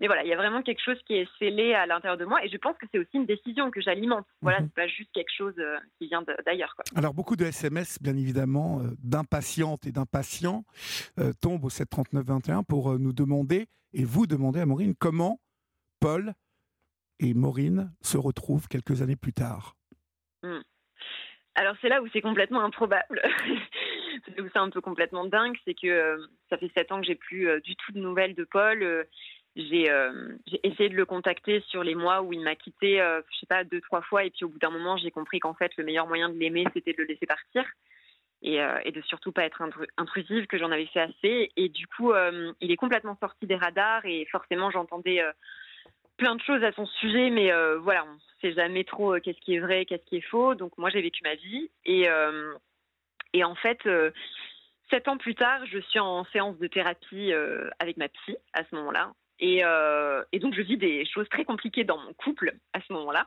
mais 0.00 0.08
voilà, 0.08 0.24
il 0.24 0.28
y 0.28 0.32
a 0.32 0.36
vraiment 0.36 0.62
quelque 0.62 0.82
chose 0.82 0.98
qui 1.06 1.14
est 1.14 1.28
scellé 1.38 1.72
à 1.72 1.86
l'intérieur 1.86 2.18
de 2.18 2.24
moi 2.24 2.44
et 2.44 2.48
je 2.48 2.56
pense 2.56 2.76
que 2.78 2.86
c'est 2.90 2.98
aussi 2.98 3.14
une 3.14 3.26
décision 3.26 3.70
que 3.70 3.80
j'alimente. 3.80 4.26
Voilà, 4.42 4.60
mhm. 4.60 4.66
c'est 4.66 4.74
pas 4.74 4.88
juste 4.88 5.10
quelque 5.14 5.32
chose 5.36 5.54
euh, 5.58 5.76
qui 5.98 6.08
vient 6.08 6.24
d'ailleurs. 6.44 6.74
Alors, 6.96 7.14
beaucoup 7.14 7.36
de 7.36 7.44
SMS, 7.44 8.02
bien 8.02 8.16
évidemment, 8.16 8.80
euh, 8.80 8.88
d'impatientes 8.98 9.86
et 9.86 9.92
d'impatients 9.92 10.64
tombent 11.40 11.64
au 11.64 11.68
739-21 11.68 12.64
pour 12.64 12.98
nous 12.98 13.12
demander 13.12 13.68
et 13.92 14.04
vous 14.04 14.26
demander 14.26 14.60
à 14.60 14.66
Maureen 14.66 14.94
comment 14.96 15.40
Paul 16.00 16.34
et 17.20 17.34
Maureen 17.34 17.92
se 18.02 18.18
retrouvent 18.18 18.66
quelques 18.66 19.00
années 19.02 19.16
plus 19.16 19.32
tard. 19.32 19.76
Hmm. 20.42 20.60
Alors 21.56 21.76
c'est 21.80 21.88
là 21.88 22.02
où 22.02 22.08
c'est 22.12 22.20
complètement 22.20 22.64
improbable, 22.64 23.22
c'est 24.24 24.40
où 24.40 24.48
c'est 24.52 24.58
un 24.58 24.70
peu 24.70 24.80
complètement 24.80 25.24
dingue, 25.24 25.56
c'est 25.64 25.74
que 25.74 25.86
euh, 25.86 26.26
ça 26.50 26.58
fait 26.58 26.70
sept 26.74 26.90
ans 26.90 27.00
que 27.00 27.06
j'ai 27.06 27.14
plus 27.14 27.48
euh, 27.48 27.60
du 27.60 27.76
tout 27.76 27.92
de 27.92 28.00
nouvelles 28.00 28.34
de 28.34 28.44
Paul. 28.44 28.82
Euh, 28.82 29.04
j'ai 29.56 29.88
essayé 30.64 30.88
de 30.88 30.96
le 30.96 31.06
contacter 31.06 31.60
sur 31.68 31.84
les 31.84 31.94
mois 31.94 32.22
où 32.22 32.32
il 32.32 32.40
m'a 32.40 32.56
quitté, 32.56 32.96
je 32.96 33.38
sais 33.38 33.46
pas, 33.46 33.62
deux 33.62 33.80
trois 33.82 34.02
fois, 34.02 34.24
et 34.24 34.30
puis 34.30 34.44
au 34.44 34.48
bout 34.48 34.58
d'un 34.58 34.70
moment 34.70 34.96
j'ai 34.96 35.12
compris 35.12 35.38
qu'en 35.38 35.54
fait 35.54 35.70
le 35.76 35.84
meilleur 35.84 36.08
moyen 36.08 36.28
de 36.28 36.36
l'aimer 36.36 36.64
c'était 36.74 36.92
de 36.92 37.02
le 37.02 37.04
laisser 37.04 37.24
partir 37.24 37.64
et, 38.42 38.58
et 38.84 38.90
de 38.90 39.00
surtout 39.02 39.30
pas 39.30 39.44
être 39.44 39.62
intrusive, 39.96 40.48
que 40.48 40.58
j'en 40.58 40.72
avais 40.72 40.86
fait 40.86 41.02
assez. 41.02 41.52
Et 41.56 41.68
du 41.68 41.86
coup 41.86 42.12
il 42.60 42.72
est 42.72 42.76
complètement 42.76 43.16
sorti 43.20 43.46
des 43.46 43.54
radars 43.54 44.04
et 44.06 44.26
forcément 44.32 44.72
j'entendais 44.72 45.22
plein 46.16 46.36
de 46.36 46.42
choses 46.42 46.62
à 46.62 46.72
son 46.72 46.86
sujet, 46.86 47.30
mais 47.30 47.52
euh, 47.52 47.78
voilà, 47.78 48.04
on 48.04 48.18
sait 48.40 48.52
jamais 48.52 48.84
trop 48.84 49.14
euh, 49.14 49.20
qu'est-ce 49.20 49.40
qui 49.40 49.54
est 49.54 49.60
vrai, 49.60 49.84
qu'est-ce 49.84 50.04
qui 50.04 50.16
est 50.16 50.28
faux. 50.28 50.54
Donc 50.54 50.76
moi, 50.78 50.90
j'ai 50.90 51.02
vécu 51.02 51.22
ma 51.24 51.34
vie. 51.34 51.70
Et, 51.84 52.08
euh, 52.08 52.54
en 53.42 53.54
fait, 53.56 53.80
sept 54.90 55.08
ans 55.08 55.16
plus 55.16 55.34
tard, 55.34 55.66
je 55.66 55.78
suis 55.80 55.98
en 55.98 56.24
séance 56.26 56.56
de 56.58 56.66
thérapie 56.68 57.32
avec 57.80 57.96
ma 57.96 58.08
psy 58.08 58.36
à 58.52 58.62
ce 58.64 58.74
moment-là. 58.76 59.12
Et, 59.40 59.62
et, 60.32 60.38
donc, 60.38 60.54
je 60.54 60.62
vis 60.62 60.76
des 60.76 61.04
choses 61.04 61.28
très 61.28 61.44
compliquées 61.44 61.82
dans 61.82 61.98
mon 61.98 62.12
couple 62.14 62.54
à 62.74 62.80
ce 62.80 62.92
moment-là. 62.92 63.26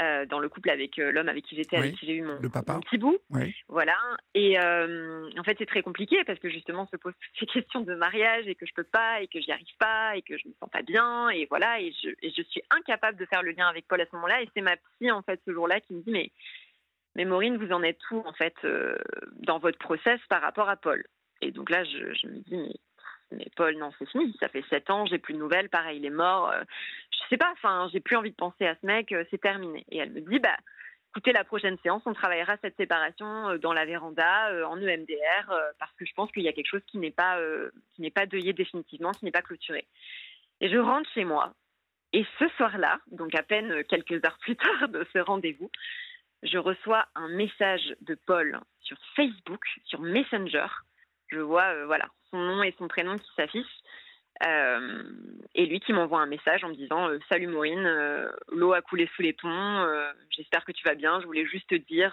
Euh, 0.00 0.24
dans 0.24 0.38
le 0.38 0.48
couple 0.48 0.70
avec 0.70 1.00
euh, 1.00 1.10
l'homme 1.10 1.28
avec 1.28 1.44
qui 1.44 1.56
j'étais, 1.56 1.76
avec 1.76 1.96
qui 1.96 2.06
j'ai 2.06 2.14
eu 2.14 2.22
mon, 2.22 2.38
petit 2.38 2.96
bout. 2.96 3.18
Oui. 3.30 3.54
Voilà. 3.68 3.96
Et 4.34 4.58
euh, 4.58 5.28
en 5.36 5.42
fait, 5.42 5.56
c'est 5.58 5.66
très 5.66 5.82
compliqué 5.82 6.22
parce 6.24 6.38
que 6.38 6.48
justement, 6.48 6.86
se 6.86 6.96
posent 6.96 7.12
ces 7.40 7.46
questions 7.46 7.80
de 7.80 7.94
mariage 7.96 8.46
et 8.46 8.54
que 8.54 8.66
je 8.66 8.72
peux 8.72 8.84
pas 8.84 9.20
et 9.20 9.26
que 9.26 9.40
j'y 9.40 9.50
arrive 9.50 9.66
pas 9.80 10.16
et 10.16 10.22
que 10.22 10.38
je 10.38 10.46
me 10.46 10.54
sens 10.60 10.70
pas 10.70 10.82
bien 10.82 11.28
et 11.30 11.46
voilà. 11.50 11.80
Et 11.80 11.92
je, 12.02 12.10
et 12.22 12.30
je 12.30 12.42
suis 12.42 12.62
incapable 12.70 13.18
de 13.18 13.26
faire 13.26 13.42
le 13.42 13.50
lien 13.50 13.66
avec 13.66 13.88
Paul 13.88 14.00
à 14.00 14.06
ce 14.06 14.14
moment-là. 14.14 14.40
Et 14.42 14.48
c'est 14.54 14.62
ma 14.62 14.76
psy 14.76 15.10
en 15.10 15.22
fait 15.22 15.40
ce 15.44 15.52
jour-là 15.52 15.80
qui 15.80 15.94
me 15.94 16.02
dit 16.02 16.12
mais 16.12 16.30
mais 17.16 17.24
Maureen, 17.24 17.56
vous 17.56 17.72
en 17.72 17.82
êtes 17.82 17.98
où 18.12 18.22
en 18.24 18.32
fait 18.32 18.54
dans 19.40 19.58
votre 19.58 19.78
process 19.78 20.20
par 20.28 20.40
rapport 20.40 20.68
à 20.68 20.76
Paul? 20.76 21.04
Et 21.42 21.50
donc 21.50 21.68
là, 21.68 21.82
je, 21.82 22.14
je 22.14 22.26
me 22.28 22.38
dis 22.38 22.56
mais 22.56 22.72
mais 23.32 23.46
Paul, 23.56 23.76
non, 23.76 23.90
c'est 23.98 24.08
fini. 24.08 24.34
Ça 24.40 24.48
fait 24.48 24.64
sept 24.70 24.90
ans, 24.90 25.06
j'ai 25.06 25.18
plus 25.18 25.34
de 25.34 25.38
nouvelles. 25.38 25.68
Pareil, 25.68 25.98
il 25.98 26.04
est 26.04 26.10
mort. 26.10 26.52
Euh, 27.20 27.24
je 27.24 27.28
sais 27.28 27.36
pas. 27.36 27.50
Enfin, 27.52 27.88
j'ai 27.92 28.00
plus 28.00 28.16
envie 28.16 28.30
de 28.30 28.36
penser 28.36 28.66
à 28.66 28.74
ce 28.80 28.86
mec. 28.86 29.12
Euh, 29.12 29.24
c'est 29.30 29.40
terminé. 29.40 29.84
Et 29.90 29.98
elle 29.98 30.10
me 30.10 30.20
dit, 30.20 30.38
bah, 30.38 30.56
écoutez, 31.10 31.32
la 31.32 31.44
prochaine 31.44 31.78
séance, 31.82 32.02
on 32.06 32.12
travaillera 32.12 32.56
cette 32.62 32.76
séparation 32.76 33.50
euh, 33.50 33.58
dans 33.58 33.72
la 33.72 33.84
véranda, 33.84 34.66
en 34.66 34.80
EMDR, 34.80 35.52
parce 35.78 35.92
que 35.96 36.04
je 36.04 36.12
pense 36.14 36.30
qu'il 36.32 36.42
y 36.42 36.48
a 36.48 36.52
quelque 36.52 36.70
chose 36.70 36.84
qui 36.86 36.98
n'est 36.98 37.10
pas, 37.10 37.38
qui 37.94 38.02
n'est 38.02 38.10
pas 38.10 38.26
deuillé 38.26 38.52
définitivement, 38.52 39.12
qui 39.12 39.24
n'est 39.24 39.30
pas 39.30 39.42
clôturé. 39.42 39.86
Et 40.60 40.68
je 40.68 40.78
rentre 40.78 41.08
chez 41.12 41.24
moi. 41.24 41.54
Et 42.12 42.26
ce 42.40 42.48
soir-là, 42.56 42.98
donc 43.12 43.34
à 43.36 43.42
peine 43.42 43.84
quelques 43.84 44.24
heures 44.24 44.38
plus 44.40 44.56
tard 44.80 44.88
de 44.88 45.06
ce 45.12 45.18
rendez-vous, 45.18 45.70
je 46.42 46.58
reçois 46.58 47.06
un 47.14 47.28
message 47.28 47.94
de 48.00 48.14
Paul 48.26 48.58
sur 48.80 48.96
Facebook, 49.14 49.62
sur 49.84 50.00
Messenger. 50.00 50.66
Je 51.28 51.38
vois, 51.38 51.84
voilà, 51.84 52.08
son 52.30 52.38
nom 52.38 52.62
et 52.62 52.74
son 52.78 52.88
prénom 52.88 53.16
qui 53.18 53.30
s'affichent. 53.36 53.66
Euh, 54.42 55.02
et 55.54 55.66
lui 55.66 55.80
qui 55.80 55.92
m'envoie 55.92 56.20
un 56.20 56.26
message 56.26 56.64
en 56.64 56.68
me 56.68 56.74
disant 56.74 57.08
euh, 57.08 57.18
Salut 57.28 57.48
Maureen, 57.48 57.84
euh, 57.84 58.30
l'eau 58.50 58.72
a 58.72 58.80
coulé 58.80 59.08
sous 59.14 59.22
les 59.22 59.34
ponts, 59.34 59.86
j'espère 60.30 60.64
que 60.64 60.72
tu 60.72 60.86
vas 60.86 60.94
bien. 60.94 61.20
Je 61.20 61.26
voulais 61.26 61.46
juste 61.46 61.68
te 61.68 61.74
dire 61.74 62.12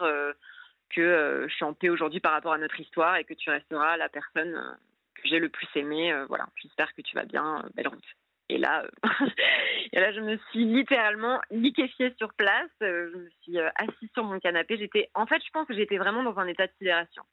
que 0.89 1.45
je 1.47 1.53
suis 1.53 1.65
en 1.65 1.73
paix 1.73 1.89
aujourd'hui 1.89 2.19
par 2.19 2.33
rapport 2.33 2.53
à 2.53 2.57
notre 2.57 2.79
histoire 2.79 3.15
et 3.15 3.23
que 3.23 3.33
tu 3.33 3.49
resteras 3.49 3.97
la 3.97 4.09
personne 4.09 4.77
que 5.15 5.21
j'ai 5.25 5.39
le 5.39 5.49
plus 5.49 5.67
aimée. 5.75 6.13
voilà, 6.27 6.47
j'espère 6.61 6.93
que 6.93 7.01
tu 7.01 7.15
vas 7.15 7.25
bien. 7.25 7.63
belle 7.75 7.87
route. 7.87 8.03
Et 8.49 8.57
là, 8.57 8.85
et 9.91 9.99
là, 9.99 10.13
je 10.13 10.21
me 10.21 10.37
suis 10.51 10.63
littéralement 10.63 11.41
liquéfiée 11.51 12.13
sur 12.17 12.33
place. 12.33 12.71
je 12.81 13.17
me 13.17 13.29
suis 13.41 13.59
assise 13.59 14.09
sur 14.13 14.23
mon 14.23 14.39
canapé. 14.39 14.77
J'étais, 14.77 15.09
en 15.13 15.25
fait, 15.25 15.41
je 15.45 15.49
pense 15.51 15.67
que 15.67 15.75
j'étais 15.75 15.97
vraiment 15.97 16.23
dans 16.23 16.37
un 16.39 16.47
état 16.47 16.65
de 16.65 16.71
sidération. 16.77 17.23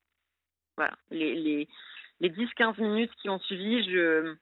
Voilà, 0.77 0.95
les, 1.11 1.35
les 1.35 1.69
les 2.21 2.31
10-15 2.31 2.81
minutes 2.81 3.13
qui 3.21 3.29
ont 3.29 3.39
suivi, 3.41 3.85
je 3.91 4.37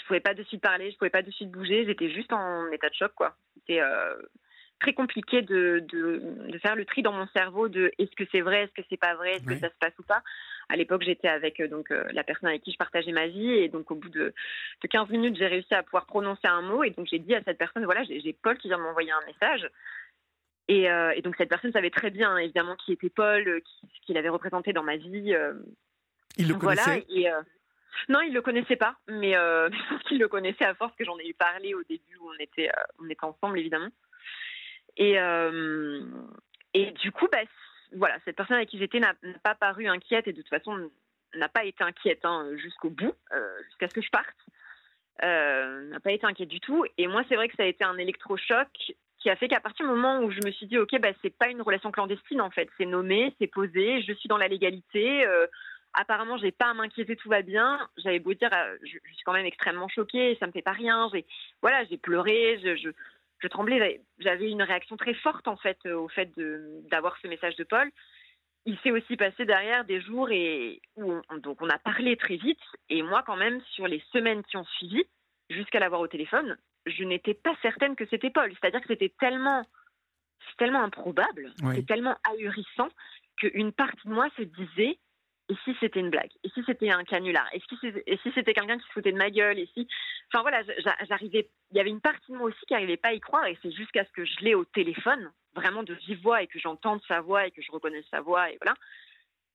ne 0.00 0.06
pouvais 0.06 0.20
pas 0.20 0.34
de 0.34 0.42
suite 0.44 0.62
parler, 0.62 0.90
je 0.90 0.96
pouvais 0.96 1.10
pas 1.10 1.22
de 1.22 1.30
suite 1.30 1.50
bouger, 1.50 1.84
j'étais 1.84 2.10
juste 2.10 2.32
en 2.32 2.70
état 2.72 2.88
de 2.88 2.94
choc 2.94 3.12
quoi. 3.14 3.36
C'était 3.54 3.80
euh, 3.80 4.14
très 4.80 4.94
compliqué 4.94 5.42
de, 5.42 5.84
de, 5.88 6.58
faire 6.58 6.76
le 6.76 6.84
tri 6.84 7.02
dans 7.02 7.12
mon 7.12 7.26
cerveau 7.28 7.68
de 7.68 7.92
est-ce 7.98 8.14
que 8.16 8.24
c'est 8.32 8.40
vrai, 8.40 8.64
est-ce 8.64 8.72
que 8.72 8.86
c'est 8.88 8.96
pas 8.96 9.14
vrai, 9.14 9.32
est-ce 9.32 9.44
que 9.44 9.56
ça 9.56 9.68
se 9.68 9.78
passe 9.78 9.92
ou 9.98 10.02
pas. 10.02 10.22
À 10.68 10.76
l'époque, 10.76 11.02
j'étais 11.02 11.28
avec 11.28 11.60
euh, 11.60 11.68
donc 11.68 11.90
euh, 11.90 12.04
la 12.12 12.24
personne 12.24 12.48
avec 12.48 12.62
qui 12.62 12.72
je 12.72 12.78
partageais 12.78 13.12
ma 13.12 13.26
vie 13.26 13.50
et 13.50 13.68
donc 13.68 13.90
au 13.90 13.94
bout 13.94 14.08
de, 14.08 14.32
de 14.82 14.88
15 14.88 15.10
minutes, 15.10 15.36
j'ai 15.36 15.46
réussi 15.46 15.74
à 15.74 15.82
pouvoir 15.82 16.06
prononcer 16.06 16.46
un 16.46 16.62
mot 16.62 16.82
et 16.84 16.90
donc 16.90 17.06
j'ai 17.10 17.18
dit 17.18 17.34
à 17.34 17.42
cette 17.42 17.58
personne 17.58 17.84
voilà, 17.84 18.02
j'ai 18.04 18.36
Paul 18.42 18.56
qui 18.56 18.68
vient 18.68 18.78
m'envoyer 18.78 19.12
un 19.12 19.26
message. 19.26 19.68
Et, 20.68 20.84
et, 20.84 21.22
donc 21.22 21.34
cette 21.36 21.50
personne 21.50 21.72
savait 21.72 21.90
très 21.90 22.10
bien 22.10 22.38
évidemment 22.38 22.76
qui 22.76 22.92
était 22.92 23.10
Paul, 23.10 23.44
ce 23.44 24.06
qu'il 24.06 24.16
avait 24.16 24.28
représenté 24.28 24.72
dans 24.72 24.84
ma 24.84 24.96
vie. 24.96 25.34
Il 26.38 26.48
le 26.48 26.54
connaissait? 26.54 27.04
Non, 28.08 28.20
il 28.20 28.32
le 28.32 28.42
connaissait 28.42 28.76
pas, 28.76 28.96
mais 29.08 29.36
euh, 29.36 29.68
qu'il 30.06 30.18
le 30.18 30.28
connaissait 30.28 30.64
à 30.64 30.74
force 30.74 30.94
que 30.96 31.04
j'en 31.04 31.18
ai 31.18 31.28
eu 31.28 31.34
parlé 31.34 31.74
au 31.74 31.82
début 31.84 32.16
où 32.20 32.30
on 32.30 32.40
était, 32.40 32.68
euh, 32.68 32.82
on 32.98 33.08
était 33.08 33.24
ensemble 33.24 33.58
évidemment. 33.58 33.90
Et, 34.98 35.16
et 36.74 36.90
du 36.90 37.12
coup, 37.12 37.26
bah, 37.32 37.38
voilà, 37.92 38.18
cette 38.26 38.36
personne 38.36 38.56
avec 38.56 38.68
qui 38.68 38.78
j'étais 38.78 39.00
n'a 39.00 39.14
pas 39.42 39.54
paru 39.54 39.86
inquiète 39.88 40.28
et 40.28 40.32
de 40.32 40.42
toute 40.42 40.50
façon 40.50 40.90
n'a 41.34 41.48
pas 41.48 41.64
été 41.64 41.82
inquiète 41.82 42.24
hein, 42.24 42.50
jusqu'au 42.56 42.90
bout, 42.90 43.14
jusqu'à 43.68 43.88
ce 43.88 43.94
que 43.94 44.02
je 44.02 44.10
parte. 44.10 44.36
n'a 45.22 46.00
pas 46.00 46.12
été 46.12 46.26
inquiète 46.26 46.50
du 46.50 46.60
tout. 46.60 46.84
Et 46.98 47.06
moi, 47.06 47.22
c'est 47.26 47.36
vrai 47.36 47.48
que 47.48 47.56
ça 47.56 47.62
a 47.62 47.66
été 47.66 47.84
un 47.84 47.96
électrochoc 47.96 48.68
qui 49.18 49.30
a 49.30 49.36
fait 49.36 49.48
qu'à 49.48 49.60
partir 49.60 49.86
du 49.86 49.92
moment 49.92 50.18
où 50.20 50.30
je 50.30 50.40
me 50.44 50.50
suis 50.50 50.66
dit, 50.66 50.76
ok, 50.76 50.98
bah, 51.00 51.12
c'est 51.22 51.34
pas 51.34 51.48
une 51.48 51.62
relation 51.62 51.90
clandestine 51.90 52.42
en 52.42 52.50
fait, 52.50 52.68
c'est 52.76 52.84
nommé, 52.84 53.34
c'est 53.40 53.46
posé, 53.46 54.02
je 54.02 54.12
suis 54.12 54.28
dans 54.28 54.36
la 54.36 54.48
légalité 54.48 55.24
apparemment, 55.94 56.36
j'ai 56.38 56.52
pas 56.52 56.70
à 56.70 56.74
m'inquiéter, 56.74 57.16
tout 57.16 57.28
va 57.28 57.42
bien. 57.42 57.88
J'avais 57.96 58.18
beau 58.18 58.34
dire, 58.34 58.50
euh, 58.52 58.76
je, 58.82 58.88
suis 58.88 59.24
quand 59.24 59.32
même 59.32 59.46
extrêmement 59.46 59.88
choquée, 59.88 60.36
ça 60.40 60.46
me 60.46 60.52
fait 60.52 60.62
pas 60.62 60.72
rien. 60.72 61.08
J'ai, 61.12 61.26
voilà, 61.60 61.84
j'ai 61.84 61.98
pleuré, 61.98 62.60
je, 62.62 62.76
je, 63.40 63.48
tremblais. 63.48 64.00
J'avais 64.18 64.50
une 64.50 64.62
réaction 64.62 64.96
très 64.96 65.14
forte 65.14 65.48
en 65.48 65.56
fait 65.56 65.84
au 65.86 66.08
fait 66.08 66.30
d'avoir 66.90 67.16
ce 67.20 67.28
message 67.28 67.56
de 67.56 67.64
Paul. 67.64 67.90
Il 68.64 68.78
s'est 68.78 68.92
aussi 68.92 69.16
passé 69.16 69.44
derrière 69.44 69.84
des 69.84 70.00
jours 70.00 70.30
et 70.30 70.80
où 70.96 71.12
on, 71.28 71.38
donc 71.38 71.60
on 71.60 71.68
a 71.68 71.78
parlé 71.78 72.16
très 72.16 72.36
vite. 72.36 72.60
Et 72.88 73.02
moi, 73.02 73.24
quand 73.26 73.36
même, 73.36 73.60
sur 73.72 73.88
les 73.88 74.00
semaines 74.12 74.44
qui 74.44 74.56
ont 74.56 74.64
suivi, 74.76 75.02
jusqu'à 75.50 75.80
l'avoir 75.80 76.00
au 76.00 76.06
téléphone, 76.06 76.56
je 76.86 77.04
n'étais 77.04 77.34
pas 77.34 77.54
certaine 77.62 77.96
que 77.96 78.06
c'était 78.06 78.30
Paul. 78.30 78.52
C'est-à-dire 78.52 78.80
que 78.80 78.88
c'était 78.88 79.12
tellement, 79.18 79.66
tellement 80.58 80.82
improbable, 80.82 81.52
c'est 81.74 81.86
tellement 81.86 82.16
ahurissant 82.24 82.88
qu'une 83.36 83.72
partie 83.72 84.06
de 84.06 84.12
moi 84.12 84.28
se 84.36 84.42
disait 84.42 84.98
et 85.52 85.56
si 85.64 85.76
c'était 85.80 86.00
une 86.00 86.08
blague? 86.08 86.30
Et 86.44 86.48
si 86.50 86.62
c'était 86.64 86.90
un 86.90 87.04
canular? 87.04 87.46
Et 87.52 87.60
si 87.60 88.32
c'était 88.34 88.54
quelqu'un 88.54 88.78
qui 88.78 88.86
se 88.86 88.92
foutait 88.92 89.12
de 89.12 89.18
ma 89.18 89.30
gueule? 89.30 89.58
Et 89.58 89.68
si, 89.74 89.86
enfin 90.28 90.40
voilà, 90.40 90.62
j'arrivais. 91.06 91.50
Il 91.72 91.76
y 91.76 91.80
avait 91.80 91.90
une 91.90 92.00
partie 92.00 92.32
de 92.32 92.38
moi 92.38 92.48
aussi 92.48 92.64
qui 92.66 92.72
n'arrivait 92.72 92.96
pas 92.96 93.08
à 93.08 93.12
y 93.12 93.20
croire, 93.20 93.46
et 93.46 93.58
c'est 93.60 93.70
jusqu'à 93.70 94.04
ce 94.06 94.12
que 94.12 94.24
je 94.24 94.40
l'ai 94.40 94.54
au 94.54 94.64
téléphone, 94.64 95.30
vraiment 95.54 95.82
de 95.82 95.92
vive 95.92 96.22
voix, 96.22 96.42
et 96.42 96.46
que 96.46 96.58
j'entende 96.58 97.02
sa 97.06 97.20
voix 97.20 97.46
et 97.46 97.50
que 97.50 97.60
je 97.60 97.70
reconnais 97.70 98.02
sa 98.10 98.22
voix, 98.22 98.50
et 98.50 98.56
voilà, 98.62 98.74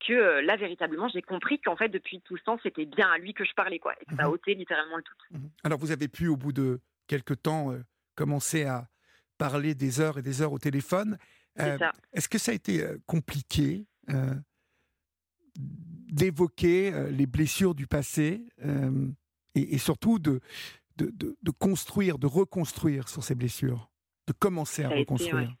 que 0.06 0.12
euh, 0.12 0.42
là 0.42 0.56
véritablement 0.56 1.08
j'ai 1.08 1.22
compris 1.22 1.60
qu'en 1.60 1.76
fait 1.76 1.88
depuis 1.88 2.20
tout 2.20 2.36
ce 2.36 2.44
temps 2.44 2.60
c'était 2.62 2.84
bien 2.84 3.10
à 3.10 3.18
lui 3.18 3.34
que 3.34 3.44
je 3.44 3.54
parlais, 3.54 3.80
quoi, 3.80 3.94
et 4.00 4.04
que 4.04 4.14
ça 4.14 4.22
a 4.22 4.26
mhm. 4.28 4.34
ôté 4.34 4.54
littéralement 4.54 4.98
le 4.98 5.02
tout. 5.02 5.14
Mhm. 5.32 5.50
Alors 5.64 5.78
vous 5.80 5.90
avez 5.90 6.06
pu 6.06 6.28
au 6.28 6.36
bout 6.36 6.52
de 6.52 6.80
quelques 7.08 7.42
temps 7.42 7.72
euh, 7.72 7.82
commencer 8.14 8.64
à 8.64 8.86
parler 9.36 9.74
des 9.74 10.00
heures 10.00 10.18
et 10.18 10.22
des 10.22 10.42
heures 10.42 10.52
au 10.52 10.58
téléphone. 10.58 11.18
Euh, 11.58 11.76
est-ce 12.12 12.28
que 12.28 12.38
ça 12.38 12.52
a 12.52 12.54
été 12.54 12.84
compliqué 13.06 13.84
d'évoquer 15.58 16.92
euh, 16.92 17.10
les 17.10 17.26
blessures 17.26 17.74
du 17.74 17.86
passé 17.86 18.42
euh, 18.64 19.08
et, 19.54 19.78
surtout 19.78 20.18
de 20.18 20.40
de, 20.96 21.12
de, 21.40 21.50
construire, 21.52 22.18
de 22.18 22.26
reconstruire 22.26 23.08
sur 23.08 23.22
ces 23.22 23.36
blessures, 23.36 23.88
de 24.26 24.32
commencer 24.32 24.82
à 24.82 24.88
reconstruire. 24.88 25.52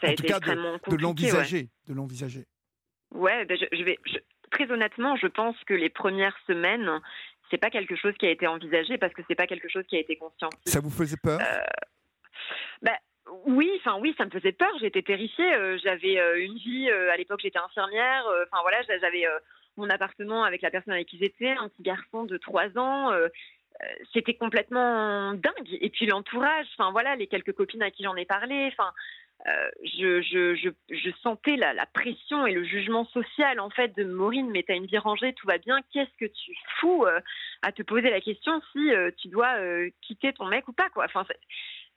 Ça 0.00 0.08
a 0.08 0.10
en 0.10 0.12
été 0.12 0.22
tout 0.22 0.28
cas, 0.28 0.38
de, 0.40 0.96
l'envisager, 0.96 1.70
de 1.88 1.94
l'envisager. 1.94 2.44
Ouais, 3.14 3.46
ben 3.46 3.56
je, 3.56 3.82
vais 3.82 3.98
très 4.50 4.70
honnêtement, 4.70 5.16
je 5.16 5.28
pense 5.28 5.56
que 5.64 5.72
les 5.72 5.88
premières 5.88 6.36
semaines, 6.46 7.00
c'est 7.50 7.58
pas 7.58 7.70
quelque 7.70 7.96
chose 7.96 8.12
qui 8.18 8.26
a 8.26 8.30
été 8.30 8.46
envisagé 8.46 8.98
parce 8.98 9.14
que 9.14 9.22
c'est 9.28 9.34
pas 9.34 9.46
quelque 9.46 9.68
chose 9.68 9.84
qui 9.88 9.96
a 9.96 10.00
été 10.00 10.16
conscient. 10.16 10.50
Ça 10.66 10.80
vous 10.80 10.90
faisait 10.90 11.16
peur? 11.16 11.40
Euh, 11.40 11.64
bah, 12.82 12.98
oui, 13.46 13.70
enfin 13.76 13.98
oui, 14.00 14.14
ça 14.16 14.24
me 14.24 14.30
faisait 14.30 14.52
peur. 14.52 14.70
J'étais 14.80 15.02
terrifiée. 15.02 15.52
Euh, 15.54 15.78
j'avais 15.82 16.18
euh, 16.18 16.44
une 16.44 16.56
vie. 16.56 16.88
Euh, 16.90 17.10
à 17.10 17.16
l'époque, 17.16 17.40
j'étais 17.42 17.58
infirmière. 17.58 18.24
Enfin 18.44 18.62
voilà, 18.62 18.82
j'avais 18.82 19.24
mon 19.76 19.90
appartement 19.90 20.44
avec 20.44 20.62
la 20.62 20.70
personne 20.70 20.94
avec 20.94 21.08
qui 21.08 21.18
j'étais, 21.18 21.50
un 21.50 21.68
petit 21.68 21.82
garçon 21.82 22.24
de 22.24 22.36
3 22.36 22.78
ans. 22.78 23.12
C'était 24.12 24.34
complètement 24.34 25.32
dingue. 25.34 25.78
Et 25.80 25.90
puis 25.90 26.06
l'entourage. 26.06 26.66
Enfin 26.78 26.90
voilà, 26.92 27.16
les 27.16 27.26
quelques 27.26 27.52
copines 27.52 27.82
à 27.82 27.90
qui 27.90 28.04
j'en 28.04 28.16
ai 28.16 28.24
parlé. 28.24 28.70
Enfin, 28.72 28.92
je, 29.84 31.10
sentais 31.22 31.56
la, 31.56 31.86
pression 31.86 32.46
et 32.46 32.52
le 32.52 32.64
jugement 32.64 33.04
social 33.06 33.60
en 33.60 33.70
fait 33.70 33.94
de 33.96 34.04
Maureen. 34.04 34.50
Mais 34.50 34.62
t'as 34.62 34.76
une 34.76 34.86
vie 34.86 34.98
rangée, 34.98 35.34
tout 35.34 35.46
va 35.46 35.58
bien. 35.58 35.80
Qu'est-ce 35.92 36.16
que 36.18 36.30
tu 36.32 36.56
fous 36.78 37.04
à 37.62 37.72
te 37.72 37.82
poser 37.82 38.10
la 38.10 38.20
question 38.20 38.62
si 38.72 38.90
tu 39.18 39.28
dois 39.28 39.56
quitter 40.00 40.32
ton 40.32 40.46
mec 40.46 40.66
ou 40.68 40.72
pas 40.72 40.88
quoi. 40.90 41.06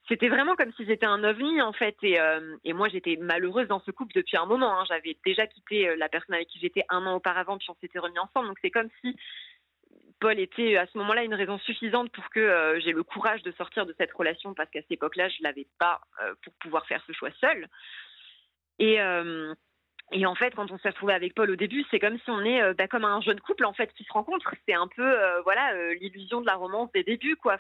C'était 0.10 0.28
vraiment 0.28 0.56
comme 0.56 0.74
si 0.74 0.86
j'étais 0.86 1.06
un 1.06 1.24
ovni 1.24 1.62
en 1.62 1.72
fait. 1.72 1.96
Et, 2.04 2.20
euh, 2.20 2.58
moi, 2.66 2.90
j'étais 2.90 3.16
malheureuse 3.16 3.68
dans 3.68 3.80
ce 3.80 3.92
couple 3.92 4.14
depuis 4.14 4.38
un 4.38 4.46
moment. 4.46 4.80
Hein. 4.80 4.84
J'avais 4.88 5.16
déjà 5.26 5.48
quitté 5.48 5.88
euh, 5.88 5.96
la 5.96 6.10
personne 6.10 6.36
avec 6.36 6.48
qui 6.48 6.60
j'étais 6.60 6.84
un 6.90 7.06
an 7.06 7.16
auparavant, 7.16 7.58
puis 7.58 7.70
on 7.70 7.76
s'était 7.76 8.00
remis 8.00 8.20
ensemble. 8.20 8.48
Donc 8.48 8.58
c'est 8.62 8.72
comme 8.72 8.90
si 9.02 9.16
Paul 10.20 10.38
était 10.40 10.76
à 10.76 10.88
ce 10.88 10.98
moment-là 10.98 11.24
une 11.24 11.36
raison 11.36 11.58
suffisante 11.60 12.12
pour 12.12 12.30
que 12.32 12.40
euh, 12.40 12.80
j'ai 12.82 12.92
le 12.92 13.04
courage 13.04 13.44
de 13.44 13.52
sortir 13.52 13.86
de 13.86 13.96
cette 13.98 14.12
relation, 14.12 14.54
parce 14.54 14.70
qu'à 14.70 14.82
cette 14.82 14.92
époque-là, 14.92 15.30
je 15.30 15.38
l'avais 15.42 15.68
pas 15.78 16.02
pour 16.44 16.54
pouvoir 16.56 16.86
faire 16.88 17.04
ce 17.06 17.14
choix 17.14 17.32
seul. 17.40 17.68
Et 18.80 18.98
et 20.12 20.26
en 20.26 20.34
fait, 20.34 20.56
quand 20.56 20.72
on 20.72 20.80
s'est 20.80 20.90
retrouvé 20.90 21.14
avec 21.14 21.36
Paul 21.36 21.52
au 21.52 21.56
début, 21.56 21.86
c'est 21.92 22.00
comme 22.00 22.18
si 22.18 22.30
on 22.30 22.44
est 22.44 22.62
euh, 22.62 22.74
bah, 22.74 22.88
comme 22.88 23.06
un 23.06 23.22
jeune 23.22 23.40
couple 23.40 23.66
en 23.66 23.74
fait 23.74 23.94
qui 23.94 24.04
se 24.04 24.12
rencontre. 24.12 24.54
C'est 24.68 24.74
un 24.74 24.88
peu 24.88 25.06
euh, 25.06 25.42
voilà 25.44 25.74
euh, 25.74 25.94
l'illusion 25.96 26.42
de 26.42 26.48
la 26.48 26.56
romance 26.56 26.92
des 26.94 27.04
débuts 27.04 27.36
quoi. 27.36 27.58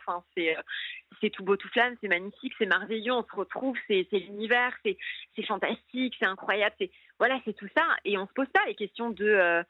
C'est 1.21 1.29
tout 1.29 1.43
beau 1.43 1.57
tout 1.57 1.67
flamme, 1.69 1.95
c'est 2.01 2.07
magnifique, 2.07 2.53
c'est 2.57 2.65
merveilleux, 2.65 3.13
on 3.13 3.23
se 3.23 3.35
retrouve, 3.35 3.77
c'est 3.87 4.07
c'est 4.09 4.19
l'univers, 4.19 4.73
c'est 4.83 4.97
c'est 5.35 5.45
fantastique, 5.45 6.15
c'est 6.19 6.25
incroyable, 6.25 6.75
c'est 6.79 6.89
voilà, 7.19 7.39
c'est 7.45 7.53
tout 7.53 7.67
ça. 7.77 7.85
Et 8.03 8.17
on 8.17 8.25
se 8.25 8.33
pose 8.33 8.47
pas 8.47 8.65
les 8.65 8.75
questions 8.75 9.11
de 9.11 9.63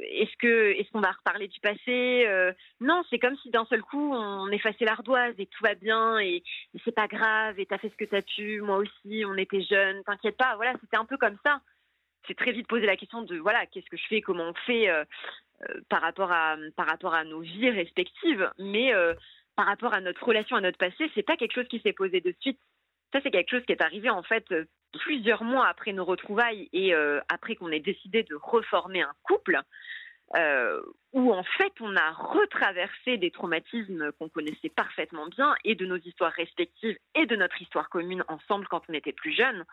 est-ce 0.00 0.36
que 0.38 0.72
est-ce 0.72 0.90
qu'on 0.90 1.00
va 1.00 1.12
reparler 1.12 1.46
du 1.46 1.60
passé 1.60 2.26
Non, 2.80 3.04
c'est 3.10 3.20
comme 3.20 3.36
si 3.36 3.50
d'un 3.50 3.64
seul 3.66 3.82
coup 3.82 4.12
on 4.12 4.48
effaçait 4.48 4.84
l'ardoise 4.84 5.34
et 5.38 5.46
tout 5.46 5.62
va 5.62 5.76
bien 5.76 6.18
et, 6.18 6.42
c'est 6.84 6.94
pas 6.94 7.06
grave 7.06 7.60
et 7.60 7.66
t'as 7.66 7.78
fait 7.78 7.90
ce 7.90 7.96
que 7.96 8.10
t'as 8.10 8.22
pu, 8.22 8.60
moi 8.60 8.78
aussi, 8.78 9.24
on 9.24 9.36
était 9.36 9.62
jeunes, 9.62 10.02
t'inquiète 10.04 10.36
pas. 10.36 10.56
Voilà, 10.56 10.72
c'était 10.80 10.96
un 10.96 11.04
peu 11.04 11.16
comme 11.16 11.36
ça. 11.44 11.60
C'est 12.26 12.36
très 12.36 12.52
vite 12.52 12.66
poser 12.66 12.86
la 12.86 12.96
question 12.96 13.22
de 13.22 13.36
voilà, 13.38 13.66
qu'est-ce 13.66 13.88
que 13.90 13.96
je 13.96 14.06
fais, 14.08 14.20
comment 14.20 14.50
on 14.50 14.54
fait 14.66 14.88
par 15.88 16.02
rapport 16.02 16.32
à 16.32 16.56
par 16.76 16.86
rapport 16.86 17.14
à 17.14 17.24
nos 17.24 17.40
vies 17.40 17.70
respectives, 17.70 18.50
mais 18.58 18.92
par 19.56 19.66
rapport 19.66 19.94
à 19.94 20.00
notre 20.00 20.24
relation 20.24 20.56
à 20.56 20.60
notre 20.60 20.78
passé, 20.78 21.10
c'est 21.14 21.22
pas 21.22 21.36
quelque 21.36 21.54
chose 21.54 21.68
qui 21.68 21.80
s'est 21.80 21.92
posé 21.92 22.20
de 22.20 22.34
suite. 22.40 22.60
Ça, 23.12 23.20
c'est 23.22 23.30
quelque 23.30 23.50
chose 23.50 23.64
qui 23.64 23.72
est 23.72 23.82
arrivé 23.82 24.10
en 24.10 24.22
fait 24.22 24.52
plusieurs 24.92 25.44
mois 25.44 25.66
après 25.66 25.92
nos 25.92 26.04
retrouvailles 26.04 26.68
et 26.72 26.94
euh, 26.94 27.20
après 27.28 27.56
qu'on 27.56 27.70
ait 27.70 27.80
décidé 27.80 28.22
de 28.22 28.34
reformer 28.34 29.02
un 29.02 29.12
couple, 29.22 29.60
euh, 30.36 30.82
où 31.12 31.32
en 31.32 31.44
fait 31.44 31.72
on 31.80 31.94
a 31.96 32.10
retraversé 32.12 33.16
des 33.16 33.30
traumatismes 33.30 34.12
qu'on 34.12 34.28
connaissait 34.28 34.68
parfaitement 34.68 35.26
bien 35.28 35.54
et 35.64 35.74
de 35.74 35.86
nos 35.86 35.96
histoires 35.96 36.32
respectives 36.32 36.98
et 37.14 37.26
de 37.26 37.36
notre 37.36 37.60
histoire 37.62 37.88
commune 37.88 38.24
ensemble 38.28 38.66
quand 38.68 38.82
on 38.88 38.92
était 38.92 39.12
plus 39.12 39.32
jeunes. 39.32 39.64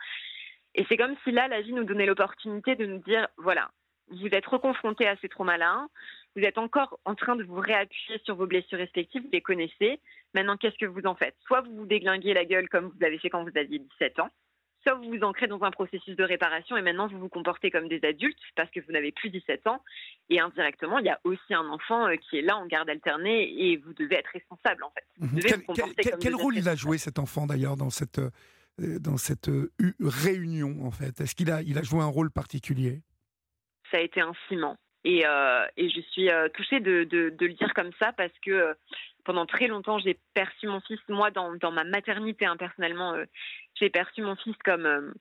Et 0.76 0.86
c'est 0.90 0.98
comme 0.98 1.16
si 1.24 1.32
là, 1.32 1.48
la 1.48 1.62
vie 1.62 1.74
nous 1.74 1.84
donnait 1.84 2.06
l'opportunité 2.06 2.76
de 2.76 2.86
nous 2.86 3.00
dire, 3.00 3.28
voilà, 3.38 3.70
vous 4.10 4.28
êtes 4.28 4.46
reconfrontés 4.46 5.08
à 5.08 5.16
ces 5.18 5.30
traumas-là, 5.30 5.88
vous 6.36 6.44
êtes 6.44 6.58
encore 6.58 7.00
en 7.06 7.16
train 7.16 7.36
de 7.36 7.44
vous 7.44 7.60
réappuyer 7.60 8.20
sur 8.24 8.36
vos 8.36 8.48
blessures 8.48 8.80
respectives, 8.80 9.22
vous 9.22 9.30
les 9.32 9.42
connaissez. 9.42 10.00
Maintenant, 10.34 10.58
qu'est-ce 10.58 10.78
que 10.78 10.86
vous 10.86 11.06
en 11.06 11.16
faites? 11.16 11.36
Soit 11.46 11.62
vous 11.62 11.76
vous 11.76 11.86
déglinguez 11.86 12.34
la 12.34 12.46
gueule 12.46 12.68
comme 12.70 12.92
vous 12.96 13.06
avez 13.06 13.20
fait 13.20 13.30
quand 13.30 13.44
vous 13.44 13.56
aviez 13.56 13.80
17 13.80 14.20
ans, 14.20 14.30
soit 14.82 14.96
vous 14.96 15.10
vous 15.10 15.24
ancrez 15.24 15.48
dans 15.48 15.62
un 15.64 15.72
processus 15.72 16.16
de 16.16 16.24
réparation 16.24 16.76
et 16.76 16.82
maintenant 16.82 17.08
vous 17.08 17.20
vous 17.20 17.30
comportez 17.30 17.72
comme 17.72 17.88
des 17.88 18.04
adultes 18.04 18.40
parce 18.56 18.70
que 18.72 18.80
vous 18.82 18.92
n'avez 18.92 19.12
plus 19.12 19.30
17 19.30 19.68
ans. 19.68 19.82
Et 20.30 20.40
indirectement, 20.40 21.00
il 21.00 21.06
y 21.06 21.10
a 21.10 21.20
aussi 21.24 21.54
un 21.54 21.68
enfant 21.70 22.08
euh, 22.08 22.16
qui 22.16 22.38
est 22.38 22.42
là 22.42 22.58
en 22.58 22.66
garde 22.66 22.90
alternée 22.90 23.54
et 23.58 23.78
vous 23.78 23.94
devez 23.94 24.16
être 24.16 24.32
responsable 24.34 24.84
en 24.84 24.92
fait. 24.92 25.06
Mhm. 25.20 26.20
quel, 26.20 26.36
rôle 26.36 26.58
il 26.58 26.68
a 26.68 26.76
joué 26.76 26.98
cet 26.98 27.20
enfant 27.20 27.46
d'ailleurs 27.46 27.78
dans 27.78 27.90
cette, 27.90 28.20
euh, 28.20 28.30
dans 28.80 29.18
cette 29.18 29.50
euh, 29.50 29.72
réunion 30.00 30.86
en 30.86 30.92
fait? 30.92 31.22
Est-ce 31.22 31.36
qu'il 31.36 31.52
a, 31.52 31.62
il 31.62 31.78
a 31.78 31.84
joué 31.84 32.02
un 32.02 32.08
rôle 32.08 32.32
particulier? 32.32 33.02
Ça 33.92 33.98
a 33.98 34.02
été 34.02 34.22
un 34.22 34.34
ciment. 34.48 34.78
Et, 35.06 35.24
et 35.76 35.90
je 35.90 36.00
suis 36.12 36.30
touchée 36.54 36.80
de, 36.80 37.04
de, 37.04 37.36
le 37.46 37.54
dire 37.54 37.74
comme 37.74 37.92
ça 38.00 38.14
parce 38.14 38.32
que 38.42 38.74
pendant 39.26 39.46
très 39.46 39.68
longtemps, 39.68 40.00
j'ai 40.00 40.18
perçu 40.34 40.66
mon 40.68 40.80
fils, 40.80 41.00
moi, 41.10 41.30
dans, 41.30 41.54
dans 41.56 41.72
ma 41.72 41.84
maternité, 41.84 42.46
hein, 42.46 42.56
personnellement, 42.58 43.14
j'ai 43.76 43.90
perçu 43.90 44.22
mon 44.22 44.36
fils 44.36 44.56
comme 44.64 44.86
euh, 44.86 45.14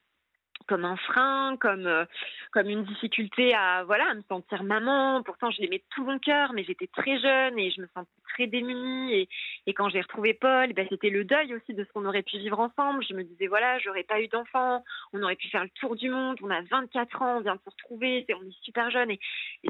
comme 0.67 0.85
un 0.85 0.97
frein, 0.97 1.57
comme 1.59 1.87
euh, 1.87 2.05
comme 2.53 2.69
une 2.69 2.85
difficulté 2.85 3.55
à 3.55 3.85
voilà 3.85 4.11
à 4.11 4.15
me 4.15 4.23
sentir 4.29 4.63
maman. 4.63 5.23
Pourtant, 5.23 5.51
je 5.51 5.61
l'aimais 5.61 5.83
tout 5.91 6.05
mon 6.05 6.19
cœur, 6.19 6.53
mais 6.53 6.65
j'étais 6.65 6.89
très 6.89 7.19
jeune 7.19 7.59
et 7.59 7.71
je 7.71 7.81
me 7.81 7.89
sentais 7.95 8.11
très 8.35 8.47
démunie. 8.47 9.29
Et, 9.67 9.75
quand 9.75 9.89
j'ai 9.89 10.01
retrouvé 10.01 10.35
Paul, 10.35 10.73
ben, 10.75 10.87
c'était 10.89 11.11
le 11.11 11.25
deuil 11.25 11.55
aussi 11.55 11.75
de 11.75 11.85
ce 11.85 11.93
qu'on 11.93 12.05
aurait 12.05 12.23
pu 12.23 12.39
vivre 12.39 12.61
ensemble. 12.61 13.05
Je 13.09 13.15
me 13.15 13.25
disais 13.25 13.47
voilà, 13.47 13.79
j'aurais 13.79 14.05
pas 14.05 14.21
eu 14.21 14.29
d'enfant, 14.29 14.85
on 15.13 15.23
aurait 15.23 15.37
pu 15.37 15.49
faire 15.49 15.65
le 15.65 15.71
tour 15.81 15.97
du 15.97 16.11
monde. 16.11 16.39
On 16.43 16.51
a 16.51 16.63
24 16.63 17.23
ans, 17.23 17.37
on 17.39 17.41
vient 17.41 17.57
de 17.57 17.61
se 17.61 17.71
retrouver, 17.71 18.27
on 18.31 18.47
est 18.47 18.63
super 18.63 18.91
jeune 18.91 19.11
et, 19.11 19.21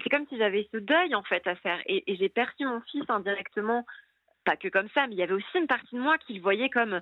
c'est 0.03 0.11
comme 0.11 0.27
si 0.29 0.37
j'avais 0.39 0.69
ce 0.73 0.79
deuil 0.79 1.15
en 1.15 1.23
fait 1.23 1.47
à 1.47 1.55
faire. 1.57 1.81
Et, 1.87 2.11
et 2.11 2.17
j'ai 2.17 2.29
perçu 2.29 2.65
mon 2.65 2.81
fils 2.83 3.05
indirectement, 3.09 3.85
pas 4.45 4.57
que 4.57 4.69
comme 4.69 4.89
ça, 4.95 5.07
mais 5.07 5.15
il 5.15 5.19
y 5.19 5.23
avait 5.23 5.35
aussi 5.35 5.59
une 5.59 5.67
partie 5.67 5.95
de 5.95 6.01
moi 6.01 6.19
qui 6.19 6.35
le 6.35 6.41
voyait 6.41 6.71
comme 6.71 7.01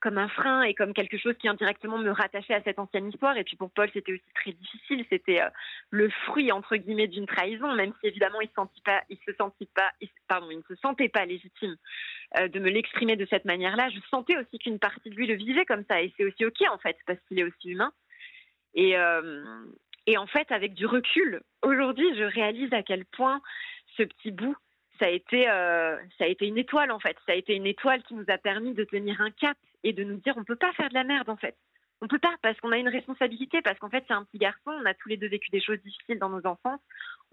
comme 0.00 0.18
un 0.18 0.28
frein 0.28 0.62
et 0.62 0.74
comme 0.74 0.94
quelque 0.94 1.18
chose 1.18 1.34
qui 1.38 1.48
indirectement 1.48 1.98
me 1.98 2.10
rattachait 2.10 2.54
à 2.54 2.62
cette 2.62 2.78
ancienne 2.78 3.08
histoire. 3.08 3.36
Et 3.36 3.44
puis 3.44 3.56
pour 3.56 3.70
Paul, 3.70 3.88
c'était 3.92 4.12
aussi 4.12 4.32
très 4.34 4.52
difficile. 4.52 5.04
C'était 5.10 5.42
euh, 5.42 5.48
le 5.90 6.08
fruit 6.26 6.50
entre 6.52 6.76
guillemets 6.76 7.06
d'une 7.06 7.26
trahison, 7.26 7.74
même 7.74 7.92
si 8.00 8.08
évidemment 8.08 8.40
il 8.40 8.48
se 8.48 8.54
sentit 8.54 8.80
pas, 8.82 9.02
il 9.10 9.18
se 9.26 9.32
sentit 9.34 9.68
pas, 9.74 9.90
pardon, 10.26 10.48
il 10.50 10.58
ne 10.58 10.74
se 10.74 10.74
sentait 10.80 11.08
pas 11.08 11.26
légitime 11.26 11.76
euh, 12.38 12.48
de 12.48 12.58
me 12.58 12.70
l'exprimer 12.70 13.16
de 13.16 13.26
cette 13.26 13.44
manière-là. 13.44 13.90
Je 13.90 14.00
sentais 14.10 14.36
aussi 14.38 14.58
qu'une 14.58 14.78
partie 14.78 15.10
de 15.10 15.14
lui 15.14 15.26
le 15.26 15.34
vivait 15.34 15.66
comme 15.66 15.84
ça, 15.88 16.00
et 16.00 16.12
c'est 16.16 16.24
aussi 16.24 16.44
ok 16.44 16.62
en 16.72 16.78
fait 16.78 16.96
parce 17.06 17.18
qu'il 17.28 17.38
est 17.38 17.44
aussi 17.44 17.70
humain. 17.70 17.92
Et 18.74 18.96
euh, 18.96 19.42
et 20.06 20.16
en 20.16 20.26
fait, 20.26 20.50
avec 20.50 20.74
du 20.74 20.86
recul, 20.86 21.42
aujourd'hui, 21.62 22.16
je 22.16 22.24
réalise 22.24 22.72
à 22.72 22.82
quel 22.82 23.04
point 23.04 23.40
ce 23.96 24.02
petit 24.02 24.30
bout 24.30 24.56
ça 24.98 25.06
a 25.06 25.10
été 25.10 25.44
ça 25.44 26.24
a 26.24 26.26
été 26.26 26.46
une 26.46 26.58
étoile 26.58 26.90
en 26.90 26.98
fait. 26.98 27.16
Ça 27.26 27.32
a 27.32 27.34
été 27.34 27.54
une 27.54 27.66
étoile 27.66 28.02
qui 28.02 28.14
nous 28.14 28.24
a 28.28 28.38
permis 28.38 28.74
de 28.74 28.84
tenir 28.84 29.20
un 29.20 29.30
cap 29.30 29.56
et 29.84 29.92
de 29.92 30.04
nous 30.04 30.16
dire 30.16 30.34
on 30.36 30.44
peut 30.44 30.56
pas 30.56 30.72
faire 30.72 30.88
de 30.88 30.94
la 30.94 31.04
merde 31.04 31.28
en 31.28 31.36
fait. 31.36 31.56
On 32.02 32.08
peut 32.08 32.18
pas 32.18 32.34
parce 32.42 32.58
qu'on 32.60 32.72
a 32.72 32.78
une 32.78 32.88
responsabilité, 32.88 33.60
parce 33.60 33.78
qu'en 33.78 33.90
fait 33.90 34.04
c'est 34.08 34.14
un 34.14 34.24
petit 34.24 34.38
garçon, 34.38 34.70
on 34.70 34.86
a 34.86 34.94
tous 34.94 35.08
les 35.08 35.16
deux 35.16 35.28
vécu 35.28 35.50
des 35.50 35.60
choses 35.60 35.80
difficiles 35.82 36.18
dans 36.18 36.30
nos 36.30 36.46
enfances, 36.46 36.80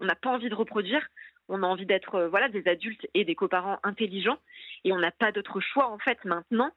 on 0.00 0.04
n'a 0.04 0.14
pas 0.14 0.30
envie 0.30 0.50
de 0.50 0.54
reproduire, 0.54 1.06
on 1.48 1.62
a 1.62 1.66
envie 1.66 1.86
d'être 1.86 2.16
euh, 2.16 2.28
voilà 2.28 2.48
des 2.48 2.68
adultes 2.68 3.06
et 3.14 3.24
des 3.24 3.34
coparents 3.34 3.78
intelligents 3.82 4.38
et 4.84 4.92
on 4.92 4.98
n'a 4.98 5.10
pas 5.10 5.32
d'autre 5.32 5.60
choix 5.60 5.88
en 5.88 5.98
fait 5.98 6.22
maintenant 6.24 6.72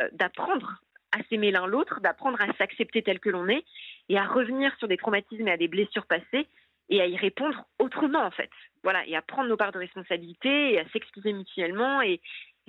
euh, 0.00 0.08
d'apprendre 0.12 0.82
à 1.12 1.22
s'aimer 1.24 1.50
l'un 1.50 1.66
l'autre, 1.66 2.00
d'apprendre 2.00 2.40
à 2.40 2.52
s'accepter 2.54 3.02
tel 3.02 3.18
que 3.20 3.30
l'on 3.30 3.48
est 3.48 3.64
et 4.08 4.18
à 4.18 4.26
revenir 4.26 4.74
sur 4.78 4.88
des 4.88 4.96
traumatismes 4.96 5.48
et 5.48 5.52
à 5.52 5.56
des 5.56 5.68
blessures 5.68 6.06
passées 6.06 6.46
et 6.88 7.00
à 7.00 7.06
y 7.06 7.16
répondre 7.16 7.64
autrement 7.78 8.24
en 8.24 8.30
fait. 8.30 8.50
Voilà, 8.82 9.06
et 9.06 9.16
à 9.16 9.22
prendre 9.22 9.48
nos 9.48 9.56
parts 9.56 9.72
de 9.72 9.78
responsabilité 9.78 10.72
et 10.72 10.80
à 10.80 10.88
s'excuser 10.90 11.32
mutuellement 11.32 12.02
et, 12.02 12.20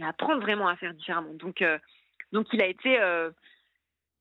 à 0.01 0.09
apprendre 0.09 0.41
vraiment 0.41 0.69
à 0.69 0.77
faire 0.77 0.93
différemment. 0.93 1.33
Donc 1.33 1.61
euh, 1.61 1.77
donc 2.31 2.47
il 2.53 2.61
a 2.61 2.67
été, 2.67 2.99
euh, 2.99 3.31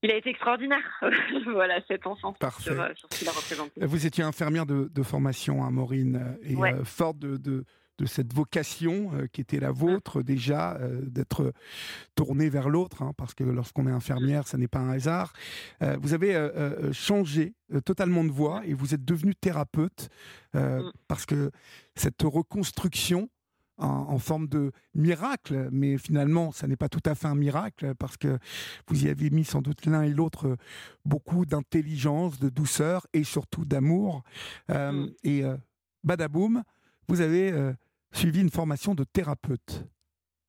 il 0.01 0.11
a 0.11 0.15
été 0.15 0.29
extraordinaire. 0.29 1.01
voilà, 1.45 1.79
cet 1.87 2.07
enfant. 2.07 2.33
Parfait. 2.33 2.71
Sur, 2.71 2.81
euh, 2.81 2.89
ce 2.95 3.17
qu'il 3.17 3.27
a 3.27 3.31
représenté. 3.31 3.85
Vous 3.85 4.05
étiez 4.05 4.23
infirmière 4.23 4.65
de, 4.65 5.03
formation, 5.03 5.63
à 5.63 5.67
hein, 5.67 5.71
Maureen, 5.71 6.37
et 6.43 6.55
euh, 6.55 6.83
forte 6.83 7.19
de, 7.19 7.37
de, 7.37 7.65
cette 8.05 8.33
vocation 8.33 9.11
qui 9.33 9.41
était 9.41 9.59
la 9.59 9.71
vôtre 9.71 10.21
déjà, 10.21 10.79
d'être 11.01 11.51
tournée 12.15 12.49
vers 12.49 12.69
l'autre, 12.69 13.01
hein, 13.01 13.11
parce 13.17 13.33
que 13.33 13.43
lorsqu'on 13.43 13.87
est 13.87 13.91
infirmière, 13.91 14.47
ça 14.47 14.57
n'est 14.57 14.69
pas 14.69 14.79
un 14.79 14.91
hasard. 14.91 15.33
vous 15.81 16.13
avez 16.13 16.49
changé 16.93 17.55
totalement 17.83 18.23
de 18.23 18.31
voie 18.31 18.61
et 18.65 18.73
vous 18.73 18.93
êtes 18.93 19.03
devenue 19.03 19.35
thérapeute, 19.35 20.07
mm. 20.53 20.91
parce 21.09 21.25
que 21.25 21.51
cette 21.95 22.21
reconstruction 22.21 23.29
en, 23.79 24.19
forme 24.19 24.47
de 24.47 24.71
miracle, 24.93 25.69
mais 25.71 25.97
finalement, 25.97 26.51
ça 26.51 26.67
n'est 26.67 26.75
pas 26.75 26.89
tout 26.89 27.01
à 27.05 27.15
fait 27.15 27.27
un 27.27 27.35
miracle 27.35 27.93
parce 27.95 28.17
que 28.17 28.37
vous 28.87 29.05
y 29.05 29.09
avez 29.09 29.29
mis 29.29 29.45
sans 29.45 29.61
doute 29.61 29.85
l'un 29.85 30.03
et 30.03 30.09
l'autre 30.09 30.47
euh, 30.47 30.55
beaucoup 31.05 31.45
d'intelligence, 31.45 32.39
de 32.39 32.49
douceur 32.49 33.07
et 33.13 33.23
surtout 33.23 33.65
d'amour. 33.65 34.23
Euh, 34.69 34.91
mm. 34.91 35.13
Et 35.23 35.43
euh, 35.43 35.55
badaboum, 36.03 36.63
vous 37.07 37.21
avez 37.21 37.51
suivi 38.11 38.41
une 38.41 38.51
formation 38.51 38.93
de 38.93 39.03
thérapeute. 39.03 39.85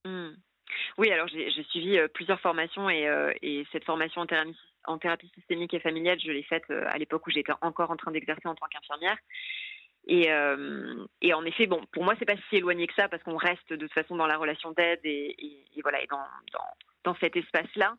Mm. 0.05 0.31
Oui, 0.99 1.11
alors 1.11 1.29
j'ai 1.29 1.65
suivi 1.71 1.99
plusieurs 2.13 2.41
formations 2.41 2.91
et, 2.91 3.09
et 3.41 3.67
cette 3.73 3.85
formation 3.85 4.21
en 4.21 4.27
thérapie, 4.27 4.57
en 4.85 4.99
thérapie, 4.99 5.31
systémique 5.35 5.73
et 5.73 5.81
familiale, 5.81 6.19
je 6.23 6.31
l'ai 6.31 6.43
faite 6.43 6.71
à 6.71 6.99
l'époque 6.99 7.27
où 7.27 7.31
j'étais 7.31 7.53
encore 7.63 7.91
en 7.91 7.97
train 7.97 8.11
d'exercer 8.11 8.47
en 8.47 8.55
tant 8.55 8.67
qu'infirmière. 8.67 9.17
Et, 10.11 10.29
euh, 10.29 11.07
et, 11.23 11.33
en 11.35 11.45
effet, 11.45 11.69
bon, 11.69 11.81
pour 11.93 12.03
moi, 12.03 12.15
c'est 12.19 12.25
pas 12.25 12.35
si 12.49 12.57
éloigné 12.57 12.89
que 12.89 12.95
ça 12.95 13.09
parce 13.09 13.23
qu'on 13.23 13.37
reste 13.37 13.71
de 13.71 13.77
toute 13.77 13.93
façon 13.93 14.17
dans 14.17 14.27
la 14.27 14.37
relation 14.37 14.73
d'aide 14.73 14.99
et, 15.05 15.63
voilà, 15.83 16.01
dans, 16.11 16.19
dans, 17.05 17.15
cet 17.21 17.37
espace-là. 17.37 17.95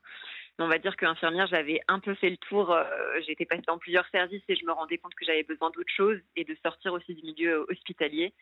On 0.60 0.68
va 0.68 0.78
dire 0.78 0.98
qu'infirmière, 0.98 1.48
j'avais 1.48 1.80
un 1.88 2.00
peu 2.00 2.14
fait 2.16 2.30
le 2.30 2.36
tour. 2.36 2.72
Euh, 2.72 2.84
J'étais 3.26 3.46
passée 3.46 3.64
dans 3.66 3.78
plusieurs 3.78 4.06
services 4.10 4.44
et 4.50 4.56
je 4.58 4.66
me 4.66 4.74
rendais 4.74 4.98
compte 4.98 5.16
que 5.16 5.24
j'avais 5.24 5.44
besoin 5.44 5.70
d'autre 5.70 5.94
chose 5.96 6.20
et 6.36 6.44
de 6.44 6.54
sortir 6.62 6.92
aussi 6.92 7.16
du 7.16 7.24
milieu 7.24 7.66
hospitalier. 7.70 8.34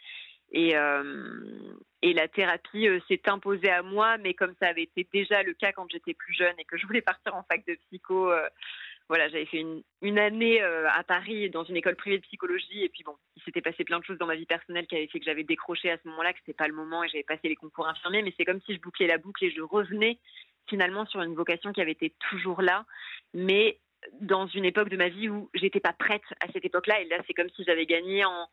Et, 0.51 0.75
euh, 0.75 1.75
la 2.01 2.27
thérapie 2.27 2.87
euh, 2.87 2.99
s'est 3.07 3.21
imposée 3.27 3.69
à 3.69 3.83
moi, 3.83 4.17
mais 4.17 4.33
comme 4.33 4.55
ça 4.59 4.69
avait 4.69 4.83
été 4.83 5.07
déjà 5.13 5.43
le 5.43 5.53
cas 5.53 5.71
quand 5.71 5.87
j'étais 5.91 6.15
plus 6.15 6.33
jeune 6.33 6.55
et 6.57 6.65
que 6.65 6.75
je 6.77 6.87
voulais 6.87 7.01
partir 7.01 7.35
en 7.35 7.43
fac 7.43 7.65
de 7.67 7.75
psycho 7.75 8.31
euh, 8.31 8.47
voilà, 9.09 9.27
j'avais 9.27 9.47
fait 9.47 9.65
une, 10.01 10.19
année 10.19 10.61
euh, 10.61 10.87
à 10.87 11.03
Paris 11.03 11.49
dans 11.49 11.63
une 11.63 11.75
école 11.75 11.95
privée 11.95 12.19
de 12.19 12.23
psychologie 12.23 12.83
et 12.83 12.89
puis 12.89 13.03
bon, 13.03 13.15
il 13.35 13.43
s'était 13.43 13.61
passé 13.61 13.83
plein 13.83 13.97
de 13.97 14.03
choses 14.05 14.19
dans 14.19 14.27
ma 14.27 14.35
vie 14.35 14.45
personnelle 14.45 14.85
qui 14.85 14.95
avaient 14.95 15.07
fait 15.07 15.19
que 15.19 15.25
j'avais 15.25 15.43
décroché 15.43 15.89
à 15.89 15.97
ce 15.97 16.07
moment-là, 16.09 16.31
que 16.31 16.39
c'était 16.39 16.55
pas 16.55 16.67
le 16.67 16.75
moment 16.75 17.03
et 17.03 17.09
j'avais 17.09 17.23
passé 17.23 17.49
les 17.49 17.55
concours 17.55 17.87
infirmiers, 17.87 18.21
mais 18.21 18.33
c'est 18.37 18.45
comme 18.45 18.61
si 18.61 18.75
je 18.75 18.79
bouclais 18.79 19.07
la 19.07 19.17
boucle 19.17 19.43
et 19.43 19.51
je 19.51 19.61
revenais 19.61 20.19
finalement 20.69 21.07
sur 21.07 21.23
une 21.23 21.33
vocation 21.33 21.73
qui 21.73 21.81
avait 21.81 21.93
été 21.93 22.13
toujours 22.29 22.61
là, 22.61 22.85
mais 23.33 23.79
dans 24.21 24.45
une 24.45 24.63
époque 24.63 24.89
de 24.89 24.97
ma 24.97 25.09
vie 25.09 25.27
où 25.27 25.49
j'étais 25.55 25.79
pas 25.79 25.93
prête 25.93 26.21
à 26.39 26.51
cette 26.53 26.63
époque-là 26.63 27.01
et 27.01 27.05
là 27.05 27.17
c'est 27.25 27.33
comme 27.33 27.49
si 27.49 27.63
j'avais 27.63 27.87
gagné 27.87 28.23
en, 28.25 28.47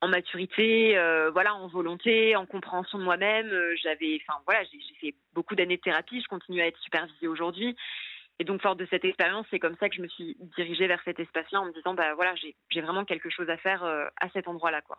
en 0.00 0.08
maturité, 0.08 0.96
euh, 0.96 1.30
voilà, 1.32 1.56
en 1.56 1.66
volonté, 1.66 2.36
en 2.36 2.46
compréhension 2.46 2.98
de 2.98 3.02
moi-même. 3.02 3.48
Euh, 3.48 3.74
j'avais, 3.82 4.20
enfin 4.22 4.40
voilà, 4.46 4.62
j'ai 4.62 4.94
fait 5.00 5.14
beaucoup 5.34 5.56
d'années 5.56 5.76
de 5.76 5.82
thérapie, 5.82 6.22
je 6.22 6.28
continue 6.28 6.60
à 6.60 6.68
être 6.68 6.78
supervisée 6.78 7.26
aujourd'hui 7.26 7.76
et 8.38 8.44
donc, 8.44 8.62
fort 8.62 8.76
de 8.76 8.86
cette 8.90 9.04
expérience, 9.04 9.46
c'est 9.50 9.58
comme 9.58 9.76
ça 9.80 9.88
que 9.88 9.96
je 9.96 10.02
me 10.02 10.08
suis 10.08 10.36
dirigée 10.56 10.86
vers 10.86 11.02
cet 11.04 11.18
espace-là 11.18 11.60
en 11.60 11.66
me 11.66 11.72
disant, 11.72 11.94
bah 11.94 12.14
voilà, 12.14 12.34
j'ai 12.36 12.80
vraiment 12.80 13.04
quelque 13.04 13.30
chose 13.30 13.48
à 13.50 13.56
faire 13.56 13.82
euh, 13.82 14.06
à 14.20 14.28
cet 14.30 14.46
endroit-là, 14.46 14.80
quoi. 14.82 14.98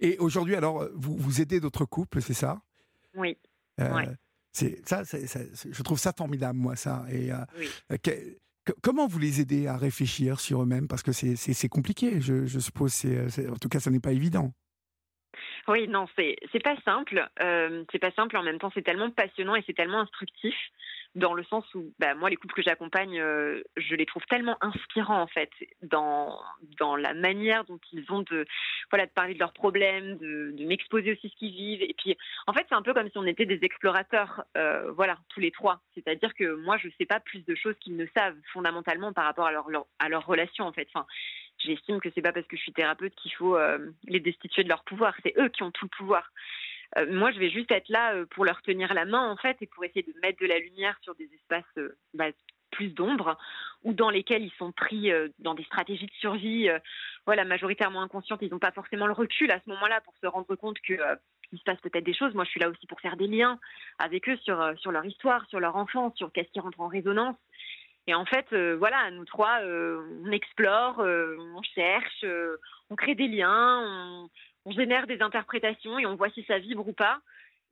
Et 0.00 0.18
aujourd'hui, 0.18 0.56
alors, 0.56 0.88
vous, 0.94 1.16
vous 1.16 1.40
aidez 1.40 1.60
d'autres 1.60 1.84
couples, 1.84 2.20
c'est 2.20 2.34
ça? 2.34 2.60
Oui. 3.14 3.36
Euh, 3.80 4.06
c'est 4.52 4.86
ça, 4.88 5.02
je 5.04 5.82
trouve 5.82 5.98
ça 5.98 6.12
formidable, 6.16 6.58
moi, 6.58 6.76
ça. 6.76 7.04
Et 7.12 7.30
euh, 7.30 7.96
comment 8.82 9.06
vous 9.06 9.18
les 9.18 9.40
aidez 9.40 9.66
à 9.66 9.76
réfléchir 9.76 10.40
sur 10.40 10.62
eux-mêmes? 10.62 10.88
Parce 10.88 11.02
que 11.02 11.12
c'est 11.12 11.68
compliqué, 11.68 12.20
je, 12.20 12.46
je 12.46 12.58
suppose. 12.58 13.04
en 13.04 13.56
tout 13.56 13.68
cas, 13.68 13.80
ça 13.80 13.90
n'est 13.90 14.00
pas 14.00 14.12
évident. 14.12 14.52
Oui, 15.68 15.88
non, 15.88 16.06
c'est 16.16 16.36
c'est 16.52 16.62
pas 16.62 16.76
simple. 16.84 17.28
Euh, 17.40 17.84
c'est 17.90 17.98
pas 17.98 18.12
simple. 18.12 18.36
En 18.36 18.42
même 18.42 18.58
temps, 18.58 18.70
c'est 18.74 18.82
tellement 18.82 19.10
passionnant 19.10 19.56
et 19.56 19.64
c'est 19.66 19.74
tellement 19.74 20.00
instructif 20.00 20.54
dans 21.16 21.32
le 21.32 21.42
sens 21.44 21.64
où, 21.74 21.92
bah, 21.98 22.14
moi, 22.14 22.28
les 22.28 22.36
couples 22.36 22.54
que 22.54 22.62
j'accompagne, 22.62 23.18
euh, 23.18 23.62
je 23.78 23.94
les 23.94 24.04
trouve 24.04 24.22
tellement 24.26 24.58
inspirants 24.60 25.20
en 25.22 25.26
fait 25.26 25.50
dans 25.82 26.38
dans 26.78 26.94
la 26.94 27.14
manière 27.14 27.64
dont 27.64 27.80
ils 27.90 28.04
ont 28.12 28.20
de 28.20 28.44
voilà 28.90 29.06
de 29.06 29.10
parler 29.10 29.32
de 29.32 29.38
leurs 29.38 29.54
problèmes, 29.54 30.18
de, 30.18 30.54
m'exposer 30.66 31.12
aussi 31.12 31.30
ce 31.30 31.36
qu'ils 31.36 31.52
vivent. 31.52 31.82
Et 31.82 31.94
puis, 31.96 32.16
en 32.46 32.52
fait, 32.52 32.66
c'est 32.68 32.74
un 32.74 32.82
peu 32.82 32.92
comme 32.92 33.08
si 33.08 33.16
on 33.16 33.24
était 33.24 33.46
des 33.46 33.60
explorateurs, 33.62 34.44
euh, 34.58 34.92
voilà, 34.92 35.18
tous 35.30 35.40
les 35.40 35.50
trois. 35.50 35.80
C'est-à-dire 35.94 36.34
que 36.34 36.54
moi, 36.56 36.76
je 36.76 36.88
sais 36.98 37.06
pas 37.06 37.20
plus 37.20 37.44
de 37.46 37.54
choses 37.54 37.76
qu'ils 37.80 37.96
ne 37.96 38.06
savent 38.14 38.36
fondamentalement 38.52 39.12
par 39.14 39.24
rapport 39.24 39.46
à 39.46 39.52
leur, 39.52 39.70
leur 39.70 39.86
à 39.98 40.10
leur 40.10 40.26
relation 40.26 40.66
en 40.66 40.72
fait. 40.72 40.86
Enfin, 40.92 41.06
j'estime 41.58 42.00
que 42.00 42.10
c'est 42.14 42.22
pas 42.22 42.32
parce 42.32 42.46
que 42.46 42.56
je 42.56 42.62
suis 42.62 42.72
thérapeute 42.72 43.14
qu'il 43.14 43.32
faut 43.32 43.56
euh, 43.56 43.78
les 44.04 44.20
destituer 44.20 44.64
de 44.64 44.68
leur 44.68 44.84
pouvoir. 44.84 45.14
C'est 45.22 45.34
eux 45.38 45.48
qui 45.48 45.62
ont 45.62 45.70
tout 45.70 45.86
le 45.86 45.96
pouvoir. 45.96 46.30
Euh, 46.98 47.06
moi, 47.12 47.30
je 47.32 47.38
vais 47.38 47.50
juste 47.50 47.70
être 47.70 47.88
là 47.88 48.14
euh, 48.14 48.26
pour 48.26 48.44
leur 48.44 48.62
tenir 48.62 48.94
la 48.94 49.04
main, 49.04 49.30
en 49.30 49.36
fait, 49.36 49.56
et 49.60 49.66
pour 49.66 49.84
essayer 49.84 50.02
de 50.02 50.18
mettre 50.20 50.40
de 50.40 50.46
la 50.46 50.58
lumière 50.58 50.96
sur 51.02 51.14
des 51.14 51.28
espaces 51.34 51.88
bah, 52.14 52.26
plus 52.70 52.88
d'ombre 52.88 53.38
ou 53.84 53.92
dans 53.92 54.10
lesquels 54.10 54.42
ils 54.42 54.52
sont 54.58 54.72
pris 54.72 55.10
dans 55.38 55.54
des 55.54 55.62
stratégies 55.64 56.06
de 56.06 56.12
survie, 56.12 56.68
voilà, 57.24 57.44
majoritairement 57.44 58.02
inconscientes. 58.02 58.40
Ils 58.42 58.50
n'ont 58.50 58.58
pas 58.58 58.72
forcément 58.72 59.06
le 59.06 59.12
recul 59.12 59.50
à 59.50 59.60
ce 59.60 59.70
moment-là 59.70 60.00
pour 60.00 60.14
se 60.20 60.26
rendre 60.26 60.54
compte 60.56 60.78
que 60.80 60.94
il 61.52 61.58
se 61.58 61.64
passe 61.64 61.80
peut-être 61.80 62.04
des 62.04 62.12
choses. 62.12 62.34
Moi, 62.34 62.44
je 62.44 62.50
suis 62.50 62.60
là 62.60 62.68
aussi 62.68 62.86
pour 62.86 63.00
faire 63.00 63.16
des 63.16 63.28
liens 63.28 63.58
avec 63.98 64.28
eux 64.28 64.36
sur, 64.38 64.56
leur 64.90 65.04
histoire, 65.04 65.46
sur 65.48 65.60
leur 65.60 65.76
enfance, 65.76 66.14
sur 66.16 66.32
qu'est-ce 66.32 66.50
qui 66.50 66.60
rentre 66.60 66.80
en 66.80 66.88
résonance. 66.88 67.36
Et 68.06 68.14
en 68.14 68.24
fait, 68.24 68.46
euh, 68.52 68.76
voilà, 68.76 69.10
nous 69.10 69.24
trois, 69.24 69.60
euh, 69.62 70.00
on 70.24 70.30
explore, 70.30 71.00
euh, 71.00 71.36
on 71.56 71.62
cherche, 71.62 72.24
on 72.88 72.94
crée 72.94 73.16
des 73.16 73.26
liens, 73.26 73.80
on, 73.84 74.30
génère 74.72 75.06
des 75.06 75.22
interprétations 75.22 75.98
et 75.98 76.06
on 76.06 76.16
voit 76.16 76.30
si 76.30 76.44
ça 76.44 76.58
vibre 76.58 76.86
ou 76.86 76.92
pas. 76.92 77.20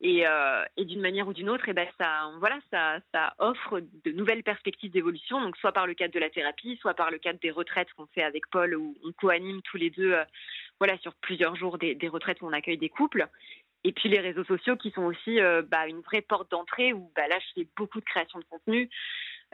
Et, 0.01 0.27
d'une 0.77 1.01
manière 1.01 1.29
ou 1.29 1.33
d'une 1.33 1.49
autre, 1.49 1.69
et 1.69 1.73
ben 1.73 1.89
ça, 1.99 2.31
voilà, 2.39 2.59
ça, 2.71 2.99
ça 3.13 3.33
offre 3.39 3.81
de 3.81 4.11
nouvelles 4.11 4.43
perspectives 4.43 4.91
d'évolution. 4.91 5.41
Donc 5.41 5.57
soit 5.57 5.73
par 5.73 5.87
le 5.87 5.95
cadre 5.95 6.13
de 6.13 6.19
la 6.19 6.29
thérapie, 6.29 6.77
soit 6.83 6.93
par 6.93 7.11
le 7.11 7.17
cadre 7.17 7.39
des 7.41 7.51
retraites 7.51 7.91
qu'on 7.97 8.07
fait 8.07 8.23
avec 8.23 8.43
Paul, 8.51 8.75
où 8.75 8.95
on 9.03 9.13
co-anime 9.13 9.63
tous 9.63 9.79
les 9.79 9.89
deux, 9.89 10.15
voilà, 10.79 10.99
sur 10.99 11.15
plusieurs 11.15 11.57
jours 11.57 11.79
des, 11.79 11.97
retraites 12.09 12.43
où 12.43 12.47
on 12.47 12.53
accueille 12.53 12.77
des 12.77 12.91
couples. 12.91 13.27
Et 13.85 13.93
puis 13.93 14.11
les 14.11 14.21
réseaux 14.21 14.45
sociaux 14.45 14.77
qui 14.77 14.91
sont 14.91 15.05
aussi 15.05 15.39
bah, 15.69 15.87
une 15.87 16.01
vraie 16.01 16.23
porte 16.23 16.51
d'entrée 16.51 16.93
où 16.93 17.11
bah, 17.17 17.27
là 17.29 17.39
je 17.39 17.61
fais 17.63 17.69
beaucoup 17.77 18.01
de 18.01 18.05
création 18.05 18.41
de 18.41 18.45
contenu. 18.45 18.91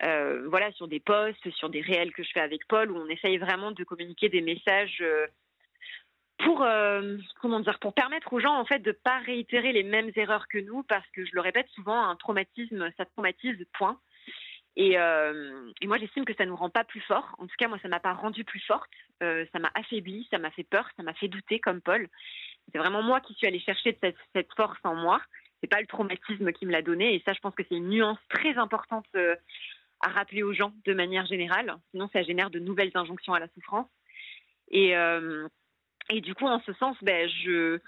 Euh, 0.02 0.46
voilà, 0.48 0.72
sur 0.72 0.88
des 0.88 1.00
posts, 1.00 1.50
sur 1.50 1.68
des 1.68 1.82
réels 1.82 2.12
que 2.12 2.22
je 2.22 2.30
fais 2.32 2.40
avec 2.40 2.66
Paul, 2.68 2.90
où 2.90 2.96
on 2.96 3.08
essaye 3.08 3.36
vraiment 3.36 3.70
de 3.70 3.84
communiquer 3.84 4.28
des 4.28 4.40
messages 4.40 4.98
euh, 5.02 5.26
pour 6.44 6.62
euh, 6.62 7.16
comment 7.40 7.60
dire, 7.60 7.78
pour 7.78 7.94
permettre 7.94 8.32
aux 8.32 8.40
gens 8.40 8.54
en 8.54 8.64
fait 8.64 8.80
de 8.80 8.92
pas 8.92 9.18
réitérer 9.18 9.72
les 9.72 9.82
mêmes 9.82 10.10
erreurs 10.16 10.48
que 10.48 10.58
nous, 10.58 10.82
parce 10.84 11.06
que 11.10 11.24
je 11.24 11.30
le 11.34 11.40
répète 11.40 11.68
souvent, 11.74 12.08
un 12.08 12.16
traumatisme, 12.16 12.90
ça 12.96 13.04
traumatise, 13.04 13.56
point. 13.72 13.98
Et, 14.76 14.92
et 14.92 15.86
moi, 15.86 15.98
j'estime 15.98 16.24
que 16.24 16.32
ça 16.34 16.46
nous 16.46 16.56
rend 16.56 16.70
pas 16.70 16.84
plus 16.84 17.00
forts. 17.00 17.34
En 17.38 17.46
tout 17.46 17.54
cas, 17.58 17.68
moi, 17.68 17.78
ça 17.82 17.88
m'a 17.88 18.00
pas 18.00 18.14
rendu 18.14 18.44
plus 18.44 18.60
forte. 18.60 18.90
ça 19.20 19.58
m'a 19.58 19.70
affaibli, 19.74 20.26
ça 20.30 20.38
m'a 20.38 20.50
fait 20.52 20.64
peur, 20.64 20.88
ça 20.96 21.02
m'a 21.02 21.12
fait 21.12 21.28
douter, 21.28 21.58
comme 21.58 21.82
Paul. 21.82 22.08
C'est 22.72 22.78
vraiment 22.78 23.02
moi 23.02 23.20
qui 23.20 23.34
suis 23.34 23.46
allée 23.46 23.58
chercher 23.60 23.98
cette, 24.00 24.16
cette 24.34 24.48
force 24.56 24.78
en 24.84 24.94
moi. 24.94 25.20
C'est 25.60 25.68
pas 25.68 25.80
le 25.80 25.86
traumatisme 25.86 26.52
qui 26.52 26.66
me 26.66 26.72
l'a 26.72 26.82
donné. 26.82 27.14
Et 27.14 27.22
ça, 27.26 27.32
je 27.34 27.40
pense 27.40 27.54
que 27.54 27.64
c'est 27.68 27.74
une 27.74 27.90
nuance 27.90 28.18
très 28.30 28.56
importante 28.56 29.06
à 30.00 30.08
rappeler 30.08 30.42
aux 30.42 30.52
gens 30.52 30.72
de 30.86 30.94
manière 30.94 31.26
générale. 31.26 31.76
Sinon, 31.90 32.08
ça 32.12 32.22
génère 32.22 32.50
de 32.50 32.58
nouvelles 32.58 32.92
injonctions 32.94 33.34
à 33.34 33.40
la 33.40 33.48
souffrance. 33.48 33.88
Et, 34.70 34.96
euh, 34.96 35.46
et 36.10 36.20
du 36.20 36.34
coup, 36.34 36.46
en 36.46 36.60
ce 36.60 36.72
sens, 36.74 36.96
ben, 37.02 37.28
je, 37.28 37.78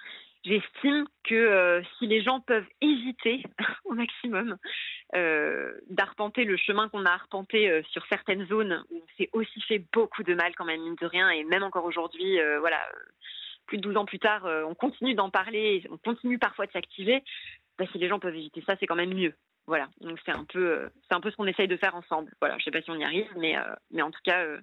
j'estime 0.45 1.07
que 1.25 1.35
euh, 1.35 1.83
si 1.99 2.07
les 2.07 2.23
gens 2.23 2.41
peuvent 2.41 2.67
hésiter 2.81 3.43
au 3.85 3.95
maximum 3.95 4.57
euh, 5.15 5.73
d'arpenter 5.91 6.45
le 6.45 6.57
chemin 6.57 6.89
qu'on 6.89 7.05
a 7.05 7.11
arpenté 7.11 7.83
sur 7.91 8.05
certaines 8.07 8.47
zones 8.47 8.85
où 8.91 8.97
on 8.97 9.17
s'est 9.17 9.31
aussi 9.33 9.61
fait 9.63 9.85
beaucoup 9.93 10.23
de 10.23 10.35
mal 10.35 10.55
quand 10.57 10.65
même, 10.65 10.83
mine 10.83 10.97
de 11.01 11.07
rien, 11.07 11.31
et 11.31 11.45
même 11.45 11.63
encore 11.63 11.85
aujourd'hui, 11.85 12.39
voilà, 12.61 12.81
plus 13.67 13.79
de 13.79 13.83
12 13.83 13.97
ans 13.97 14.05
plus 14.05 14.19
tard, 14.19 14.45
on 14.67 14.75
continue 14.75 15.15
d'en 15.15 15.31
parler, 15.31 15.85
on 15.91 15.99
continue 15.99 16.39
parfois 16.39 16.67
de 16.67 16.73
s'activer, 16.73 17.23
ben, 17.79 17.87
si 17.93 17.99
les 17.99 18.09
gens 18.09 18.19
peuvent 18.19 18.35
éviter 18.35 18.63
ça, 18.67 18.77
c'est 18.79 18.87
quand 18.87 18.97
même 18.97 19.15
mieux. 19.15 19.35
Voilà, 19.67 19.89
donc 20.01 20.19
c'est 20.25 20.33
un 20.33 20.45
peu, 20.45 20.73
euh, 20.73 20.89
c'est 21.09 21.15
un 21.15 21.21
peu 21.21 21.31
ce 21.31 21.37
qu'on 21.37 21.47
essaye 21.47 21.69
de 21.69 21.77
faire 21.77 21.95
ensemble. 21.95 22.33
Voilà, 22.41 22.59
je 22.59 22.65
sais 22.65 22.71
pas 22.71 22.83
si 22.83 22.91
on 22.91 22.97
y 22.97 23.05
arrive, 23.05 23.29
mais, 23.37 23.57
euh, 23.57 23.75
mais 23.91 24.03
en 24.03 24.11
tout 24.11 24.21
cas, 24.25 24.45
euh, 24.45 24.61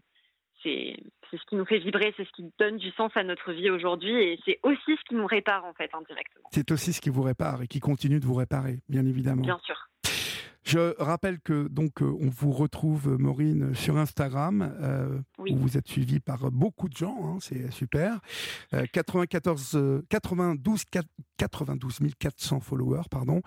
c'est, 0.63 0.95
ce 1.31 1.45
qui 1.47 1.55
nous 1.55 1.65
fait 1.65 1.79
vibrer, 1.79 2.13
c'est 2.17 2.25
ce 2.25 2.31
qui 2.31 2.51
donne 2.59 2.77
du 2.77 2.91
sens 2.91 3.11
à 3.15 3.23
notre 3.23 3.51
vie 3.51 3.69
aujourd'hui, 3.69 4.13
et 4.13 4.39
c'est 4.45 4.59
aussi 4.63 4.95
ce 4.97 5.03
qui 5.07 5.15
nous 5.15 5.27
répare 5.27 5.65
en 5.65 5.73
fait 5.73 5.89
indirectement. 5.93 6.47
C'est 6.51 6.71
aussi 6.71 6.93
ce 6.93 7.01
qui 7.01 7.09
vous 7.09 7.21
répare 7.21 7.61
et 7.61 7.67
qui 7.67 7.79
continue 7.79 8.19
de 8.19 8.25
vous 8.25 8.35
réparer, 8.35 8.79
bien 8.89 9.05
évidemment. 9.05 9.41
Bien 9.41 9.59
sûr. 9.63 9.75
Je 10.63 10.93
rappelle 11.01 11.39
que 11.39 11.67
donc 11.67 12.01
on 12.01 12.29
vous 12.29 12.51
retrouve 12.51 13.17
Maureen 13.17 13.73
sur 13.73 13.97
Instagram 13.97 15.23
où 15.39 15.55
vous 15.55 15.77
êtes 15.77 15.87
suivie 15.87 16.19
par 16.19 16.51
beaucoup 16.51 16.89
de 16.89 16.95
gens, 16.95 17.17
hein, 17.23 17.37
c'est 17.39 17.71
super. 17.71 18.19
94 18.93 20.03
92 20.09 20.83
92 21.37 21.99
400 22.19 22.59
followers 22.59 23.07
pardon. 23.09 23.41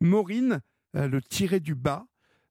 Maureen 0.00 0.60
euh, 0.96 1.08
le 1.08 1.20
tiré 1.20 1.60
du 1.60 1.74
bas, 1.74 2.06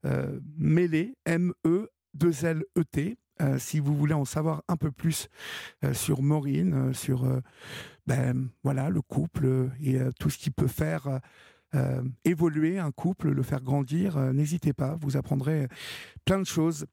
euh, 0.06 0.40
mêlé, 0.58 1.16
M-E-2-L-E-T. 1.26 3.18
Euh, 3.44 3.58
si 3.60 3.80
vous 3.80 3.96
voulez 3.96 4.14
en 4.14 4.26
savoir 4.26 4.64
un 4.68 4.78
peu 4.78 4.92
plus 4.92 5.28
sur 5.92 6.22
Maureen, 6.22 6.94
sur 6.94 7.28
ben, 8.08 8.50
voilà, 8.64 8.90
le 8.90 9.02
couple 9.02 9.70
et 9.82 10.00
tout 10.20 10.30
ce 10.30 10.38
qui 10.38 10.50
peut 10.50 10.68
faire 10.68 11.20
évoluer 12.24 12.80
un 12.80 12.92
couple, 12.92 13.32
le 13.32 13.44
faire 13.44 13.62
grandir, 13.62 14.18
n'hésitez 14.34 14.74
pas, 14.74 14.96
vous 15.00 15.18
apprendrez 15.18 15.68
plein 16.26 16.40
de 16.40 16.46
choses. 16.46 16.86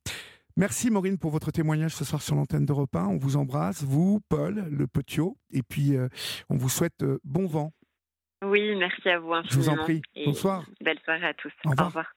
Merci 0.56 0.90
Maureen 0.90 1.18
pour 1.18 1.30
votre 1.30 1.50
témoignage 1.50 1.94
ce 1.94 2.04
soir 2.04 2.22
sur 2.22 2.34
l'antenne 2.34 2.66
de 2.66 2.72
repas. 2.72 3.06
On 3.06 3.16
vous 3.16 3.36
embrasse, 3.36 3.82
vous, 3.82 4.20
Paul, 4.28 4.66
le 4.70 4.86
Petiot, 4.86 5.36
et 5.52 5.62
puis 5.62 5.96
on 6.48 6.56
vous 6.56 6.68
souhaite 6.68 7.04
bon 7.24 7.46
vent 7.46 7.72
oui, 8.42 8.74
merci 8.74 9.08
à 9.08 9.18
vous 9.18 9.32
infiniment. 9.34 9.50
Je 9.50 9.58
vous 9.58 9.68
en 9.68 9.76
prie. 9.76 10.02
Bonsoir. 10.24 10.64
Belle 10.80 10.98
soirée 11.04 11.26
à 11.26 11.34
tous. 11.34 11.52
Au 11.66 11.70
revoir. 11.70 12.14